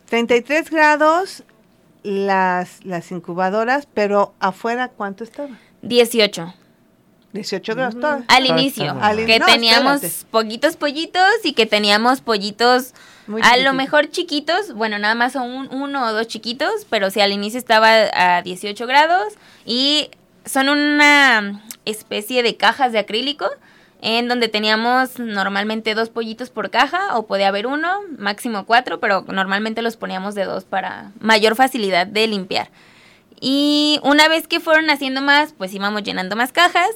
33 0.09 0.69
grados 0.69 1.43
las, 2.03 2.83
las 2.85 3.11
incubadoras, 3.11 3.87
pero 3.93 4.33
afuera, 4.39 4.89
¿cuánto 4.89 5.23
estaba? 5.23 5.57
18. 5.81 6.53
18 7.33 7.75
grados. 7.75 7.95
Al 8.27 8.43
Está- 8.43 8.59
inicio, 8.59 8.83
está 8.85 9.07
Al 9.07 9.19
in- 9.21 9.25
que 9.25 9.39
no, 9.39 9.45
teníamos 9.45 10.03
espérate. 10.03 10.31
poquitos 10.31 10.75
pollitos 10.75 11.23
y 11.43 11.53
que 11.53 11.65
teníamos 11.65 12.21
pollitos 12.21 12.93
Muy 13.27 13.41
a 13.43 13.57
lo 13.57 13.73
mejor 13.73 14.09
chiquitos, 14.09 14.73
bueno, 14.73 14.99
nada 14.99 15.15
más 15.15 15.33
son 15.33 15.49
un- 15.49 15.69
uno 15.73 16.05
o 16.07 16.11
dos 16.13 16.27
chiquitos, 16.27 16.85
pero 16.89 17.09
sí, 17.09 17.21
al 17.21 17.31
inicio 17.31 17.57
estaba 17.57 17.89
a 18.13 18.41
18 18.41 18.85
grados 18.87 19.33
y 19.65 20.09
son 20.45 20.69
una 20.69 21.61
especie 21.85 22.43
de 22.43 22.57
cajas 22.57 22.91
de 22.91 22.99
acrílico 22.99 23.47
en 24.03 24.27
donde 24.27 24.47
teníamos 24.47 25.19
normalmente 25.19 25.93
dos 25.93 26.09
pollitos 26.09 26.49
por 26.49 26.71
caja 26.71 27.15
o 27.17 27.27
podía 27.27 27.47
haber 27.49 27.67
uno, 27.67 27.99
máximo 28.17 28.65
cuatro, 28.65 28.99
pero 28.99 29.23
normalmente 29.27 29.83
los 29.83 29.95
poníamos 29.95 30.33
de 30.33 30.45
dos 30.45 30.65
para 30.65 31.11
mayor 31.19 31.55
facilidad 31.55 32.07
de 32.07 32.25
limpiar. 32.27 32.69
Y 33.39 33.99
una 34.03 34.27
vez 34.27 34.47
que 34.47 34.59
fueron 34.59 34.89
haciendo 34.89 35.21
más, 35.21 35.53
pues 35.53 35.73
íbamos 35.73 36.03
llenando 36.03 36.35
más 36.35 36.51
cajas, 36.51 36.89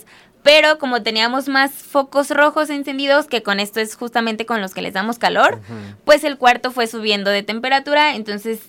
pero 0.46 0.78
como 0.78 1.02
teníamos 1.02 1.50
más 1.50 1.72
focos 1.74 2.30
rojos 2.30 2.70
encendidos, 2.70 3.26
que 3.26 3.42
con 3.44 3.60
esto 3.60 3.80
es 3.82 3.96
justamente 3.96 4.46
con 4.46 4.62
los 4.62 4.74
que 4.74 4.82
les 4.84 4.94
damos 4.94 5.18
calor, 5.20 5.60
pues 6.06 6.24
el 6.24 6.38
cuarto 6.38 6.72
fue 6.72 6.86
subiendo 6.88 7.32
de 7.32 7.44
temperatura, 7.44 8.16
entonces 8.16 8.60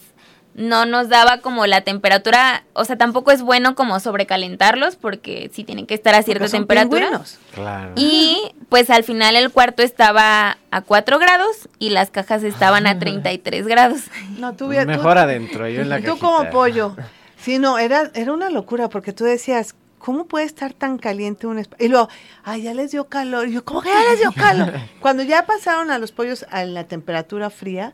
no 0.54 0.86
nos 0.86 1.10
daba 1.10 1.40
como 1.42 1.66
la 1.66 1.82
temperatura, 1.82 2.64
o 2.72 2.86
sea, 2.86 2.96
tampoco 2.96 3.30
es 3.30 3.42
bueno 3.42 3.74
como 3.74 4.00
sobrecalentarlos 4.00 4.96
porque 4.96 5.50
sí 5.52 5.64
tienen 5.64 5.86
que 5.86 5.92
estar 5.92 6.14
a 6.14 6.22
cierta 6.22 6.48
son 6.48 6.60
temperatura. 6.60 7.02
pingüinos. 7.08 7.38
Claro. 7.54 7.92
Y 7.94 8.38
pues 8.70 8.88
al 8.88 9.04
final 9.04 9.36
el 9.36 9.50
cuarto 9.50 9.82
estaba 9.82 10.56
a 10.70 10.80
4 10.80 11.18
grados 11.18 11.68
y 11.78 11.90
las 11.90 12.10
cajas 12.10 12.42
estaban 12.42 12.86
a 12.86 12.98
33 12.98 13.66
grados. 13.66 14.00
No, 14.38 14.52
tú, 14.54 14.70
tú- 14.72 14.86
Mejor 14.86 15.18
adentro, 15.18 15.68
yo 15.68 15.82
en 15.82 15.90
la 15.90 15.98
Tú 15.98 16.04
cajita. 16.16 16.26
como 16.26 16.50
pollo. 16.50 16.96
Sí, 17.38 17.58
no, 17.58 17.76
era, 17.78 18.10
era 18.14 18.32
una 18.32 18.48
locura 18.48 18.88
porque 18.88 19.12
tú 19.12 19.24
decías, 19.24 19.74
¿cómo 20.06 20.26
puede 20.26 20.44
estar 20.44 20.72
tan 20.72 20.98
caliente 20.98 21.48
un 21.48 21.58
espacio? 21.58 21.84
Y 21.84 21.88
luego, 21.88 22.08
ay, 22.44 22.62
ya 22.62 22.74
les 22.74 22.92
dio 22.92 23.08
calor. 23.08 23.48
Y 23.48 23.54
yo, 23.54 23.64
¿cómo 23.64 23.82
que 23.82 23.88
ya 23.88 24.08
les 24.08 24.20
dio 24.20 24.30
calor? 24.30 24.74
Cuando 25.00 25.24
ya 25.24 25.46
pasaron 25.46 25.90
a 25.90 25.98
los 25.98 26.12
pollos 26.12 26.46
a 26.48 26.64
la 26.64 26.86
temperatura 26.86 27.50
fría, 27.50 27.92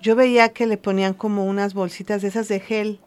yo 0.00 0.16
veía 0.16 0.54
que 0.54 0.66
le 0.66 0.78
ponían 0.78 1.12
como 1.12 1.44
unas 1.44 1.74
bolsitas 1.74 2.22
de 2.22 2.28
esas 2.28 2.48
de 2.48 2.58
gel, 2.58 3.00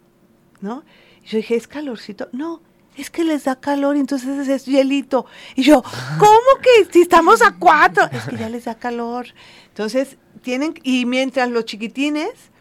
¿no? 0.62 0.84
Y 1.24 1.30
yo 1.30 1.38
dije, 1.38 1.56
¿es 1.56 1.68
calorcito? 1.68 2.30
No, 2.34 2.62
es 2.96 3.10
que 3.10 3.24
les 3.24 3.46
da 3.46 3.60
calor 3.60 3.98
y 3.98 4.00
entonces 4.00 4.48
es 4.48 4.66
hielito. 4.66 5.26
Y 5.56 5.64
yo, 5.64 5.82
¿cómo 6.20 6.62
que 6.62 6.94
si 6.94 7.02
estamos 7.02 7.42
a 7.42 7.56
cuatro? 7.56 8.08
Es 8.12 8.26
que 8.26 8.38
ya 8.38 8.48
les 8.48 8.66
da 8.66 8.76
calor. 8.76 9.26
Entonces, 9.70 10.18
tienen, 10.44 10.76
y 10.84 11.08
mientras 11.08 11.50
los 11.50 11.66
chiquitines 11.66 12.52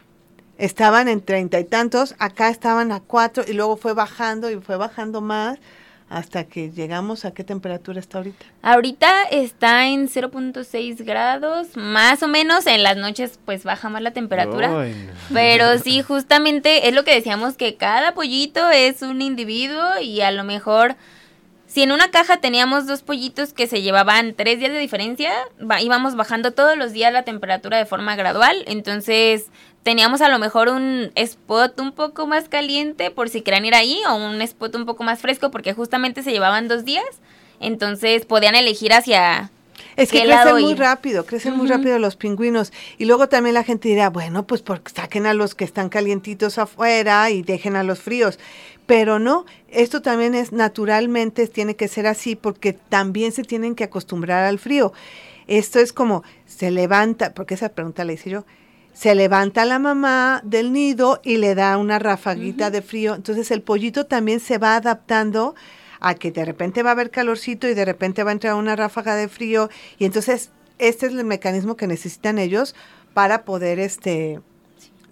estaban 0.58 1.08
en 1.08 1.20
treinta 1.20 1.58
y 1.60 1.64
tantos, 1.64 2.14
acá 2.18 2.48
estaban 2.48 2.92
a 2.92 3.00
cuatro 3.00 3.44
y 3.46 3.52
luego 3.52 3.76
fue 3.76 3.92
bajando 3.94 4.50
y 4.50 4.56
fue 4.56 4.76
bajando 4.76 5.20
más 5.20 5.58
hasta 6.08 6.44
que 6.44 6.70
llegamos 6.70 7.24
a 7.24 7.32
qué 7.32 7.42
temperatura 7.42 7.98
está 7.98 8.18
ahorita. 8.18 8.46
Ahorita 8.62 9.24
está 9.24 9.88
en 9.88 10.08
0.6 10.08 11.04
grados, 11.04 11.76
más 11.76 12.22
o 12.22 12.28
menos. 12.28 12.66
En 12.68 12.84
las 12.84 12.96
noches 12.96 13.40
pues 13.44 13.64
baja 13.64 13.88
más 13.88 14.02
la 14.02 14.12
temperatura. 14.12 14.68
Pero 15.34 15.78
sí, 15.78 16.02
justamente 16.06 16.86
es 16.88 16.94
lo 16.94 17.02
que 17.02 17.12
decíamos 17.12 17.56
que 17.56 17.74
cada 17.74 18.14
pollito 18.14 18.70
es 18.70 19.02
un 19.02 19.20
individuo 19.20 19.98
y 20.00 20.20
a 20.20 20.30
lo 20.30 20.44
mejor 20.44 20.94
si 21.66 21.82
en 21.82 21.90
una 21.90 22.12
caja 22.12 22.36
teníamos 22.36 22.86
dos 22.86 23.02
pollitos 23.02 23.52
que 23.52 23.66
se 23.66 23.82
llevaban 23.82 24.34
tres 24.34 24.60
días 24.60 24.70
de 24.70 24.78
diferencia, 24.78 25.32
va- 25.60 25.82
íbamos 25.82 26.14
bajando 26.14 26.52
todos 26.52 26.78
los 26.78 26.92
días 26.92 27.12
la 27.12 27.24
temperatura 27.24 27.78
de 27.78 27.84
forma 27.84 28.14
gradual. 28.14 28.62
Entonces 28.68 29.46
teníamos 29.86 30.20
a 30.20 30.28
lo 30.28 30.40
mejor 30.40 30.68
un 30.68 31.12
spot 31.14 31.78
un 31.78 31.92
poco 31.92 32.26
más 32.26 32.48
caliente 32.48 33.12
por 33.12 33.28
si 33.28 33.42
querían 33.42 33.64
ir 33.66 33.76
ahí 33.76 34.00
o 34.10 34.16
un 34.16 34.42
spot 34.42 34.74
un 34.74 34.84
poco 34.84 35.04
más 35.04 35.20
fresco 35.20 35.52
porque 35.52 35.74
justamente 35.74 36.24
se 36.24 36.32
llevaban 36.32 36.66
dos 36.66 36.84
días. 36.84 37.06
Entonces 37.60 38.24
podían 38.24 38.56
elegir 38.56 38.92
hacia... 38.92 39.52
Es 39.94 40.10
que 40.10 40.22
¿Qué 40.22 40.26
lado 40.26 40.54
crecen 40.54 40.62
muy 40.64 40.72
ir? 40.72 40.78
rápido, 40.80 41.24
crecen 41.24 41.56
muy 41.56 41.68
rápido 41.68 42.00
los 42.00 42.16
pingüinos. 42.16 42.72
Y 42.98 43.04
luego 43.04 43.28
también 43.28 43.54
la 43.54 43.62
gente 43.62 43.88
dirá, 43.88 44.10
bueno, 44.10 44.44
pues 44.44 44.60
porque 44.60 44.90
saquen 44.90 45.24
a 45.24 45.34
los 45.34 45.54
que 45.54 45.62
están 45.62 45.88
calientitos 45.88 46.58
afuera 46.58 47.30
y 47.30 47.42
dejen 47.42 47.76
a 47.76 47.84
los 47.84 48.00
fríos. 48.00 48.40
Pero 48.86 49.20
no, 49.20 49.46
esto 49.68 50.02
también 50.02 50.34
es 50.34 50.50
naturalmente, 50.50 51.46
tiene 51.46 51.76
que 51.76 51.86
ser 51.86 52.08
así 52.08 52.34
porque 52.34 52.72
también 52.72 53.30
se 53.30 53.44
tienen 53.44 53.76
que 53.76 53.84
acostumbrar 53.84 54.46
al 54.46 54.58
frío. 54.58 54.92
Esto 55.46 55.78
es 55.78 55.92
como, 55.92 56.24
se 56.44 56.72
levanta, 56.72 57.34
porque 57.34 57.54
esa 57.54 57.68
pregunta 57.68 58.04
la 58.04 58.14
hice 58.14 58.30
yo, 58.30 58.44
se 58.96 59.14
levanta 59.14 59.66
la 59.66 59.78
mamá 59.78 60.40
del 60.42 60.72
nido 60.72 61.20
y 61.22 61.36
le 61.36 61.54
da 61.54 61.76
una 61.76 61.98
rafaguita 61.98 62.70
de 62.70 62.80
frío. 62.80 63.14
Entonces 63.14 63.50
el 63.50 63.60
pollito 63.60 64.06
también 64.06 64.40
se 64.40 64.56
va 64.56 64.74
adaptando 64.74 65.54
a 66.00 66.14
que 66.14 66.32
de 66.32 66.46
repente 66.46 66.82
va 66.82 66.90
a 66.90 66.92
haber 66.92 67.10
calorcito 67.10 67.68
y 67.68 67.74
de 67.74 67.84
repente 67.84 68.22
va 68.24 68.30
a 68.30 68.32
entrar 68.32 68.54
una 68.54 68.74
ráfaga 68.74 69.14
de 69.14 69.28
frío. 69.28 69.68
Y 69.98 70.06
entonces 70.06 70.50
este 70.78 71.06
es 71.06 71.12
el 71.12 71.24
mecanismo 71.26 71.76
que 71.76 71.86
necesitan 71.86 72.38
ellos 72.38 72.74
para 73.12 73.44
poder 73.44 73.80
este 73.80 74.40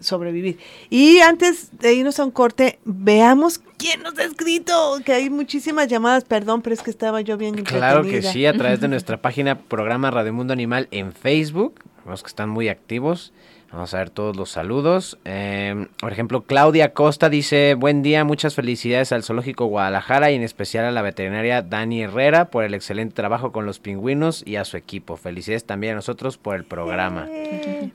sobrevivir. 0.00 0.58
Y 0.88 1.18
antes 1.18 1.78
de 1.78 1.92
irnos 1.92 2.18
a 2.18 2.24
un 2.24 2.30
corte, 2.30 2.78
veamos 2.86 3.60
quién 3.76 4.02
nos 4.02 4.18
ha 4.18 4.24
escrito, 4.24 4.98
que 5.04 5.12
hay 5.12 5.28
muchísimas 5.28 5.88
llamadas, 5.88 6.24
perdón, 6.24 6.62
pero 6.62 6.72
es 6.72 6.80
que 6.80 6.90
estaba 6.90 7.20
yo 7.20 7.36
bien 7.36 7.54
Claro 7.64 8.02
que 8.02 8.22
sí, 8.22 8.46
a 8.46 8.54
través 8.54 8.80
de 8.80 8.88
nuestra 8.94 9.20
página 9.20 9.58
programa 9.58 10.10
Radio 10.10 10.32
Mundo 10.32 10.54
Animal 10.54 10.88
en 10.90 11.12
Facebook. 11.12 11.82
Vemos 12.06 12.22
que 12.22 12.28
están 12.28 12.48
muy 12.48 12.68
activos. 12.68 13.34
Vamos 13.74 13.92
a 13.92 13.98
ver 13.98 14.10
todos 14.10 14.36
los 14.36 14.50
saludos. 14.50 15.18
Eh, 15.24 15.86
por 15.98 16.12
ejemplo, 16.12 16.42
Claudia 16.42 16.92
Costa 16.92 17.28
dice, 17.28 17.74
buen 17.74 18.04
día, 18.04 18.22
muchas 18.22 18.54
felicidades 18.54 19.10
al 19.10 19.24
Zoológico 19.24 19.66
Guadalajara 19.66 20.30
y 20.30 20.36
en 20.36 20.42
especial 20.44 20.84
a 20.84 20.92
la 20.92 21.02
veterinaria 21.02 21.60
Dani 21.60 22.02
Herrera 22.02 22.44
por 22.44 22.62
el 22.62 22.72
excelente 22.74 23.16
trabajo 23.16 23.50
con 23.50 23.66
los 23.66 23.80
pingüinos 23.80 24.44
y 24.46 24.56
a 24.56 24.64
su 24.64 24.76
equipo. 24.76 25.16
Felicidades 25.16 25.64
también 25.64 25.94
a 25.94 25.96
nosotros 25.96 26.38
por 26.38 26.54
el 26.54 26.62
programa. 26.64 27.26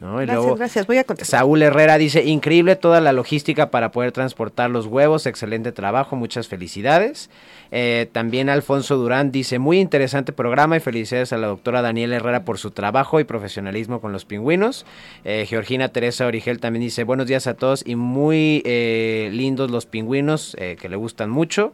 ¿no? 0.01 0.21
Y 0.21 0.25
gracias, 0.25 0.27
luego- 0.27 0.55
gracias, 0.57 0.85
voy 0.85 0.97
a 0.97 1.05
contestar. 1.05 1.39
Saúl 1.39 1.61
Herrera 1.61 1.97
dice, 1.97 2.25
increíble 2.25 2.75
toda 2.75 2.99
la 2.99 3.13
logística 3.13 3.71
para 3.71 3.91
poder 3.91 4.11
transportar 4.11 4.69
los 4.69 4.85
huevos, 4.85 5.27
excelente 5.27 5.71
trabajo, 5.71 6.17
muchas 6.17 6.49
felicidades. 6.49 7.29
Eh, 7.71 8.09
también 8.11 8.49
Alfonso 8.49 8.97
Durán 8.97 9.31
dice, 9.31 9.59
muy 9.59 9.79
interesante 9.79 10.33
programa 10.33 10.75
y 10.75 10.79
felicidades 10.81 11.31
a 11.31 11.37
la 11.37 11.47
doctora 11.47 11.81
Daniela 11.81 12.15
Herrera 12.17 12.43
por 12.43 12.57
su 12.57 12.71
trabajo 12.71 13.19
y 13.19 13.23
profesionalismo 13.23 14.01
con 14.01 14.11
los 14.11 14.25
pingüinos. 14.25 14.85
Eh, 15.23 15.45
Teresa 15.91 16.25
Origel 16.25 16.59
también 16.59 16.81
dice, 16.81 17.03
buenos 17.03 17.27
días 17.27 17.45
a 17.45 17.53
todos 17.53 17.83
y 17.85 17.95
muy 17.95 18.63
eh, 18.65 19.29
lindos 19.31 19.69
los 19.69 19.85
pingüinos, 19.85 20.55
eh, 20.59 20.77
que 20.81 20.89
le 20.89 20.95
gustan 20.95 21.29
mucho. 21.29 21.73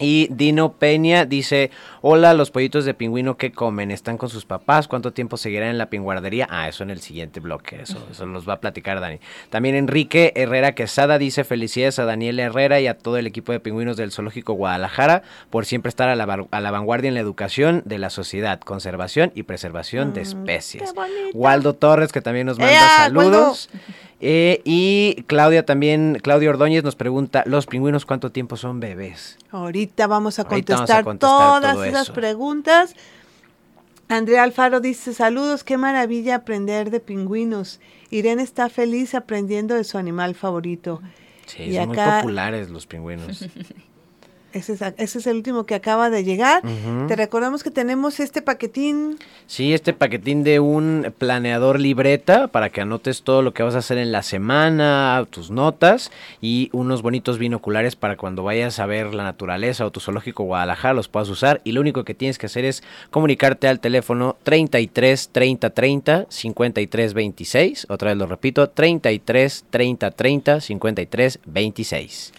Y 0.00 0.28
Dino 0.30 0.72
Peña 0.72 1.26
dice, 1.26 1.70
hola, 2.00 2.32
los 2.32 2.50
pollitos 2.50 2.86
de 2.86 2.94
pingüino, 2.94 3.36
¿qué 3.36 3.52
comen? 3.52 3.90
¿Están 3.90 4.16
con 4.16 4.30
sus 4.30 4.46
papás? 4.46 4.88
¿Cuánto 4.88 5.12
tiempo 5.12 5.36
seguirán 5.36 5.68
en 5.68 5.76
la 5.78 5.90
pinguardería? 5.90 6.48
Ah, 6.50 6.68
eso 6.68 6.82
en 6.82 6.90
el 6.90 7.00
siguiente 7.00 7.38
bloque, 7.38 7.82
eso, 7.82 7.98
eso 8.10 8.24
nos 8.24 8.48
va 8.48 8.54
a 8.54 8.60
platicar 8.60 8.98
Dani. 8.98 9.18
También 9.50 9.74
Enrique 9.74 10.32
Herrera 10.36 10.74
Quesada 10.74 11.18
dice, 11.18 11.44
felicidades 11.44 11.98
a 11.98 12.06
Daniel 12.06 12.40
Herrera 12.40 12.80
y 12.80 12.86
a 12.86 12.96
todo 12.96 13.18
el 13.18 13.26
equipo 13.26 13.52
de 13.52 13.60
pingüinos 13.60 13.98
del 13.98 14.10
Zoológico 14.10 14.54
Guadalajara 14.54 15.22
por 15.50 15.66
siempre 15.66 15.90
estar 15.90 16.08
a 16.08 16.16
la, 16.16 16.24
var- 16.24 16.46
a 16.50 16.60
la 16.60 16.70
vanguardia 16.70 17.08
en 17.08 17.14
la 17.14 17.20
educación 17.20 17.82
de 17.84 17.98
la 17.98 18.08
sociedad, 18.08 18.58
conservación 18.60 19.32
y 19.34 19.42
preservación 19.42 20.14
de 20.14 20.22
especies. 20.22 20.94
Waldo 21.34 21.74
Torres, 21.74 22.10
que 22.10 22.22
también 22.22 22.46
nos 22.46 22.58
manda 22.58 22.72
¡Ea, 22.72 22.96
saludos. 23.04 23.68
Eh, 24.22 24.60
y 24.64 25.22
Claudia 25.26 25.64
también, 25.64 26.18
Claudia 26.22 26.50
Ordóñez 26.50 26.84
nos 26.84 26.94
pregunta, 26.94 27.42
¿los 27.46 27.66
pingüinos 27.66 28.04
cuánto 28.04 28.30
tiempo 28.30 28.56
son 28.56 28.78
bebés? 28.78 29.38
Ahorita 29.50 30.06
vamos 30.06 30.38
a 30.38 30.42
Ahorita 30.42 30.74
vamos 30.74 30.90
contestar, 30.90 31.00
a 31.00 31.04
contestar 31.04 31.60
todas 31.62 31.86
esas 31.88 32.02
eso. 32.04 32.12
preguntas. 32.12 32.94
Andrea 34.08 34.42
Alfaro 34.42 34.80
dice, 34.80 35.14
saludos, 35.14 35.64
qué 35.64 35.78
maravilla 35.78 36.34
aprender 36.36 36.90
de 36.90 37.00
pingüinos. 37.00 37.80
Irene 38.10 38.42
está 38.42 38.68
feliz 38.68 39.14
aprendiendo 39.14 39.74
de 39.74 39.84
su 39.84 39.98
animal 39.98 40.34
favorito. 40.34 41.00
Sí, 41.46 41.62
Y 41.62 41.76
son 41.76 41.88
muy 41.88 41.96
populares 41.96 42.70
los 42.70 42.86
pingüinos. 42.86 43.48
Ese 44.52 44.72
es, 44.72 44.82
ese 44.96 45.18
es 45.18 45.26
el 45.26 45.36
último 45.36 45.64
que 45.64 45.74
acaba 45.74 46.10
de 46.10 46.24
llegar. 46.24 46.62
Te 47.08 47.16
recordamos 47.16 47.62
que 47.62 47.70
tenemos 47.70 48.20
este 48.20 48.42
paquetín. 48.42 49.18
Sí, 49.46 49.74
este 49.74 49.92
paquetín 49.92 50.42
de 50.42 50.60
un 50.60 51.12
planeador 51.18 51.78
libreta 51.78 52.48
para 52.48 52.70
que 52.70 52.80
anotes 52.80 53.22
todo 53.22 53.42
lo 53.42 53.52
que 53.52 53.62
vas 53.62 53.74
a 53.74 53.78
hacer 53.78 53.98
en 53.98 54.12
la 54.12 54.22
semana, 54.22 55.26
tus 55.30 55.50
notas 55.50 56.10
y 56.40 56.68
unos 56.72 57.02
bonitos 57.02 57.38
binoculares 57.38 57.96
para 57.96 58.16
cuando 58.16 58.42
vayas 58.42 58.78
a 58.78 58.86
ver 58.86 59.14
la 59.14 59.24
naturaleza 59.24 59.86
o 59.86 59.90
tu 59.90 60.00
zoológico 60.00 60.44
Guadalajara 60.44 60.94
los 60.94 61.08
puedas 61.08 61.28
usar 61.28 61.60
y 61.64 61.72
lo 61.72 61.80
único 61.80 62.04
que 62.04 62.14
tienes 62.14 62.38
que 62.38 62.46
hacer 62.46 62.64
es 62.64 62.82
comunicarte 63.10 63.68
al 63.68 63.80
teléfono 63.80 64.36
33 64.42 65.30
30 65.30 65.70
30 65.70 66.26
53 66.28 67.14
26, 67.14 67.86
otra 67.88 68.10
vez 68.10 68.18
lo 68.18 68.26
repito, 68.26 68.68
33 68.68 69.64
30 69.70 70.10
30 70.10 70.60
53 70.60 71.38
26. 71.46 72.32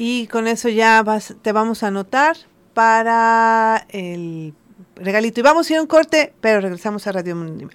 Y 0.00 0.28
con 0.28 0.46
eso 0.46 0.68
ya 0.68 1.04
te 1.42 1.50
vamos 1.50 1.82
a 1.82 1.88
anotar 1.88 2.36
para 2.72 3.84
el 3.88 4.54
regalito. 4.94 5.40
Y 5.40 5.42
vamos 5.42 5.68
a 5.68 5.72
ir 5.72 5.78
a 5.80 5.82
un 5.82 5.88
corte, 5.88 6.32
pero 6.40 6.60
regresamos 6.60 7.04
a 7.08 7.12
Radio 7.12 7.34
Mundo. 7.34 7.68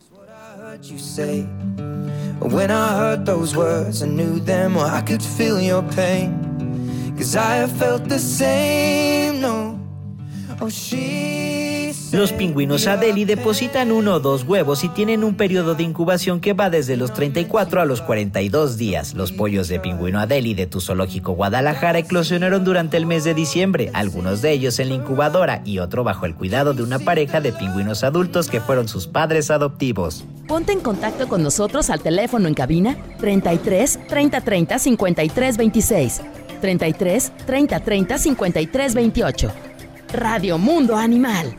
Los 12.14 12.32
pingüinos 12.32 12.86
Adeli 12.86 13.26
depositan 13.26 13.92
uno 13.92 14.14
o 14.14 14.20
dos 14.20 14.44
huevos 14.44 14.84
y 14.84 14.90
tienen 14.90 15.24
un 15.24 15.34
periodo 15.34 15.74
de 15.74 15.82
incubación 15.82 16.42
que 16.42 16.54
va 16.54 16.70
desde 16.70 16.96
los 16.96 17.12
34 17.12 17.82
a 17.82 17.86
los 17.86 18.02
42 18.02 18.78
días. 18.78 19.16
Los 19.16 19.32
pollos 19.32 19.68
de 19.68 19.80
pingüino 19.80 20.20
Adeli 20.20 20.54
de 20.54 20.68
tu 20.68 20.80
zoológico 20.80 21.32
Guadalajara 21.32 21.98
eclosionaron 21.98 22.64
durante 22.64 22.98
el 22.98 23.08
mes 23.08 23.24
de 23.24 23.34
diciembre, 23.34 23.90
algunos 23.94 24.44
de 24.44 24.52
ellos 24.52 24.78
en 24.78 24.90
la 24.90 24.96
incubadora 24.96 25.64
y 25.66 25.80
otro 25.80 26.04
bajo 26.04 26.28
el 26.28 26.36
cuidado 26.36 26.76
de 26.76 26.84
una 26.84 27.00
pareja 27.00 27.42
de 27.42 27.52
pingüinos 27.52 28.04
adultos 28.04 28.48
que 28.48 28.62
fueron 28.62 28.88
sus 28.88 29.08
padres 29.08 29.50
adoptivos. 29.50 30.24
Ponte 30.48 30.72
en 30.72 30.82
contacto 30.82 31.28
con 31.28 31.42
nosotros 31.42 31.90
al 31.90 32.02
teléfono 32.02 32.48
en 32.48 32.54
cabina 32.54 32.96
33 33.18 34.08
30 34.08 34.42
30 34.42 34.78
53 34.78 35.58
26. 35.58 36.22
33 36.62 37.32
30 37.48 37.80
30 37.80 38.18
53 38.20 38.94
28. 38.94 39.73
Radio 40.14 40.60
Mundo 40.60 40.96
Animal. 40.96 41.58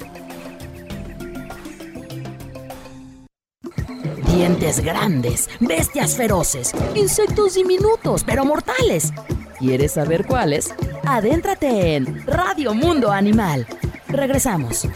Dientes 4.29 4.79
grandes, 4.79 5.51
bestias 5.59 6.17
feroces, 6.17 6.73
insectos 6.95 7.55
diminutos 7.55 8.23
pero 8.23 8.45
mortales. 8.45 9.13
¿Quieres 9.59 9.93
saber 9.93 10.25
cuáles? 10.25 10.73
Adéntrate 11.05 11.97
en 11.97 12.25
Radio 12.27 12.75
Mundo 12.75 13.11
Animal. 13.11 13.67
Regresamos. 14.07 14.87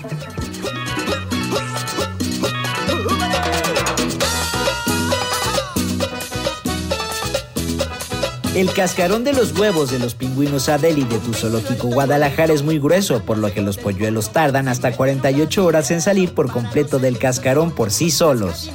El 8.58 8.72
cascarón 8.72 9.22
de 9.22 9.32
los 9.32 9.56
huevos 9.56 9.88
de 9.92 10.00
los 10.00 10.16
pingüinos 10.16 10.68
Adeli 10.68 11.04
de 11.04 11.20
tu 11.20 11.32
zoológico 11.32 11.86
Guadalajara 11.86 12.52
es 12.52 12.64
muy 12.64 12.80
grueso, 12.80 13.22
por 13.22 13.38
lo 13.38 13.54
que 13.54 13.60
los 13.60 13.76
polluelos 13.76 14.32
tardan 14.32 14.66
hasta 14.66 14.96
48 14.96 15.64
horas 15.64 15.92
en 15.92 16.02
salir 16.02 16.34
por 16.34 16.50
completo 16.50 16.98
del 16.98 17.18
cascarón 17.18 17.70
por 17.70 17.92
sí 17.92 18.10
solos. 18.10 18.68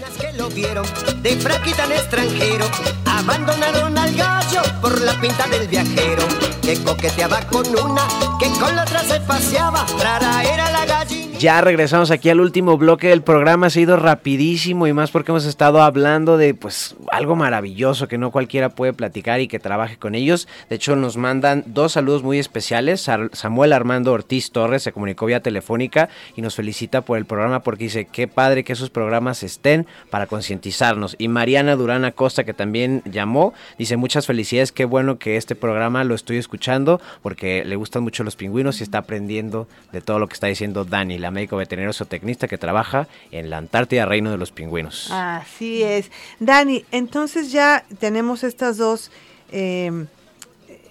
Ya 11.44 11.60
regresamos 11.60 12.10
aquí 12.10 12.30
al 12.30 12.40
último 12.40 12.78
bloque 12.78 13.10
del 13.10 13.22
programa, 13.22 13.70
se 13.70 13.80
ha 13.80 13.82
ido 13.82 13.98
rapidísimo 13.98 14.88
y 14.88 14.94
más 14.94 15.12
porque 15.12 15.34
hemos 15.34 15.44
estado 15.44 15.82
hablando 15.82 16.38
de 16.38 16.54
pues 16.54 16.96
algo 17.12 17.36
maravilloso 17.36 18.08
que 18.08 18.18
no 18.18 18.32
cualquiera 18.32 18.70
puede 18.70 18.94
platicar 18.94 19.42
y 19.42 19.50
que 19.50 19.60
trabaje 19.60 19.98
con 19.98 20.16
ellos. 20.16 20.48
De 20.70 20.78
hecho 20.78 20.96
nos 20.96 21.18
mandan 21.18 21.66
dos 21.68 21.92
saludos 21.92 22.24
muy 22.24 22.40
especiales. 22.40 23.10
Samuel 23.34 23.74
Armando 23.74 24.14
Ortiz 24.14 24.52
Torres 24.52 24.84
se 24.84 24.94
comunicó 24.94 25.26
vía 25.26 25.42
telefónica 25.42 26.08
y 26.38 26.42
nos 26.42 26.56
felicita 26.56 27.02
por 27.02 27.18
el 27.18 27.26
programa 27.26 27.62
porque 27.62 27.84
dice 27.84 28.06
qué 28.06 28.30
padre 28.30 28.64
que 28.64 28.72
esos 28.72 28.90
programas 28.90 29.44
estén 29.44 29.86
para 30.10 30.28
concientizarnos. 30.28 31.18
Y 31.20 31.28
Mariana 31.28 31.76
Durán 31.76 32.06
Acosta 32.06 32.46
que 32.46 32.54
también 32.54 33.02
llamó, 33.04 33.54
dice 33.78 33.98
muchas 33.98 34.28
felicidades, 34.28 34.72
qué 34.72 34.86
bueno 34.86 35.20
que 35.20 35.36
este 35.36 35.56
programa 35.56 36.06
lo 36.06 36.16
estoy 36.16 36.38
escuchando 36.38 37.02
porque 37.22 37.66
le 37.66 37.76
gustan 37.76 38.04
mucho 38.04 38.24
los 38.24 38.38
pingüinos 38.38 38.80
y 38.80 38.84
está 38.84 39.00
aprendiendo 39.00 39.68
de 39.92 40.00
todo 40.00 40.20
lo 40.20 40.30
que 40.30 40.36
está 40.36 40.48
diciendo 40.48 40.86
Dani, 40.86 41.18
la 41.18 41.33
médico 41.34 41.58
veterinario 41.58 41.92
zootecnista 41.94 42.48
que 42.48 42.58
trabaja 42.58 43.08
en 43.32 43.50
la 43.50 43.58
Antártida, 43.58 44.06
Reino 44.06 44.32
de 44.32 44.38
los 44.38 44.52
Pingüinos. 44.52 45.10
Así 45.12 45.84
es. 45.84 46.10
Dani, 46.40 46.86
entonces 46.92 47.52
ya 47.52 47.84
tenemos 48.00 48.44
estas 48.44 48.78
dos 48.78 49.12
eh, 49.52 50.06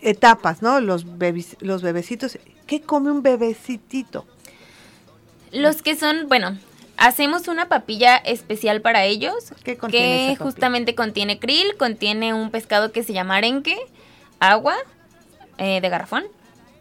etapas, 0.03 0.61
¿no? 0.63 0.81
Los, 0.81 1.07
bebis- 1.07 1.57
los 1.61 1.83
bebecitos. 1.83 2.39
¿Qué 2.67 2.81
come 2.83 3.11
un 3.11 3.23
bebecitito? 3.23 4.27
Los 5.53 5.83
que 5.83 5.97
son, 5.97 6.29
bueno, 6.29 6.59
hacemos 6.97 7.49
una 7.49 7.69
papilla 7.69 8.17
especial 8.17 8.81
para 8.81 9.05
ellos. 9.05 9.53
¿Qué 9.65 9.77
contiene 9.77 10.37
que 10.39 10.43
justamente 10.43 10.95
contiene 10.95 11.39
krill, 11.39 11.77
contiene 11.79 12.33
un 12.35 12.51
pescado 12.51 12.93
que 12.93 13.03
se 13.03 13.13
llama 13.13 13.37
arenque, 13.37 13.77
agua 14.41 14.75
eh, 15.59 15.81
de 15.81 15.89
garrafón 15.89 16.25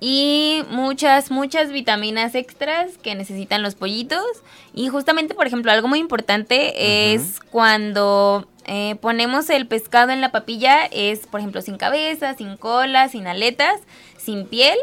y 0.04 0.64
muchas, 0.72 1.30
muchas 1.30 1.72
vitaminas 1.72 2.34
extras 2.34 2.98
que 2.98 3.14
necesitan 3.14 3.62
los 3.62 3.76
pollitos. 3.76 4.26
Y 4.74 4.88
justamente, 4.88 5.36
por 5.36 5.46
ejemplo, 5.46 5.72
algo 5.72 5.88
muy 5.88 6.00
importante 6.00 7.14
es 7.14 7.40
cuando 7.52 8.48
eh, 8.66 8.96
ponemos 9.00 9.52
el 9.52 9.68
pescado 9.68 10.12
en 10.12 10.20
la 10.20 10.32
papilla, 10.32 10.86
es, 10.88 11.28
por 11.28 11.40
ejemplo, 11.40 11.62
sin 11.62 11.78
cabeza, 11.78 12.34
sin 12.34 12.58
cola, 12.58 13.10
sin 13.10 13.28
aletas, 13.28 13.80
sin 14.18 14.48
piel. 14.48 14.78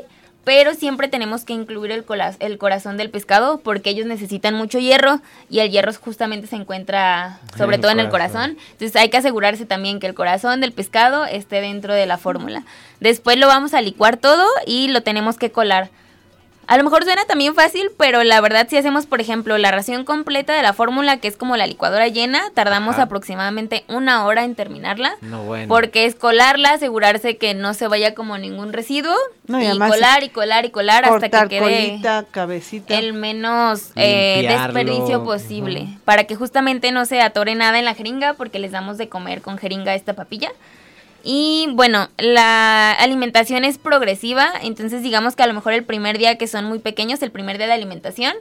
Pero 0.44 0.72
siempre 0.72 1.08
tenemos 1.08 1.44
que 1.44 1.52
incluir 1.52 1.90
el, 1.90 2.04
el 2.40 2.58
corazón 2.58 2.96
del 2.96 3.10
pescado 3.10 3.58
porque 3.58 3.90
ellos 3.90 4.06
necesitan 4.06 4.54
mucho 4.54 4.78
hierro 4.78 5.20
y 5.50 5.58
el 5.58 5.70
hierro 5.70 5.92
justamente 5.92 6.46
se 6.46 6.56
encuentra 6.56 7.40
sobre 7.56 7.76
el 7.76 7.82
todo 7.82 7.90
en 7.90 8.00
el 8.00 8.08
corazón. 8.08 8.56
Entonces 8.72 8.96
hay 8.96 9.10
que 9.10 9.18
asegurarse 9.18 9.66
también 9.66 10.00
que 10.00 10.06
el 10.06 10.14
corazón 10.14 10.60
del 10.60 10.72
pescado 10.72 11.26
esté 11.26 11.60
dentro 11.60 11.92
de 11.92 12.06
la 12.06 12.16
fórmula. 12.16 12.64
Después 13.00 13.36
lo 13.36 13.46
vamos 13.46 13.74
a 13.74 13.82
licuar 13.82 14.16
todo 14.16 14.46
y 14.66 14.88
lo 14.88 15.02
tenemos 15.02 15.36
que 15.36 15.52
colar. 15.52 15.90
A 16.68 16.76
lo 16.76 16.84
mejor 16.84 17.02
suena 17.04 17.24
también 17.24 17.54
fácil, 17.54 17.90
pero 17.96 18.22
la 18.24 18.42
verdad 18.42 18.66
si 18.68 18.76
hacemos, 18.76 19.06
por 19.06 19.22
ejemplo, 19.22 19.56
la 19.56 19.70
ración 19.70 20.04
completa 20.04 20.54
de 20.54 20.60
la 20.60 20.74
fórmula, 20.74 21.16
que 21.16 21.26
es 21.26 21.38
como 21.38 21.56
la 21.56 21.66
licuadora 21.66 22.08
llena, 22.08 22.42
tardamos 22.52 22.96
Ajá. 22.96 23.04
aproximadamente 23.04 23.84
una 23.88 24.26
hora 24.26 24.44
en 24.44 24.54
terminarla. 24.54 25.16
No, 25.22 25.44
bueno. 25.44 25.66
Porque 25.66 26.04
es 26.04 26.14
colarla, 26.14 26.72
asegurarse 26.72 27.38
que 27.38 27.54
no 27.54 27.72
se 27.72 27.88
vaya 27.88 28.14
como 28.14 28.36
ningún 28.36 28.74
residuo. 28.74 29.14
No, 29.46 29.58
y 29.58 29.64
y, 29.64 29.66
además 29.66 29.92
colar 29.92 30.22
y 30.24 30.28
colar 30.28 30.66
y 30.66 30.70
colar 30.70 31.06
hasta 31.06 31.30
que 31.30 31.48
quede 31.48 31.60
colita, 31.60 32.26
cabecita. 32.30 32.98
el 32.98 33.14
menos 33.14 33.92
eh, 33.96 34.46
desperdicio 34.46 35.24
posible. 35.24 35.88
Para 36.04 36.24
que 36.24 36.36
justamente 36.36 36.92
no 36.92 37.06
se 37.06 37.22
atore 37.22 37.54
nada 37.54 37.78
en 37.78 37.86
la 37.86 37.94
jeringa, 37.94 38.34
porque 38.34 38.58
les 38.58 38.72
damos 38.72 38.98
de 38.98 39.08
comer 39.08 39.40
con 39.40 39.56
jeringa 39.56 39.94
esta 39.94 40.12
papilla. 40.12 40.52
Y 41.24 41.68
bueno, 41.72 42.08
la 42.16 42.92
alimentación 42.92 43.64
es 43.64 43.78
progresiva, 43.78 44.52
entonces 44.62 45.02
digamos 45.02 45.36
que 45.36 45.42
a 45.42 45.46
lo 45.46 45.54
mejor 45.54 45.72
el 45.72 45.84
primer 45.84 46.16
día 46.16 46.38
que 46.38 46.46
son 46.46 46.64
muy 46.64 46.78
pequeños, 46.78 47.22
el 47.22 47.30
primer 47.30 47.58
día 47.58 47.66
de 47.66 47.72
alimentación, 47.72 48.34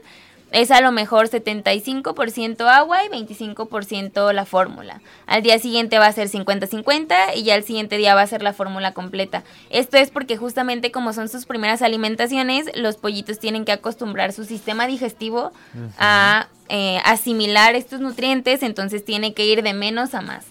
es 0.51 0.71
a 0.71 0.81
lo 0.81 0.91
mejor 0.91 1.27
75% 1.29 2.61
agua 2.67 3.03
y 3.03 3.09
25% 3.09 4.31
la 4.31 4.45
fórmula. 4.45 5.01
Al 5.25 5.43
día 5.43 5.59
siguiente 5.59 5.99
va 5.99 6.07
a 6.07 6.11
ser 6.11 6.29
50-50 6.29 7.35
y 7.35 7.43
ya 7.43 7.55
el 7.55 7.63
siguiente 7.63 7.97
día 7.97 8.15
va 8.15 8.21
a 8.21 8.27
ser 8.27 8.41
la 8.41 8.53
fórmula 8.53 8.93
completa. 8.93 9.43
Esto 9.69 9.97
es 9.97 10.09
porque 10.09 10.37
justamente 10.37 10.91
como 10.91 11.11
son 11.13 11.27
sus 11.27 11.45
primeras 11.45 11.81
alimentaciones, 11.81 12.67
los 12.75 12.95
pollitos 12.95 13.39
tienen 13.39 13.65
que 13.65 13.73
acostumbrar 13.73 14.31
su 14.31 14.45
sistema 14.45 14.87
digestivo 14.87 15.51
a 15.97 16.47
eh, 16.69 16.99
asimilar 17.03 17.75
estos 17.75 17.99
nutrientes, 17.99 18.63
entonces 18.63 19.03
tiene 19.03 19.33
que 19.33 19.45
ir 19.45 19.63
de 19.63 19.73
menos 19.73 20.13
a 20.13 20.21
más. 20.21 20.45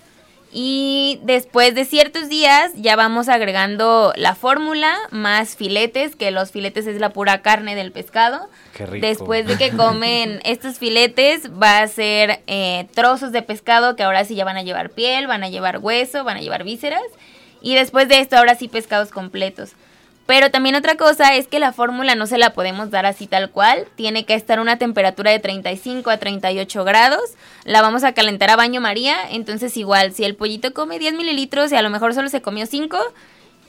Y 0.58 1.20
después 1.22 1.74
de 1.74 1.84
ciertos 1.84 2.30
días 2.30 2.72
ya 2.76 2.96
vamos 2.96 3.28
agregando 3.28 4.14
la 4.16 4.34
fórmula 4.34 4.96
más 5.10 5.54
filetes, 5.54 6.16
que 6.16 6.30
los 6.30 6.50
filetes 6.50 6.86
es 6.86 6.98
la 6.98 7.10
pura 7.10 7.42
carne 7.42 7.74
del 7.74 7.92
pescado. 7.92 8.48
Qué 8.74 8.86
rico. 8.86 9.06
Después 9.06 9.46
de 9.46 9.58
que 9.58 9.70
comen 9.76 10.40
estos 10.46 10.78
filetes 10.78 11.50
va 11.52 11.80
a 11.80 11.88
ser 11.88 12.40
eh, 12.46 12.86
trozos 12.94 13.32
de 13.32 13.42
pescado 13.42 13.96
que 13.96 14.02
ahora 14.02 14.24
sí 14.24 14.34
ya 14.34 14.46
van 14.46 14.56
a 14.56 14.62
llevar 14.62 14.88
piel, 14.88 15.26
van 15.26 15.44
a 15.44 15.50
llevar 15.50 15.80
hueso, 15.80 16.24
van 16.24 16.38
a 16.38 16.40
llevar 16.40 16.64
vísceras. 16.64 17.04
Y 17.60 17.74
después 17.74 18.08
de 18.08 18.20
esto 18.20 18.38
ahora 18.38 18.54
sí 18.54 18.68
pescados 18.68 19.10
completos. 19.10 19.74
Pero 20.26 20.50
también 20.50 20.74
otra 20.74 20.96
cosa 20.96 21.36
es 21.36 21.46
que 21.46 21.60
la 21.60 21.72
fórmula 21.72 22.16
no 22.16 22.26
se 22.26 22.36
la 22.36 22.50
podemos 22.50 22.90
dar 22.90 23.06
así 23.06 23.28
tal 23.28 23.50
cual. 23.50 23.86
Tiene 23.94 24.24
que 24.24 24.34
estar 24.34 24.58
a 24.58 24.62
una 24.62 24.76
temperatura 24.76 25.30
de 25.30 25.38
35 25.38 26.10
a 26.10 26.18
38 26.18 26.84
grados. 26.84 27.22
La 27.64 27.80
vamos 27.80 28.02
a 28.02 28.12
calentar 28.12 28.50
a 28.50 28.56
baño 28.56 28.80
María. 28.80 29.16
Entonces 29.30 29.76
igual, 29.76 30.12
si 30.12 30.24
el 30.24 30.34
pollito 30.34 30.74
come 30.74 30.98
10 30.98 31.14
mililitros 31.14 31.70
y 31.70 31.76
a 31.76 31.82
lo 31.82 31.90
mejor 31.90 32.12
solo 32.12 32.28
se 32.28 32.42
comió 32.42 32.66
5 32.66 32.98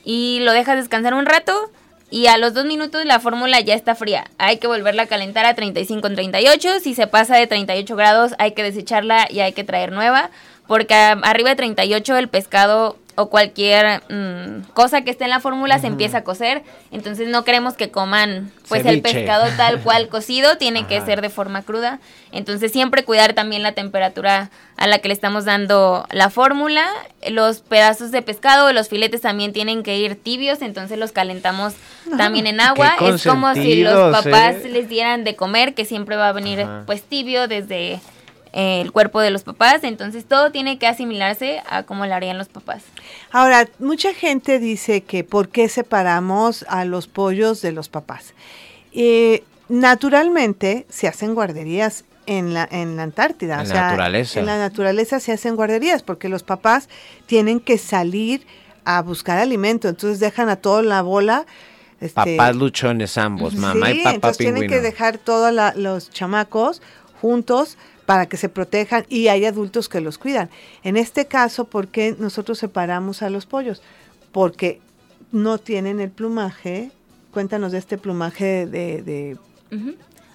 y 0.04 0.40
lo 0.40 0.52
dejas 0.52 0.76
descansar 0.76 1.14
un 1.14 1.26
rato 1.26 1.70
y 2.10 2.26
a 2.26 2.38
los 2.38 2.54
2 2.54 2.64
minutos 2.64 3.04
la 3.04 3.20
fórmula 3.20 3.60
ya 3.60 3.74
está 3.74 3.94
fría. 3.94 4.28
Hay 4.38 4.56
que 4.56 4.66
volverla 4.66 5.04
a 5.04 5.06
calentar 5.06 5.46
a 5.46 5.54
35 5.54 6.08
en 6.08 6.14
38. 6.16 6.80
Si 6.80 6.94
se 6.94 7.06
pasa 7.06 7.36
de 7.36 7.46
38 7.46 7.94
grados 7.94 8.34
hay 8.38 8.52
que 8.52 8.64
desecharla 8.64 9.28
y 9.30 9.40
hay 9.40 9.52
que 9.52 9.62
traer 9.62 9.92
nueva. 9.92 10.30
Porque 10.66 10.94
arriba 10.94 11.50
de 11.50 11.56
38 11.56 12.16
el 12.16 12.28
pescado 12.28 12.98
o 13.18 13.28
cualquier 13.30 14.00
mm, 14.08 14.70
cosa 14.74 15.02
que 15.02 15.10
esté 15.10 15.24
en 15.24 15.30
la 15.30 15.40
fórmula 15.40 15.80
se 15.80 15.88
empieza 15.88 16.18
a 16.18 16.24
cocer. 16.24 16.62
Entonces 16.92 17.26
no 17.26 17.42
queremos 17.42 17.74
que 17.74 17.90
coman 17.90 18.52
pues 18.68 18.86
el 18.86 19.02
pescado 19.02 19.44
tal 19.56 19.80
cual 19.82 20.08
cocido, 20.08 20.56
tiene 20.56 20.86
que 20.86 21.00
ser 21.00 21.20
de 21.20 21.28
forma 21.28 21.62
cruda. 21.62 21.98
Entonces 22.30 22.70
siempre 22.70 23.04
cuidar 23.04 23.32
también 23.32 23.64
la 23.64 23.72
temperatura 23.72 24.50
a 24.76 24.86
la 24.86 25.00
que 25.00 25.08
le 25.08 25.14
estamos 25.14 25.44
dando 25.44 26.06
la 26.12 26.30
fórmula. 26.30 26.86
Los 27.28 27.58
pedazos 27.58 28.12
de 28.12 28.22
pescado, 28.22 28.72
los 28.72 28.88
filetes 28.88 29.22
también 29.22 29.52
tienen 29.52 29.82
que 29.82 29.98
ir 29.98 30.14
tibios, 30.14 30.62
entonces 30.62 30.96
los 30.96 31.10
calentamos 31.10 31.74
también 32.16 32.46
en 32.46 32.60
agua. 32.60 32.94
Es 33.00 33.26
como 33.26 33.52
si 33.54 33.82
los 33.82 34.12
papás 34.12 34.64
¿eh? 34.64 34.68
les 34.70 34.88
dieran 34.88 35.24
de 35.24 35.34
comer, 35.34 35.74
que 35.74 35.84
siempre 35.84 36.14
va 36.14 36.28
a 36.28 36.32
venir 36.32 36.60
Ajá. 36.60 36.84
pues 36.86 37.02
tibio 37.02 37.48
desde 37.48 37.98
eh, 38.58 38.80
el 38.80 38.90
cuerpo 38.92 39.20
de 39.20 39.30
los 39.30 39.42
papás. 39.44 39.84
Entonces 39.84 40.24
todo 40.26 40.50
tiene 40.50 40.78
que 40.78 40.86
asimilarse 40.88 41.62
a 41.70 41.84
como 41.84 42.04
lo 42.06 42.14
harían 42.14 42.36
los 42.38 42.48
papás. 42.48 42.82
Ahora, 43.30 43.68
mucha 43.78 44.12
gente 44.14 44.58
dice 44.58 45.02
que 45.02 45.22
por 45.24 45.48
qué 45.48 45.68
separamos 45.68 46.64
a 46.68 46.84
los 46.84 47.06
pollos 47.06 47.62
de 47.62 47.72
los 47.72 47.88
papás. 47.88 48.34
Eh, 48.92 49.44
naturalmente 49.68 50.86
se 50.88 51.08
hacen 51.08 51.34
guarderías 51.34 52.04
en 52.26 52.52
la, 52.52 52.68
en 52.70 52.96
la 52.96 53.04
Antártida. 53.04 53.62
En 53.62 53.68
la 53.68 53.74
naturaleza. 53.88 54.40
En 54.40 54.46
la 54.46 54.58
naturaleza 54.58 55.18
se 55.20 55.32
hacen 55.32 55.56
guarderías 55.56 56.02
porque 56.02 56.28
los 56.28 56.42
papás 56.42 56.88
tienen 57.26 57.58
que 57.60 57.78
salir 57.78 58.46
a 58.84 59.00
buscar 59.02 59.38
alimento. 59.38 59.88
Entonces 59.88 60.20
dejan 60.20 60.48
a 60.48 60.56
toda 60.56 60.82
la 60.82 61.00
bola. 61.02 61.46
este, 62.00 62.14
Papás 62.36 62.54
luchones 62.56 63.16
ambos, 63.18 63.54
mamá 63.54 63.86
sí, 63.86 63.92
y 64.00 64.04
papá 64.04 64.14
entonces 64.14 64.38
tienen 64.38 64.68
que 64.68 64.80
dejar 64.80 65.18
todos 65.18 65.52
la- 65.52 65.72
los 65.74 66.10
chamacos 66.10 66.80
juntos 67.20 67.76
para 68.08 68.24
que 68.24 68.38
se 68.38 68.48
protejan 68.48 69.04
y 69.10 69.28
hay 69.28 69.44
adultos 69.44 69.90
que 69.90 70.00
los 70.00 70.16
cuidan. 70.16 70.48
En 70.82 70.96
este 70.96 71.26
caso, 71.26 71.66
¿por 71.66 71.88
qué 71.88 72.16
nosotros 72.18 72.58
separamos 72.58 73.20
a 73.20 73.28
los 73.28 73.44
pollos? 73.44 73.82
Porque 74.32 74.80
no 75.30 75.58
tienen 75.58 76.00
el 76.00 76.08
plumaje. 76.08 76.90
Cuéntanos 77.32 77.70
de 77.70 77.76
este 77.76 77.98
plumaje 77.98 78.64
de... 78.64 79.36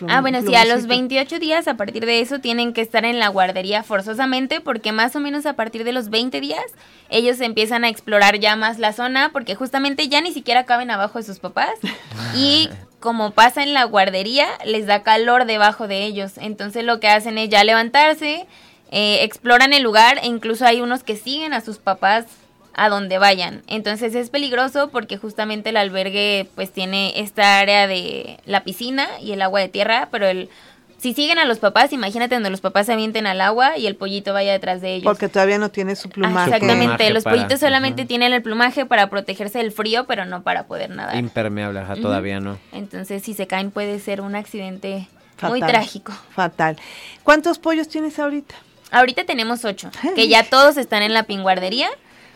Ah, 0.07 0.21
bueno, 0.21 0.41
sí, 0.41 0.55
a 0.55 0.65
los 0.65 0.85
plumacito. 0.85 0.87
28 0.87 1.39
días, 1.39 1.67
a 1.67 1.77
partir 1.77 2.05
de 2.05 2.19
eso, 2.19 2.39
tienen 2.39 2.73
que 2.73 2.81
estar 2.81 3.05
en 3.05 3.19
la 3.19 3.27
guardería 3.27 3.83
forzosamente, 3.83 4.59
porque 4.59 4.91
más 4.91 5.15
o 5.15 5.19
menos 5.19 5.45
a 5.45 5.53
partir 5.53 5.83
de 5.83 5.93
los 5.93 6.09
20 6.09 6.41
días, 6.41 6.65
ellos 7.09 7.39
empiezan 7.41 7.83
a 7.83 7.89
explorar 7.89 8.39
ya 8.39 8.55
más 8.55 8.79
la 8.79 8.93
zona, 8.93 9.29
porque 9.31 9.55
justamente 9.55 10.07
ya 10.07 10.21
ni 10.21 10.33
siquiera 10.33 10.65
caben 10.65 10.91
abajo 10.91 11.19
de 11.19 11.25
sus 11.25 11.39
papás. 11.39 11.73
Y 12.35 12.69
como 12.99 13.31
pasa 13.31 13.61
en 13.61 13.73
la 13.73 13.83
guardería, 13.83 14.47
les 14.65 14.87
da 14.87 15.03
calor 15.03 15.45
debajo 15.45 15.87
de 15.87 16.05
ellos. 16.05 16.33
Entonces 16.37 16.83
lo 16.83 16.99
que 16.99 17.09
hacen 17.09 17.37
es 17.37 17.49
ya 17.49 17.63
levantarse, 17.63 18.47
eh, 18.91 19.23
exploran 19.23 19.73
el 19.73 19.83
lugar, 19.83 20.19
e 20.23 20.27
incluso 20.27 20.65
hay 20.65 20.81
unos 20.81 21.03
que 21.03 21.15
siguen 21.15 21.53
a 21.53 21.61
sus 21.61 21.77
papás 21.77 22.25
a 22.73 22.89
donde 22.89 23.17
vayan. 23.17 23.61
Entonces 23.67 24.15
es 24.15 24.29
peligroso 24.29 24.89
porque 24.89 25.17
justamente 25.17 25.69
el 25.69 25.77
albergue 25.77 26.47
pues 26.55 26.71
tiene 26.71 27.13
esta 27.19 27.59
área 27.59 27.87
de 27.87 28.39
la 28.45 28.63
piscina 28.63 29.07
y 29.21 29.31
el 29.33 29.41
agua 29.41 29.59
de 29.59 29.69
tierra, 29.69 30.09
pero 30.11 30.27
el 30.27 30.49
si 30.97 31.13
siguen 31.13 31.37
a 31.37 31.43
los 31.43 31.59
papás, 31.59 31.91
imagínate 31.91 32.33
donde 32.35 32.49
los 32.49 32.61
papás 32.61 32.85
se 32.85 32.93
avienten 32.93 33.27
al 33.27 33.41
agua 33.41 33.77
y 33.77 33.87
el 33.87 33.97
pollito 33.97 34.31
vaya 34.31 34.53
detrás 34.53 34.79
de 34.79 34.93
ellos. 34.95 35.03
Porque 35.03 35.27
todavía 35.27 35.57
no 35.57 35.69
tiene 35.69 35.97
su 35.97 36.07
Ah, 36.07 36.11
plumaje. 36.13 36.45
exactamente, 36.51 36.85
Plumaje 36.85 37.09
los 37.13 37.23
para- 37.25 37.35
pollitos 37.35 37.59
solamente 37.59 38.05
tienen 38.05 38.31
el 38.31 38.41
plumaje 38.41 38.85
para 38.85 39.09
protegerse 39.09 39.57
del 39.57 39.73
frío, 39.73 40.05
pero 40.07 40.23
no 40.23 40.43
para 40.43 40.63
poder 40.63 40.91
nadar. 40.91 41.17
Impermeable, 41.17 41.81
ajá, 41.81 41.97
todavía 41.97 42.39
no. 42.39 42.57
Entonces, 42.71 43.21
si 43.21 43.33
se 43.33 43.47
caen 43.47 43.71
puede 43.71 43.99
ser 43.99 44.21
un 44.21 44.33
accidente 44.35 45.09
muy 45.41 45.59
trágico. 45.59 46.13
Fatal. 46.33 46.77
¿Cuántos 47.23 47.59
pollos 47.59 47.89
tienes 47.89 48.17
ahorita? 48.17 48.55
Ahorita 48.89 49.25
tenemos 49.25 49.65
ocho, 49.65 49.91
que 50.15 50.29
ya 50.29 50.43
todos 50.43 50.77
están 50.77 51.03
en 51.03 51.13
la 51.13 51.23
pinguardería. 51.23 51.89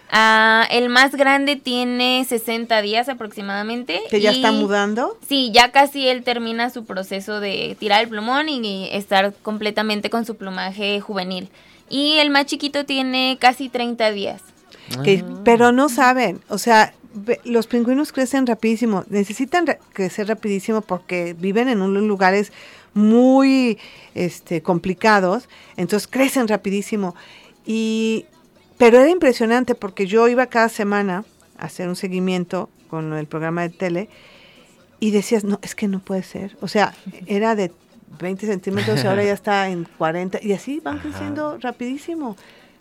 Ah, 0.09 0.65
el 0.71 0.87
más 0.89 1.15
grande 1.15 1.57
tiene 1.57 2.25
60 2.27 2.81
días 2.81 3.09
aproximadamente. 3.09 4.01
¿Que 4.09 4.21
ya 4.21 4.31
y- 4.31 4.35
está 4.37 4.51
mudando? 4.51 5.17
Sí, 5.27 5.51
ya 5.53 5.71
casi 5.71 6.07
él 6.07 6.23
termina 6.23 6.69
su 6.69 6.85
proceso 6.85 7.39
de 7.39 7.75
tirar 7.79 8.03
el 8.03 8.09
plumón 8.09 8.47
y, 8.47 8.59
y 8.59 8.89
estar 8.91 9.33
completamente 9.41 10.09
con 10.09 10.25
su 10.25 10.35
plumaje 10.35 11.01
juvenil. 11.01 11.49
Y 11.89 12.13
el 12.19 12.29
más 12.29 12.45
chiquito 12.45 12.85
tiene 12.85 13.37
casi 13.39 13.69
30 13.69 14.11
días. 14.11 14.41
que- 15.03 15.23
pero 15.43 15.73
no 15.73 15.89
saben, 15.89 16.39
o 16.47 16.57
sea, 16.57 16.93
los 17.43 17.67
pingüinos 17.67 18.13
crecen 18.13 18.47
rapidísimo, 18.47 19.03
necesitan 19.09 19.65
crecer 19.91 20.27
rapidísimo 20.29 20.79
porque 20.81 21.35
viven 21.37 21.67
en 21.67 21.81
unos 21.81 22.03
lugares 22.03 22.53
muy 22.93 23.77
este, 24.15 24.61
complicados, 24.61 25.49
entonces 25.75 26.07
crecen 26.07 26.47
rapidísimo. 26.47 27.15
Y, 27.65 28.25
pero 28.77 28.99
era 28.99 29.09
impresionante 29.09 29.75
porque 29.75 30.05
yo 30.07 30.27
iba 30.27 30.45
cada 30.47 30.69
semana 30.69 31.23
a 31.57 31.65
hacer 31.65 31.87
un 31.87 31.95
seguimiento 31.95 32.69
con 32.89 33.13
el 33.13 33.25
programa 33.27 33.61
de 33.63 33.69
tele 33.69 34.09
y 34.99 35.11
decías, 35.11 35.43
no, 35.43 35.59
es 35.61 35.75
que 35.75 35.87
no 35.87 35.99
puede 35.99 36.23
ser. 36.23 36.55
O 36.61 36.67
sea, 36.67 36.93
era 37.27 37.55
de 37.55 37.71
20 38.19 38.47
centímetros 38.47 39.03
y 39.03 39.07
ahora 39.07 39.23
ya 39.23 39.33
está 39.33 39.69
en 39.69 39.87
40 39.97 40.39
y 40.41 40.53
así 40.53 40.79
van 40.79 40.99
creciendo 40.99 41.57
rapidísimo. 41.59 42.35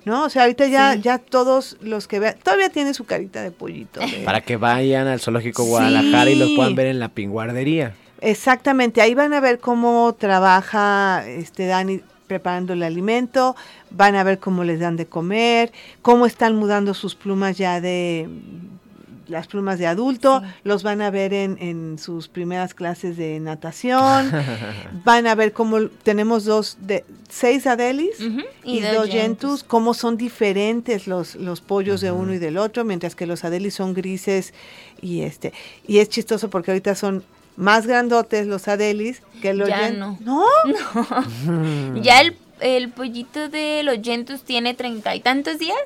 ¿No? 0.04 0.22
O 0.22 0.30
sea, 0.30 0.42
ahorita 0.42 0.68
ya, 0.68 0.92
Sí. 0.94 1.00
ya 1.00 1.18
todos 1.18 1.78
los 1.80 2.06
que 2.06 2.20
vean, 2.20 2.36
todavía 2.40 2.68
tiene 2.68 2.94
su 2.94 3.04
carita 3.06 3.42
de 3.42 3.50
pollito. 3.50 3.98
de- 3.98 4.22
Para 4.24 4.40
que 4.40 4.56
vayan 4.56 5.08
al 5.08 5.18
Zoológico 5.18 5.64
Guadalajara 5.64 6.30
y 6.30 6.36
los 6.36 6.50
Sí. 6.50 6.56
puedan 6.56 6.76
ver 6.76 6.86
en 6.86 7.00
la 7.00 7.08
pinguardería. 7.08 7.92
Exactamente, 8.20 9.00
ahí 9.02 9.14
van 9.14 9.32
a 9.34 9.40
ver 9.40 9.58
cómo 9.58 10.14
trabaja 10.16 11.24
este 11.26 11.66
Dani 11.66 12.02
preparando 12.26 12.72
el 12.72 12.82
alimento, 12.82 13.56
van 13.90 14.14
a 14.14 14.24
ver 14.24 14.38
cómo 14.38 14.64
les 14.64 14.80
dan 14.80 14.96
de 14.96 15.06
comer, 15.06 15.72
cómo 16.02 16.26
están 16.26 16.56
mudando 16.56 16.94
sus 16.94 17.14
plumas 17.14 17.56
ya 17.56 17.80
de 17.80 18.28
las 19.28 19.46
plumas 19.46 19.78
de 19.78 19.86
adulto, 19.86 20.42
los 20.62 20.82
van 20.82 21.02
a 21.02 21.10
ver 21.10 21.34
en, 21.34 21.58
en 21.60 21.98
sus 21.98 22.28
primeras 22.28 22.74
clases 22.74 23.16
de 23.16 23.40
natación, 23.40 24.30
van 25.04 25.26
a 25.26 25.34
ver 25.34 25.52
cómo 25.52 25.88
tenemos 26.02 26.44
dos 26.44 26.78
de 26.80 27.04
seis 27.28 27.66
adelis 27.66 28.18
y, 28.62 28.80
dos 28.80 29.10
yentus, 29.10 29.64
cómo 29.64 29.94
son 29.94 30.16
diferentes 30.16 31.06
los, 31.06 31.34
los 31.34 31.60
pollos 31.60 32.00
de 32.00 32.12
uno 32.12 32.34
y 32.34 32.38
del 32.38 32.56
otro, 32.56 32.84
mientras 32.84 33.16
que 33.16 33.26
los 33.26 33.44
adelis 33.44 33.74
son 33.74 33.94
grises 33.94 34.54
y 35.00 35.22
este 35.22 35.52
y 35.86 35.98
es 35.98 36.08
chistoso 36.08 36.48
porque 36.48 36.70
ahorita 36.70 36.94
son 36.94 37.24
más 37.56 37.86
grandotes 37.86 38.46
los 38.46 38.68
adelis 38.68 39.22
que 39.42 39.54
los 39.54 39.68
Ya 39.68 39.90
no. 39.90 40.18
¿No? 40.20 40.44
Ya 42.02 42.20
el, 42.20 42.36
el 42.60 42.88
pollito 42.90 43.48
de 43.48 43.82
los 43.82 44.00
yentus 44.02 44.42
tiene 44.42 44.74
treinta 44.74 45.14
y 45.14 45.20
tantos 45.20 45.58
días 45.58 45.78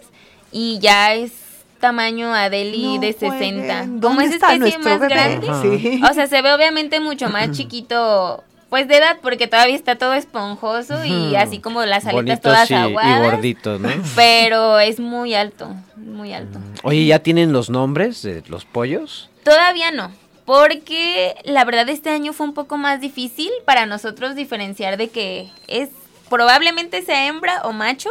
y 0.53 0.79
ya 0.81 1.15
es 1.15 1.33
tamaño 1.81 2.35
Adeli 2.35 2.97
No 2.97 3.01
de 3.01 3.13
jueguen. 3.15 3.61
60. 3.63 3.75
¿Dónde 3.87 4.01
Como 4.07 4.21
es 4.21 4.33
está 4.33 4.55
especie 4.55 4.79
más 4.79 5.01
bebé? 5.01 5.15
grande. 5.15 5.49
Sí. 5.79 6.01
O 6.09 6.13
sea, 6.13 6.27
se 6.27 6.43
ve 6.43 6.53
obviamente 6.53 7.01
mucho 7.01 7.29
más 7.31 7.51
chiquito, 7.57 8.45
pues 8.69 8.87
de 8.87 8.99
edad, 8.99 9.17
porque 9.23 9.47
todavía 9.47 9.77
está 9.77 9.97
todo 9.97 10.13
esponjoso 10.15 11.05
y 11.05 11.37
así 11.37 11.59
como 11.59 11.85
las 11.87 12.05
aletas 12.05 12.15
Bonitos 12.15 12.41
todas 12.43 12.71
y, 12.71 12.75
y 12.75 12.77
aguadas. 12.77 13.23
gorditos, 13.33 13.81
¿no? 13.81 13.89
Pero 14.17 14.79
es 14.79 15.01
muy 15.01 15.35
alto, 15.35 15.75
muy 15.97 16.33
alto. 16.35 16.59
Oye, 16.83 17.07
¿ya 17.07 17.21
tienen 17.21 17.53
los 17.53 17.71
nombres 17.71 18.21
de 18.23 18.43
los 18.49 18.65
pollos? 18.67 19.31
Todavía 19.45 19.91
no. 19.91 20.13
Porque 20.45 21.35
la 21.45 21.65
verdad 21.65 21.89
este 21.89 22.11
año 22.11 22.33
fue 22.33 22.47
un 22.47 22.55
poco 22.55 22.77
más 22.77 23.01
difícil 23.01 23.51
para 23.65 23.87
nosotros 23.87 24.35
diferenciar 24.35 24.97
de 24.97 25.09
que 25.09 25.49
es 25.69 25.91
probablemente 26.29 27.03
sea 27.03 27.27
hembra 27.27 27.63
o 27.65 27.73
macho, 27.73 28.11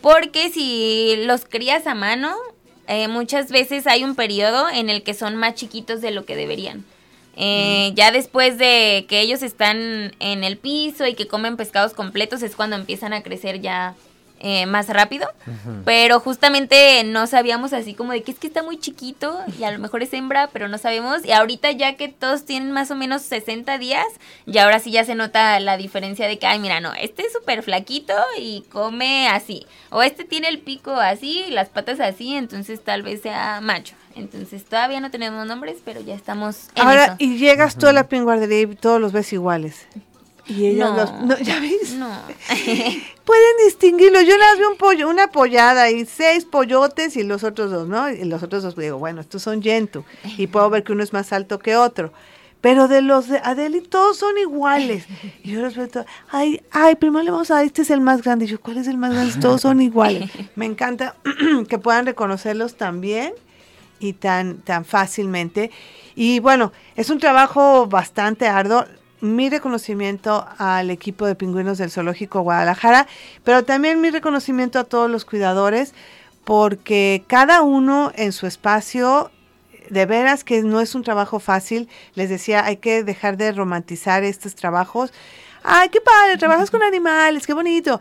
porque 0.00 0.50
si 0.50 1.16
los 1.24 1.44
crías 1.44 1.86
a 1.86 1.94
mano, 1.94 2.34
eh, 2.86 3.08
muchas 3.08 3.50
veces 3.50 3.86
hay 3.86 4.04
un 4.04 4.14
periodo 4.14 4.68
en 4.68 4.88
el 4.88 5.02
que 5.02 5.14
son 5.14 5.36
más 5.36 5.54
chiquitos 5.54 6.00
de 6.00 6.10
lo 6.10 6.24
que 6.24 6.36
deberían. 6.36 6.84
Eh, 7.36 7.92
Ya 7.94 8.10
después 8.10 8.58
de 8.58 9.06
que 9.08 9.20
ellos 9.20 9.42
están 9.42 10.12
en 10.18 10.42
el 10.42 10.56
piso 10.58 11.06
y 11.06 11.14
que 11.14 11.28
comen 11.28 11.56
pescados 11.56 11.94
completos 11.94 12.42
es 12.42 12.56
cuando 12.56 12.74
empiezan 12.74 13.12
a 13.12 13.22
crecer 13.22 13.60
ya 13.60 13.94
eh, 14.40 14.66
más 14.66 14.88
rápido. 14.88 15.28
Pero 15.84 16.20
justamente 16.20 17.02
no 17.04 17.26
sabíamos 17.26 17.72
así 17.72 17.94
como 17.94 18.12
de 18.12 18.22
que 18.22 18.32
es 18.32 18.38
que 18.38 18.46
está 18.46 18.62
muy 18.62 18.78
chiquito 18.78 19.38
y 19.58 19.64
a 19.64 19.70
lo 19.70 19.78
mejor 19.78 20.02
es 20.02 20.12
hembra, 20.12 20.48
pero 20.52 20.68
no 20.68 20.78
sabemos. 20.78 21.24
Y 21.24 21.32
ahorita 21.32 21.70
ya 21.72 21.96
que 21.96 22.08
todos 22.08 22.44
tienen 22.44 22.70
más 22.72 22.90
o 22.90 22.94
menos 22.94 23.22
60 23.22 23.78
días, 23.78 24.06
y 24.46 24.58
ahora 24.58 24.78
sí 24.78 24.90
ya 24.90 25.04
se 25.04 25.14
nota 25.14 25.58
la 25.60 25.76
diferencia 25.76 26.26
de 26.28 26.38
que, 26.38 26.46
ay, 26.46 26.58
mira, 26.58 26.80
no, 26.80 26.92
este 26.94 27.22
es 27.22 27.32
súper 27.32 27.62
flaquito 27.62 28.14
y 28.38 28.64
come 28.70 29.28
así. 29.28 29.66
O 29.90 30.02
este 30.02 30.24
tiene 30.24 30.48
el 30.48 30.58
pico 30.58 30.92
así 30.92 31.44
y 31.48 31.50
las 31.50 31.68
patas 31.68 32.00
así, 32.00 32.34
entonces 32.34 32.82
tal 32.82 33.02
vez 33.02 33.22
sea 33.22 33.60
macho. 33.60 33.94
Entonces 34.14 34.64
todavía 34.64 35.00
no 35.00 35.10
tenemos 35.10 35.46
nombres, 35.46 35.76
pero 35.84 36.00
ya 36.00 36.14
estamos 36.14 36.68
en 36.74 36.82
Ahora, 36.86 37.04
eso. 37.04 37.14
y 37.18 37.38
llegas 37.38 37.76
tú 37.76 37.86
a 37.86 37.92
la 37.92 38.08
pinguardería 38.08 38.62
y 38.62 38.74
todos 38.74 39.00
los 39.00 39.12
ves 39.12 39.32
iguales. 39.32 39.86
Y 40.48 40.66
ellos 40.66 40.90
No. 40.90 40.96
los- 40.96 41.12
no, 41.22 41.38
¿ya 41.38 41.60
ves? 41.60 41.92
No. 41.94 42.08
Pueden 43.24 43.52
distinguirlo. 43.66 44.20
Yo 44.22 44.36
las 44.38 44.58
veo 44.58 44.70
un 44.70 44.76
pollo, 44.78 45.08
una 45.08 45.28
pollada 45.30 45.90
y 45.90 46.06
seis 46.06 46.44
pollotes 46.46 47.16
y 47.16 47.22
los 47.22 47.44
otros 47.44 47.70
dos, 47.70 47.86
¿no? 47.88 48.10
Y 48.10 48.24
los 48.24 48.42
otros 48.42 48.62
dos 48.62 48.74
digo, 48.76 48.98
bueno, 48.98 49.20
estos 49.20 49.42
son 49.42 49.60
yentu. 49.60 50.04
Y 50.38 50.46
puedo 50.46 50.70
ver 50.70 50.82
que 50.84 50.92
uno 50.92 51.02
es 51.02 51.12
más 51.12 51.32
alto 51.32 51.58
que 51.58 51.76
otro. 51.76 52.12
Pero 52.60 52.88
de 52.88 53.02
los 53.02 53.28
de 53.28 53.38
Adeli 53.44 53.82
todos 53.82 54.16
son 54.16 54.36
iguales. 54.38 55.04
Y 55.44 55.52
yo 55.52 55.60
los 55.60 55.76
veo 55.76 55.86
todos, 55.88 56.06
ay, 56.30 56.62
ay, 56.72 56.96
primero 56.96 57.22
le 57.22 57.30
vamos 57.30 57.50
a 57.50 57.56
dar, 57.56 57.64
este 57.64 57.82
es 57.82 57.90
el 57.90 58.00
más 58.00 58.22
grande. 58.22 58.46
Y 58.46 58.48
yo, 58.48 58.60
¿cuál 58.60 58.78
es 58.78 58.86
el 58.88 58.96
más 58.96 59.12
grande? 59.12 59.38
Todos 59.40 59.60
son 59.60 59.80
iguales. 59.82 60.30
Me 60.56 60.64
encanta 60.66 61.14
que 61.68 61.78
puedan 61.78 62.06
reconocerlos 62.06 62.76
también 62.76 63.32
y 64.00 64.14
tan, 64.14 64.58
tan 64.58 64.84
fácilmente. 64.86 65.70
Y 66.16 66.40
bueno, 66.40 66.72
es 66.96 67.10
un 67.10 67.18
trabajo 67.18 67.86
bastante 67.86 68.48
arduo. 68.48 68.86
Mi 69.20 69.50
reconocimiento 69.50 70.46
al 70.58 70.90
equipo 70.90 71.26
de 71.26 71.34
pingüinos 71.34 71.78
del 71.78 71.90
Zoológico 71.90 72.40
Guadalajara, 72.42 73.06
pero 73.44 73.64
también 73.64 74.00
mi 74.00 74.10
reconocimiento 74.10 74.78
a 74.78 74.84
todos 74.84 75.10
los 75.10 75.24
cuidadores, 75.24 75.92
porque 76.44 77.24
cada 77.26 77.62
uno 77.62 78.12
en 78.14 78.32
su 78.32 78.46
espacio, 78.46 79.30
de 79.90 80.06
veras 80.06 80.44
que 80.44 80.62
no 80.62 80.80
es 80.80 80.94
un 80.94 81.02
trabajo 81.02 81.40
fácil. 81.40 81.88
Les 82.14 82.28
decía, 82.28 82.64
hay 82.64 82.76
que 82.76 83.02
dejar 83.04 83.36
de 83.36 83.52
romantizar 83.52 84.22
estos 84.22 84.54
trabajos. 84.54 85.12
¡Ay, 85.62 85.88
qué 85.88 86.00
padre! 86.00 86.36
Trabajas 86.36 86.70
con 86.70 86.82
animales, 86.82 87.46
qué 87.46 87.54
bonito. 87.54 88.00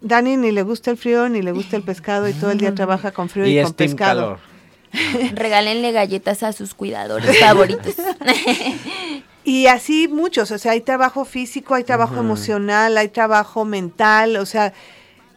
Dani 0.00 0.36
ni 0.36 0.52
le 0.52 0.62
gusta 0.62 0.90
el 0.90 0.96
frío, 0.96 1.28
ni 1.28 1.42
le 1.42 1.52
gusta 1.52 1.76
el 1.76 1.82
pescado 1.82 2.28
y 2.28 2.32
todo 2.32 2.50
el 2.50 2.58
día 2.58 2.74
trabaja 2.76 3.10
con 3.12 3.28
frío 3.28 3.46
y, 3.46 3.58
Y 3.58 3.62
con 3.62 3.72
pescado. 3.74 4.20
calor. 4.20 4.38
Regálenle 5.34 5.92
galletas 5.92 6.42
a 6.42 6.52
sus 6.52 6.74
cuidadores 6.74 7.38
favoritos. 7.40 7.94
Y 9.44 9.66
así 9.66 10.08
muchos, 10.08 10.50
o 10.50 10.58
sea, 10.58 10.72
hay 10.72 10.80
trabajo 10.80 11.24
físico, 11.24 11.74
hay 11.74 11.84
trabajo 11.84 12.18
emocional, 12.18 12.96
hay 12.96 13.08
trabajo 13.08 13.64
mental, 13.64 14.36
o 14.36 14.46
sea, 14.46 14.72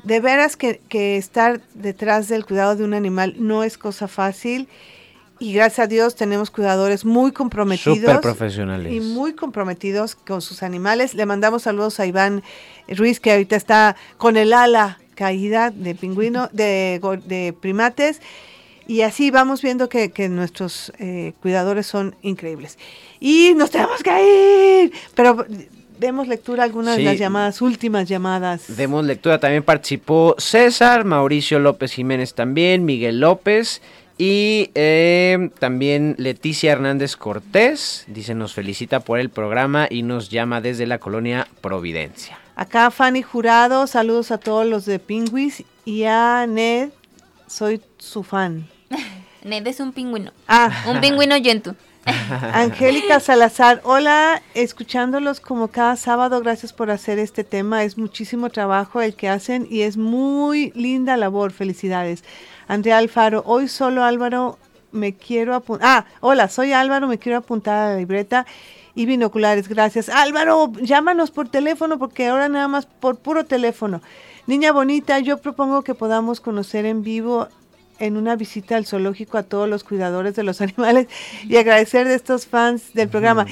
de 0.03 0.19
veras 0.21 0.55
que, 0.55 0.79
que 0.87 1.17
estar 1.17 1.61
detrás 1.73 2.29
del 2.29 2.45
cuidado 2.45 2.77
de 2.77 2.85
un 2.85 2.93
animal 2.93 3.35
no 3.37 3.63
es 3.63 3.77
cosa 3.77 4.07
fácil 4.07 4.69
y 5.39 5.53
gracias 5.53 5.85
a 5.85 5.87
Dios 5.87 6.15
tenemos 6.15 6.49
cuidadores 6.49 7.05
muy 7.05 7.31
comprometidos. 7.31 7.99
Súper 7.99 8.21
profesionales. 8.21 8.91
Y 8.91 8.99
muy 8.99 9.33
comprometidos 9.33 10.15
con 10.15 10.41
sus 10.41 10.63
animales. 10.63 11.13
Le 11.13 11.25
mandamos 11.25 11.63
saludos 11.63 11.99
a 11.99 12.05
Iván 12.05 12.43
Ruiz, 12.87 13.19
que 13.19 13.31
ahorita 13.31 13.55
está 13.55 13.95
con 14.17 14.37
el 14.37 14.53
ala 14.53 14.99
caída 15.15 15.71
de 15.71 15.95
pingüino, 15.95 16.49
de, 16.53 16.99
de 17.25 17.53
primates. 17.59 18.21
Y 18.87 19.01
así 19.01 19.31
vamos 19.31 19.61
viendo 19.61 19.89
que, 19.89 20.11
que 20.11 20.29
nuestros 20.29 20.93
eh, 20.97 21.33
cuidadores 21.41 21.85
son 21.87 22.15
increíbles. 22.21 22.77
Y 23.19 23.53
nos 23.55 23.69
tenemos 23.71 24.01
que 24.01 24.83
ir. 24.85 24.93
Pero 25.13 25.45
demos 25.99 26.27
lectura 26.27 26.63
a 26.63 26.65
algunas 26.65 26.95
Sí. 26.95 27.01
de 27.03 27.09
las 27.09 27.19
llamadas, 27.19 27.61
últimas 27.61 28.07
llamadas. 28.07 28.77
Demos 28.77 29.03
lectura, 29.05 29.39
también 29.39 29.63
participó 29.63 30.35
César, 30.37 31.03
Mauricio 31.05 31.59
López 31.59 31.91
Jiménez 31.91 32.33
también, 32.33 32.85
Miguel 32.85 33.19
López 33.19 33.81
y 34.17 34.69
eh, 34.73 35.49
también 35.59 36.15
Leticia 36.17 36.71
Hernández 36.71 37.15
Cortés. 37.17 38.05
Dice, 38.07 38.35
nos 38.35 38.53
felicita 38.53 38.99
por 39.01 39.19
el 39.19 39.29
programa 39.29 39.87
y 39.89 40.01
nos 40.03 40.29
llama 40.29 40.61
desde 40.61 40.85
la 40.87 40.99
colonia 40.99 41.47
Providencia. 41.61 42.39
Acá 42.55 42.89
Fanny 42.89 43.21
Jurado, 43.21 43.85
saludos 43.85 44.31
a 44.31 44.37
todos 44.37 44.65
los 44.65 44.85
de 44.85 44.97
Pingüis 44.99 45.63
y 45.85 46.03
a 46.05 46.45
Ned, 46.47 46.89
soy 47.47 47.81
su 47.97 48.23
fan. 48.23 48.67
Ned 49.43 49.67
es 49.67 49.79
un 49.79 49.91
pingüino. 49.91 50.31
Ah, 50.47 50.71
Un 50.87 50.99
pingüino 50.99 51.37
yentu. 51.37 51.75
Angélica 52.53 53.19
Salazar, 53.19 53.81
hola, 53.83 54.41
escuchándolos 54.53 55.41
como 55.41 55.67
cada 55.67 55.97
sábado, 55.97 56.39
gracias 56.39 56.71
por 56.71 56.89
hacer 56.89 57.19
este 57.19 57.43
tema, 57.43 57.83
es 57.83 57.97
muchísimo 57.97 58.49
trabajo 58.49 59.01
el 59.01 59.13
que 59.13 59.27
hacen 59.27 59.67
y 59.69 59.81
es 59.81 59.97
muy 59.97 60.71
linda 60.73 61.17
labor, 61.17 61.51
felicidades. 61.51 62.23
Andrea 62.69 62.99
Alfaro, 62.99 63.43
hoy 63.45 63.67
solo 63.67 64.05
Álvaro 64.05 64.57
me 64.93 65.15
quiero 65.15 65.53
apuntar, 65.53 65.87
ah, 65.89 66.05
hola, 66.21 66.47
soy 66.47 66.71
Álvaro, 66.71 67.09
me 67.09 67.17
quiero 67.17 67.39
apuntar 67.39 67.75
a 67.75 67.91
la 67.91 67.97
libreta 67.97 68.45
y 68.95 69.05
binoculares, 69.05 69.67
gracias. 69.67 70.07
Álvaro, 70.07 70.71
llámanos 70.81 71.31
por 71.31 71.49
teléfono 71.49 71.99
porque 71.99 72.27
ahora 72.27 72.47
nada 72.47 72.69
más 72.69 72.85
por 72.85 73.17
puro 73.17 73.45
teléfono. 73.45 74.01
Niña 74.47 74.71
bonita, 74.71 75.19
yo 75.19 75.39
propongo 75.39 75.81
que 75.81 75.93
podamos 75.93 76.39
conocer 76.39 76.85
en 76.85 77.03
vivo 77.03 77.49
en 77.99 78.17
una 78.17 78.35
visita 78.35 78.75
al 78.75 78.85
zoológico 78.85 79.37
a 79.37 79.43
todos 79.43 79.67
los 79.67 79.83
cuidadores 79.83 80.35
de 80.35 80.43
los 80.43 80.61
animales 80.61 81.07
y 81.43 81.57
agradecer 81.57 82.07
de 82.07 82.15
estos 82.15 82.45
fans 82.45 82.93
del 82.93 83.09
programa. 83.09 83.45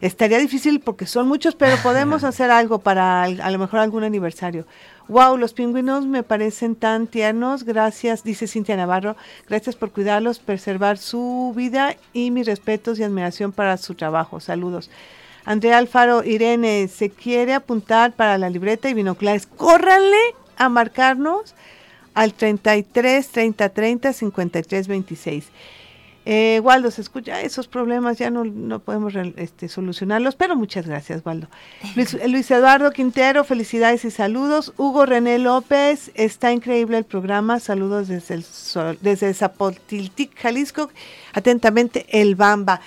Estaría 0.00 0.38
difícil 0.38 0.80
porque 0.80 1.06
son 1.06 1.28
muchos, 1.28 1.54
pero 1.54 1.76
podemos 1.82 2.24
hacer 2.24 2.50
algo 2.50 2.78
para 2.78 3.22
a 3.22 3.50
lo 3.50 3.58
mejor 3.58 3.80
algún 3.80 4.04
aniversario. 4.04 4.66
Wow, 5.08 5.36
los 5.36 5.52
pingüinos 5.52 6.06
me 6.06 6.22
parecen 6.22 6.76
tan 6.76 7.06
tiernos. 7.06 7.64
Gracias, 7.64 8.22
dice 8.22 8.46
Cintia 8.46 8.76
Navarro. 8.76 9.16
Gracias 9.48 9.74
por 9.74 9.90
cuidarlos, 9.90 10.38
preservar 10.38 10.96
su 10.96 11.52
vida 11.56 11.96
y 12.12 12.30
mis 12.30 12.46
respetos 12.46 12.98
y 12.98 13.02
admiración 13.02 13.52
para 13.52 13.76
su 13.76 13.94
trabajo. 13.94 14.40
Saludos. 14.40 14.90
Andrea 15.44 15.78
Alfaro, 15.78 16.22
Irene, 16.22 16.86
se 16.88 17.10
quiere 17.10 17.52
apuntar 17.52 18.12
para 18.12 18.38
la 18.38 18.48
libreta 18.48 18.88
y 18.88 18.94
binoculares. 18.94 19.46
Córranle 19.46 20.20
a 20.56 20.68
marcarnos 20.68 21.54
al 22.14 22.34
33 22.34 23.28
30 23.28 23.68
30 23.68 24.12
53 24.12 24.88
26. 24.88 25.44
Eh, 26.24 26.60
Waldo, 26.62 26.92
se 26.92 27.00
escucha 27.00 27.40
esos 27.40 27.66
problemas, 27.66 28.16
ya 28.16 28.30
no, 28.30 28.44
no 28.44 28.78
podemos 28.78 29.12
este, 29.36 29.68
solucionarlos, 29.68 30.36
pero 30.36 30.54
muchas 30.54 30.86
gracias, 30.86 31.20
Waldo. 31.24 31.48
Luis, 31.96 32.16
Luis 32.28 32.48
Eduardo 32.52 32.92
Quintero, 32.92 33.42
felicidades 33.42 34.04
y 34.04 34.12
saludos. 34.12 34.72
Hugo 34.76 35.04
René 35.04 35.40
López, 35.40 36.12
está 36.14 36.52
increíble 36.52 36.98
el 36.98 37.04
programa, 37.04 37.58
saludos 37.58 38.06
desde, 38.06 38.34
el, 38.34 38.44
sol- 38.44 38.98
desde 39.00 39.34
Zapotiltic, 39.34 40.38
Jalisco. 40.38 40.90
Atentamente, 41.32 42.06
el 42.08 42.36
Bamba. 42.36 42.80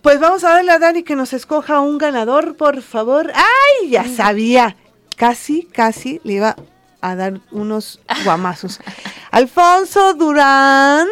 Pues 0.00 0.20
vamos 0.20 0.44
a 0.44 0.50
darle 0.50 0.70
a 0.70 0.78
Dani 0.78 1.02
que 1.02 1.16
nos 1.16 1.32
escoja 1.32 1.80
un 1.80 1.98
ganador, 1.98 2.56
por 2.56 2.82
favor. 2.82 3.32
¡Ay! 3.34 3.90
Ya 3.90 4.04
sabía. 4.04 4.76
Casi, 5.16 5.64
casi 5.64 6.20
le 6.22 6.34
iba 6.34 6.56
a 7.00 7.14
dar 7.14 7.40
unos 7.50 8.00
guamazos. 8.24 8.80
Alfonso 9.30 10.14
Durán. 10.14 11.06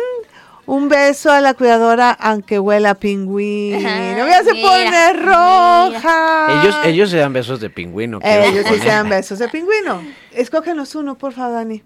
Un 0.66 0.88
beso 0.88 1.30
a 1.30 1.40
la 1.40 1.54
cuidadora, 1.54 2.10
aunque 2.10 2.58
huela 2.58 2.90
a 2.90 2.94
pingüino. 2.96 3.78
Se 3.78 4.54
pone 4.60 5.12
roja. 5.12 6.60
Ellos, 6.60 6.76
ellos 6.84 7.10
se 7.10 7.18
dan 7.18 7.32
besos 7.32 7.60
de 7.60 7.70
pingüino. 7.70 8.18
Ellos 8.20 8.66
sí 8.66 8.80
se 8.80 8.86
dan 8.86 9.08
besos 9.08 9.38
de 9.38 9.48
pingüino. 9.48 10.02
Escógenos 10.32 10.96
uno, 10.96 11.16
por 11.16 11.34
favor, 11.34 11.54
Dani. 11.54 11.82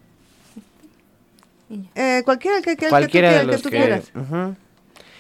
Eh, 1.95 2.23
cualquiera, 2.25 2.57
el 2.57 2.65
que, 2.65 2.71
el 2.71 2.77
que 2.79 2.87
tú 2.87 2.91
Cualquiera 2.91 3.29
quieras, 3.29 3.35
de 3.35 3.41
el 3.45 3.47
los 3.49 3.57
que 3.57 3.63
tú 3.63 3.71
que... 3.71 3.77
quieras. 3.77 4.13
Ujú. 4.15 4.57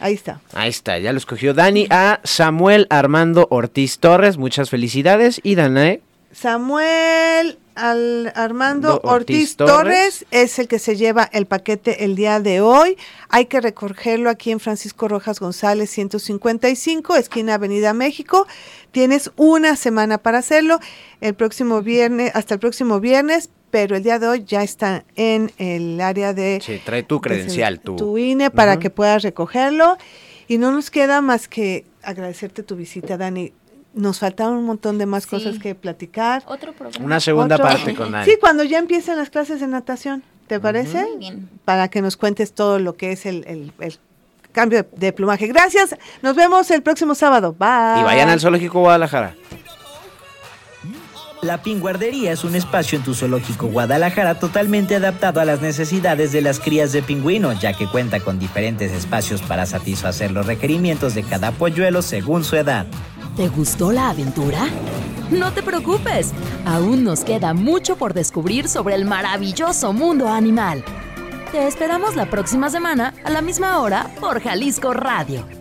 Ahí 0.00 0.14
está. 0.14 0.40
Ahí 0.54 0.70
está, 0.70 0.98
ya 0.98 1.12
lo 1.12 1.18
escogió 1.18 1.52
Dani. 1.52 1.86
A 1.90 2.20
Samuel 2.24 2.86
Armando 2.88 3.46
Ortiz 3.50 3.98
Torres, 3.98 4.38
muchas 4.38 4.70
felicidades. 4.70 5.40
Y 5.44 5.54
Danae, 5.54 6.00
Samuel 6.32 7.58
al 7.74 8.32
Armando 8.34 8.88
Do- 8.88 9.00
Ortiz, 9.04 9.36
Ortiz 9.36 9.56
Torres. 9.56 9.74
Torres. 9.76 10.26
es 10.30 10.58
el 10.58 10.68
que 10.68 10.78
se 10.78 10.96
lleva 10.96 11.28
el 11.32 11.46
paquete 11.46 12.04
el 12.04 12.14
día 12.16 12.40
de 12.40 12.60
hoy. 12.60 12.96
Hay 13.28 13.46
que 13.46 13.60
recogerlo 13.60 14.28
aquí 14.30 14.50
en 14.50 14.60
Francisco 14.60 15.08
Rojas 15.08 15.40
González 15.40 15.90
155, 15.90 17.16
esquina 17.16 17.54
Avenida 17.54 17.94
México. 17.94 18.46
Tienes 18.92 19.30
una 19.36 19.76
semana 19.76 20.18
para 20.18 20.38
hacerlo. 20.38 20.78
El 21.20 21.34
próximo 21.34 21.82
viernes, 21.82 22.32
hasta 22.34 22.54
el 22.54 22.60
próximo 22.60 23.00
viernes, 23.00 23.50
pero 23.70 23.96
el 23.96 24.02
día 24.02 24.18
de 24.18 24.26
hoy 24.28 24.44
ya 24.44 24.62
está 24.62 25.04
en 25.16 25.52
el 25.58 26.00
área 26.00 26.34
de 26.34 26.60
sí, 26.64 26.80
trae 26.84 27.02
tu 27.02 27.20
credencial, 27.20 27.80
tu... 27.80 27.96
tu 27.96 28.18
INE 28.18 28.50
para 28.50 28.78
que 28.78 28.90
puedas 28.90 29.22
recogerlo. 29.22 29.96
Y 30.48 30.58
no 30.58 30.72
nos 30.72 30.90
queda 30.90 31.20
más 31.20 31.46
que 31.46 31.86
agradecerte 32.02 32.62
tu 32.64 32.74
visita, 32.74 33.16
Dani. 33.16 33.52
Nos 33.92 34.20
faltaron 34.20 34.54
un 34.54 34.66
montón 34.66 34.98
de 34.98 35.06
más 35.06 35.24
Sí. 35.24 35.30
cosas 35.30 35.58
que 35.58 35.74
platicar. 35.74 36.42
Otro 36.46 36.72
programa. 36.72 37.04
Una 37.04 37.18
segunda 37.20 37.56
Otro- 37.56 37.66
parte 37.66 37.94
con. 37.94 38.14
Sí, 38.24 38.36
cuando 38.40 38.62
ya 38.64 38.78
empiecen 38.78 39.16
las 39.16 39.30
clases 39.30 39.60
de 39.60 39.66
natación, 39.66 40.22
¿te 40.46 40.60
parece? 40.60 41.02
Muy 41.02 41.16
bien. 41.18 41.48
Para 41.64 41.88
que 41.88 42.00
nos 42.00 42.16
cuentes 42.16 42.52
todo 42.52 42.78
lo 42.78 42.94
que 42.96 43.12
es 43.12 43.26
el, 43.26 43.44
el- 43.48 43.72
el 43.80 43.98
cambio 44.52 44.84
de, 44.84 44.88
de 44.96 45.12
plumaje. 45.12 45.46
Gracias. 45.48 45.96
Nos 46.22 46.36
vemos 46.36 46.70
el 46.70 46.82
próximo 46.82 47.14
sábado. 47.16 47.52
Bye. 47.58 48.00
Y 48.00 48.04
vayan 48.04 48.28
al 48.28 48.38
Zoológico 48.40 48.78
Guadalajara. 48.80 49.34
La 51.42 51.62
Pinguardería 51.62 52.32
es 52.32 52.44
un 52.44 52.54
espacio 52.54 52.98
en 52.98 53.04
tu 53.04 53.14
zoológico 53.14 53.66
Guadalajara 53.68 54.38
totalmente 54.38 54.94
adaptado 54.96 55.40
a 55.40 55.46
las 55.46 55.62
necesidades 55.62 56.32
de 56.32 56.42
las 56.42 56.60
crías 56.60 56.92
de 56.92 57.02
pingüino, 57.02 57.54
ya 57.54 57.72
que 57.72 57.86
cuenta 57.86 58.20
con 58.20 58.38
diferentes 58.38 58.92
espacios 58.92 59.40
para 59.40 59.64
satisfacer 59.64 60.32
los 60.32 60.44
requerimientos 60.44 61.14
de 61.14 61.22
cada 61.22 61.50
polluelo 61.52 62.02
según 62.02 62.44
su 62.44 62.56
edad. 62.56 62.86
¿Te 63.36 63.48
gustó 63.48 63.92
la 63.92 64.10
aventura? 64.10 64.68
No 65.30 65.52
te 65.52 65.62
preocupes, 65.62 66.32
aún 66.66 67.04
nos 67.04 67.24
queda 67.24 67.54
mucho 67.54 67.96
por 67.96 68.12
descubrir 68.12 68.68
sobre 68.68 68.96
el 68.96 69.04
maravilloso 69.04 69.92
mundo 69.92 70.28
animal. 70.28 70.84
Te 71.52 71.66
esperamos 71.66 72.16
la 72.16 72.28
próxima 72.28 72.70
semana 72.70 73.14
a 73.24 73.30
la 73.30 73.40
misma 73.40 73.80
hora 73.80 74.10
por 74.20 74.42
Jalisco 74.42 74.92
Radio. 74.92 75.59